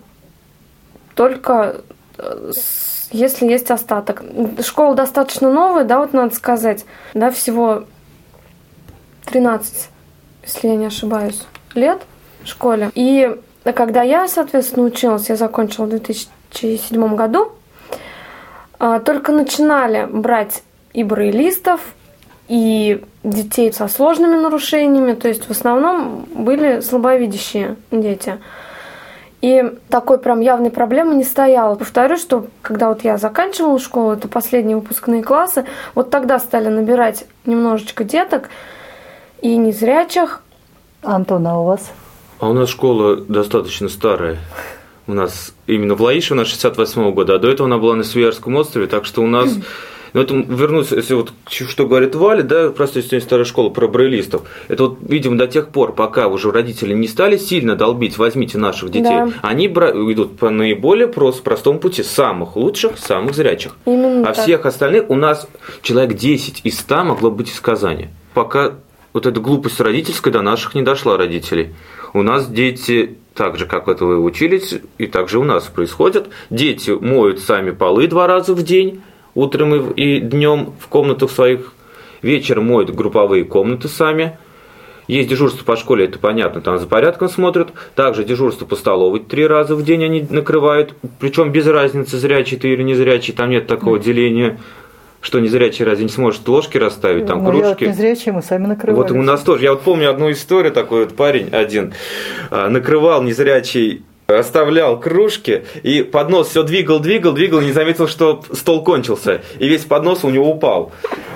только 1.15 1.81
э, 2.17 2.51
если 3.11 3.45
есть 3.45 3.71
остаток. 3.71 4.23
Школа 4.61 4.95
достаточно 4.95 5.51
новая, 5.51 5.83
да, 5.83 5.99
вот 5.99 6.13
надо 6.13 6.33
сказать, 6.33 6.85
да, 7.13 7.29
всего 7.31 7.83
13, 9.25 9.89
если 10.43 10.67
я 10.67 10.75
не 10.75 10.85
ошибаюсь, 10.85 11.43
лет 11.75 12.01
в 12.43 12.47
школе. 12.47 12.91
И 12.95 13.35
когда 13.63 14.01
я, 14.01 14.27
соответственно, 14.27 14.85
училась, 14.85 15.29
я 15.29 15.35
закончила 15.35 15.85
в 15.85 15.89
2007 15.89 17.15
году, 17.15 17.51
а, 18.79 18.99
только 18.99 19.31
начинали 19.31 20.05
брать 20.05 20.63
и 20.93 21.03
брейлистов, 21.03 21.81
и 22.47 23.03
детей 23.23 23.71
со 23.71 23.87
сложными 23.87 24.35
нарушениями, 24.35 25.13
то 25.13 25.27
есть 25.27 25.45
в 25.45 25.51
основном 25.51 26.25
были 26.33 26.81
слабовидящие 26.81 27.75
дети. 27.91 28.39
И 29.41 29.63
такой 29.89 30.19
прям 30.19 30.39
явной 30.39 30.69
проблемы 30.69 31.15
не 31.15 31.23
стояло. 31.23 31.75
Повторю, 31.75 32.17
что 32.17 32.47
когда 32.61 32.89
вот 32.89 33.03
я 33.03 33.17
заканчивала 33.17 33.79
школу, 33.79 34.11
это 34.11 34.27
последние 34.27 34.77
выпускные 34.77 35.23
классы, 35.23 35.65
вот 35.95 36.11
тогда 36.11 36.37
стали 36.39 36.67
набирать 36.67 37.25
немножечко 37.45 38.03
деток 38.03 38.49
и 39.41 39.55
незрячих. 39.57 40.43
Антон, 41.01 41.47
а 41.47 41.59
у 41.59 41.65
вас? 41.65 41.91
А 42.39 42.49
у 42.49 42.53
нас 42.53 42.69
школа 42.69 43.15
достаточно 43.15 43.89
старая. 43.89 44.37
У 45.07 45.13
нас 45.13 45.53
именно 45.65 45.95
в 45.95 46.01
Лаише, 46.01 46.33
у 46.33 46.37
нас 46.37 46.47
68 46.47 47.11
года, 47.11 47.35
а 47.35 47.39
до 47.39 47.49
этого 47.49 47.67
она 47.67 47.79
была 47.79 47.95
на 47.95 48.03
Свиярском 48.03 48.55
острове, 48.55 48.87
так 48.87 49.05
что 49.05 49.23
у 49.23 49.27
нас... 49.27 49.49
Ну, 50.13 50.21
это 50.21 50.33
вернуться, 50.35 50.95
если 50.95 51.13
вот 51.13 51.31
что 51.47 51.87
говорит 51.87 52.15
Валя, 52.15 52.43
да, 52.43 52.69
просто 52.69 52.99
если 52.99 53.19
старая 53.19 53.45
школа 53.45 53.69
про 53.69 53.87
брейлистов, 53.87 54.43
это 54.67 54.83
вот, 54.83 54.97
видимо, 55.07 55.37
до 55.37 55.47
тех 55.47 55.69
пор, 55.69 55.93
пока 55.93 56.27
уже 56.27 56.51
родители 56.51 56.93
не 56.93 57.07
стали 57.07 57.37
сильно 57.37 57.75
долбить, 57.75 58.17
возьмите 58.17 58.57
наших 58.57 58.89
детей, 58.91 59.03
Да. 59.03 59.29
они 59.41 59.67
бра- 59.67 59.91
идут 59.91 60.37
по 60.37 60.49
наиболее 60.49 61.07
прост, 61.07 61.43
простому 61.43 61.79
пути, 61.79 62.03
самых 62.03 62.55
лучших, 62.57 62.97
самых 62.97 63.35
зрячих. 63.35 63.75
Именно 63.85 64.21
А 64.29 64.33
так. 64.33 64.43
всех 64.43 64.65
остальных 64.65 65.09
у 65.09 65.15
нас 65.15 65.47
человек 65.81 66.13
10 66.17 66.61
из 66.63 66.77
100 66.79 67.03
могло 67.05 67.31
быть 67.31 67.49
из 67.49 67.59
Казани. 67.61 68.09
Пока 68.33 68.73
вот 69.13 69.25
эта 69.25 69.39
глупость 69.39 69.79
родительская 69.79 70.33
до 70.33 70.41
наших 70.41 70.75
не 70.75 70.81
дошла 70.81 71.17
родителей. 71.17 71.73
У 72.13 72.21
нас 72.21 72.47
дети, 72.49 73.17
так 73.33 73.57
же, 73.57 73.65
как 73.65 73.87
это 73.87 74.05
вы 74.05 74.19
учились, 74.19 74.75
и 74.97 75.07
так 75.07 75.29
же 75.29 75.39
у 75.39 75.43
нас 75.45 75.63
происходит. 75.65 76.27
Дети 76.49 76.91
моют 76.91 77.39
сами 77.39 77.71
полы 77.71 78.07
два 78.07 78.27
раза 78.27 78.53
в 78.53 78.63
день, 78.63 79.01
утром 79.35 79.91
и, 79.91 80.19
днем 80.19 80.73
в 80.79 80.87
комнатах 80.87 81.31
своих. 81.31 81.73
Вечером 82.21 82.67
моют 82.67 82.91
групповые 82.91 83.43
комнаты 83.45 83.87
сами. 83.87 84.37
Есть 85.07 85.27
дежурство 85.29 85.65
по 85.65 85.75
школе, 85.75 86.05
это 86.05 86.19
понятно, 86.19 86.61
там 86.61 86.77
за 86.77 86.87
порядком 86.87 87.27
смотрят. 87.27 87.69
Также 87.95 88.23
дежурство 88.23 88.65
по 88.65 88.75
столовой 88.75 89.19
три 89.19 89.45
раза 89.45 89.75
в 89.75 89.83
день 89.83 90.03
они 90.05 90.25
накрывают. 90.29 90.93
Причем 91.19 91.51
без 91.51 91.65
разницы, 91.67 92.17
зрячий 92.17 92.57
ты 92.57 92.69
или 92.69 92.83
не 92.83 92.93
зрячий, 92.93 93.33
там 93.33 93.49
нет 93.49 93.67
такого 93.67 93.97
деления, 93.99 94.59
что 95.19 95.39
незрячий 95.39 95.83
разве 95.83 96.05
не 96.05 96.11
сможет 96.11 96.47
ложки 96.47 96.77
расставить, 96.77 97.25
там 97.25 97.43
Ну, 97.43 97.51
я 97.51 97.51
вот 97.51 97.77
кружки. 97.77 97.87
незрячие, 97.87 98.33
мы 98.33 98.41
сами 98.41 98.67
накрывали. 98.67 99.01
Вот 99.01 99.11
у 99.11 99.21
нас 99.21 99.41
тоже. 99.41 99.63
Я 99.63 99.71
вот 99.71 99.81
помню 99.81 100.09
одну 100.09 100.31
историю, 100.31 100.71
такой 100.71 101.05
вот 101.05 101.15
парень 101.15 101.49
один 101.51 101.93
а, 102.49 102.69
накрывал 102.69 103.21
незрячий 103.23 104.03
оставлял 104.27 104.99
кружки, 104.99 105.63
и 105.83 106.03
поднос 106.03 106.49
все 106.49 106.63
двигал, 106.63 106.99
двигал, 106.99 107.33
двигал, 107.33 107.61
и 107.61 107.65
не 107.65 107.71
заметил, 107.71 108.07
что 108.07 108.43
стол 108.53 108.83
кончился. 108.83 109.41
И 109.59 109.67
весь 109.67 109.83
поднос 109.83 110.23
у 110.23 110.29
него 110.29 110.49
упал. 110.49 110.91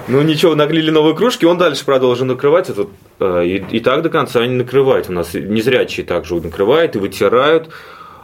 Ну 0.08 0.22
ничего, 0.22 0.56
наглили 0.56 0.92
новые 0.92 1.16
кружки, 1.16 1.46
он 1.46 1.58
дальше 1.58 1.84
продолжил 1.84 2.26
накрывать. 2.26 2.70
этот, 2.70 2.90
э, 3.20 3.46
и, 3.46 3.78
и 3.78 3.80
так 3.80 4.02
до 4.02 4.10
конца 4.10 4.42
они 4.42 4.56
накрывают. 4.56 5.10
У 5.10 5.14
нас 5.14 5.34
незрячие 5.34 6.06
также 6.06 6.36
накрывают 6.36 6.96
и 6.96 7.00
вытирают. 7.00 7.70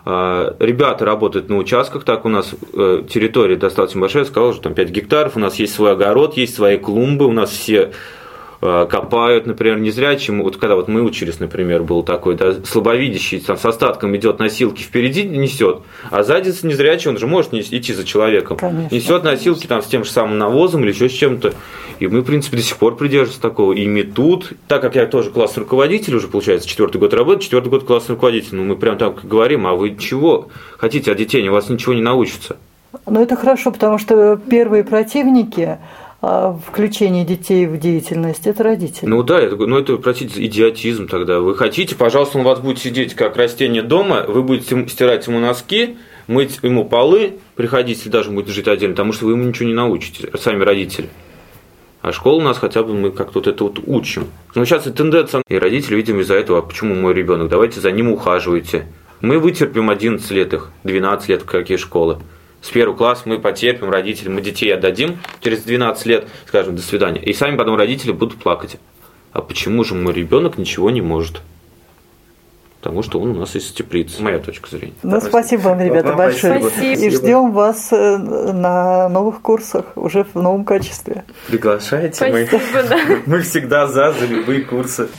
А, 0.03 0.55
Ребята 0.59 1.05
работают 1.05 1.49
на 1.49 1.57
участках, 1.57 2.03
так 2.03 2.25
у 2.25 2.29
нас 2.29 2.53
э, 2.73 3.03
территория 3.07 3.55
достаточно 3.55 4.01
большая, 4.01 4.25
сказал, 4.25 4.53
что 4.53 4.63
там 4.63 4.73
5 4.73 4.89
гектаров, 4.89 5.35
у 5.35 5.39
нас 5.39 5.55
есть 5.55 5.75
свой 5.75 5.91
огород, 5.91 6.37
есть 6.37 6.55
свои 6.55 6.77
клумбы, 6.77 7.25
у 7.27 7.31
нас 7.31 7.51
все 7.51 7.75
э, 7.75 7.91
копают, 8.61 9.47
например, 9.47 9.79
незрячим. 9.79 10.43
Вот 10.43 10.57
когда 10.57 10.75
вот 10.75 10.87
мы 10.87 11.01
учились, 11.01 11.39
например, 11.39 11.83
был 11.83 12.03
такой, 12.03 12.35
да, 12.35 12.53
слабовидящий, 12.63 13.39
там 13.39 13.57
с 13.57 13.65
остатком 13.65 14.15
идет 14.15 14.37
носилки 14.37 14.83
впереди 14.83 15.23
несет, 15.23 15.79
а 16.11 16.23
сзади 16.23 16.53
незрячий, 16.63 17.09
он 17.09 17.17
же 17.17 17.25
может 17.25 17.53
идти 17.53 17.93
за 17.93 18.05
человеком. 18.05 18.57
Конечно. 18.57 18.95
Несет 18.95 19.23
носилки 19.23 19.65
там 19.65 19.81
с 19.81 19.87
тем 19.87 20.03
же 20.03 20.11
самым 20.11 20.37
навозом 20.37 20.83
или 20.83 20.91
еще 20.91 21.09
с 21.09 21.13
чем-то. 21.13 21.53
И 21.99 22.07
мы, 22.07 22.21
в 22.21 22.23
принципе, 22.23 22.57
до 22.57 22.63
сих 22.63 22.77
пор 22.77 22.95
придерживаемся 22.95 23.41
такого. 23.41 23.73
И 23.73 23.85
метут, 23.85 24.53
так 24.67 24.81
как 24.81 24.95
я 24.95 25.05
тоже 25.05 25.31
классный 25.31 25.61
руководитель 25.61 26.15
уже, 26.15 26.27
получается, 26.27 26.67
четвертый 26.67 26.97
год 26.97 27.13
работы, 27.13 27.43
четвертый 27.43 27.69
год 27.69 27.83
классный 27.83 28.13
руководитель. 28.13 28.55
Ну, 28.55 28.63
мы 28.63 28.75
прям 28.75 28.97
так 28.97 29.25
говорим, 29.25 29.65
а 29.67 29.73
вы 29.73 29.95
чего 29.97 30.49
хотите 30.77 31.11
от 31.11 31.17
детей? 31.17 31.47
У 31.47 31.51
вас 31.51 31.69
ничего 31.69 31.93
не 31.93 32.01
научатся. 32.01 32.57
Но 33.05 33.21
это 33.21 33.35
хорошо, 33.35 33.71
потому 33.71 33.97
что 33.97 34.35
первые 34.37 34.83
противники 34.83 35.77
а, 36.21 36.53
включения 36.67 37.25
детей 37.25 37.65
в 37.65 37.79
деятельность– 37.79 38.41
это 38.45 38.63
родители. 38.63 39.07
Ну 39.07 39.23
да, 39.23 39.39
это, 39.39 39.55
ну 39.55 39.79
это, 39.79 39.97
простите, 39.97 40.45
идиотизм 40.45 41.07
тогда. 41.07 41.39
Вы 41.39 41.55
хотите, 41.55 41.95
пожалуйста, 41.95 42.37
он 42.37 42.45
у 42.45 42.47
вас 42.47 42.59
будет 42.59 42.77
сидеть 42.77 43.15
как 43.15 43.37
растение 43.37 43.81
дома, 43.81 44.25
вы 44.27 44.43
будете 44.43 44.87
стирать 44.87 45.25
ему 45.25 45.39
носки, 45.39 45.97
мыть 46.27 46.59
ему 46.61 46.85
полы, 46.85 47.39
приходить, 47.55 47.97
если 47.97 48.09
даже 48.09 48.29
будет 48.29 48.49
жить 48.49 48.67
отдельно, 48.67 48.93
потому 48.93 49.13
что 49.13 49.25
вы 49.25 49.31
ему 49.31 49.45
ничего 49.45 49.67
не 49.67 49.73
научите, 49.73 50.29
сами 50.37 50.63
родители. 50.63 51.09
А 52.03 52.11
школа 52.11 52.35
у 52.35 52.41
нас 52.41 52.57
хотя 52.59 52.83
бы 52.83 52.93
мы 52.93 53.11
как-то 53.11 53.39
вот 53.39 53.47
это 53.47 53.63
вот 53.63 53.79
учим. 53.85 54.27
Но 54.53 54.65
сейчас 54.65 54.85
и 54.85 54.91
тенденция, 54.91 55.41
и 55.47 55.57
родители, 55.57 55.95
видимо, 55.95 56.21
из-за 56.21 56.35
этого, 56.35 56.59
а 56.59 56.61
почему 56.61 56.93
мой 56.93 57.15
ребенок, 57.15 57.49
давайте 57.49 57.79
за 57.79 57.91
ним 57.91 58.11
ухаживайте. 58.11 58.87
Мы 59.21 59.39
вытерпим 59.39 59.89
11 59.89 60.29
лет 60.31 60.53
их, 60.53 60.71
12 60.83 61.29
лет, 61.29 61.43
какие 61.43 61.77
школы. 61.77 62.17
С 62.61 62.69
первого 62.69 62.95
класса 62.95 63.23
мы 63.25 63.39
потерпим, 63.39 63.89
родители, 63.89 64.29
мы 64.29 64.41
детей 64.41 64.73
отдадим 64.73 65.19
через 65.41 65.63
12 65.63 66.05
лет, 66.05 66.27
скажем, 66.47 66.75
до 66.75 66.81
свидания. 66.81 67.21
И 67.21 67.33
сами 67.33 67.57
потом 67.57 67.75
родители 67.75 68.11
будут 68.11 68.39
плакать. 68.39 68.77
А 69.33 69.41
почему 69.41 69.83
же 69.83 69.95
мой 69.95 70.13
ребенок 70.13 70.57
ничего 70.57 70.89
не 70.91 71.01
может? 71.01 71.41
Потому 72.81 73.03
что 73.03 73.19
он 73.19 73.29
у 73.29 73.39
нас 73.39 73.55
из 73.55 73.71
теплицы. 73.71 74.23
Моя 74.23 74.39
точка 74.39 74.69
зрения. 74.71 74.95
Ну, 75.03 75.21
спасибо 75.21 75.61
вам, 75.61 75.79
ребята, 75.79 76.09
вам 76.09 76.17
большое. 76.17 76.59
спасибо. 76.59 76.99
И 76.99 77.09
ждем 77.11 77.51
вас 77.51 77.89
э, 77.91 78.17
на 78.17 79.07
новых 79.07 79.41
курсах 79.41 79.85
уже 79.95 80.23
в 80.23 80.33
новом 80.33 80.65
качестве. 80.65 81.23
Приглашайте. 81.47 82.15
Спасибо, 82.15 82.83
да. 82.89 82.97
мы 83.27 83.41
всегда 83.41 83.87
за, 83.87 84.13
за 84.13 84.25
любые 84.25 84.61
курсы. 84.61 85.09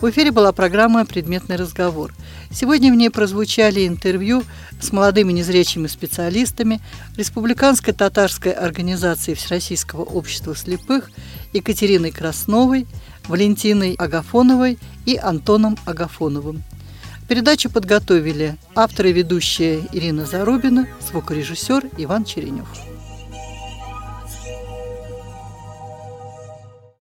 В 0.00 0.08
эфире 0.10 0.30
была 0.30 0.52
программа 0.52 1.04
«Предметный 1.04 1.56
разговор». 1.56 2.14
Сегодня 2.52 2.92
в 2.92 2.94
ней 2.94 3.10
прозвучали 3.10 3.84
интервью 3.84 4.44
с 4.80 4.92
молодыми 4.92 5.32
незрячими 5.32 5.88
специалистами 5.88 6.80
Республиканской 7.16 7.92
татарской 7.92 8.52
организации 8.52 9.34
Всероссийского 9.34 10.02
общества 10.02 10.54
слепых 10.54 11.10
Екатериной 11.52 12.12
Красновой, 12.12 12.86
Валентиной 13.26 13.94
Агафоновой 13.94 14.78
и 15.04 15.16
Антоном 15.16 15.76
Агафоновым. 15.84 16.62
Передачу 17.26 17.68
подготовили 17.68 18.56
автор 18.76 19.06
и 19.06 19.12
ведущая 19.12 19.80
Ирина 19.90 20.26
Зарубина, 20.26 20.86
звукорежиссер 21.10 21.90
Иван 21.98 22.24
Черенев. 22.24 22.87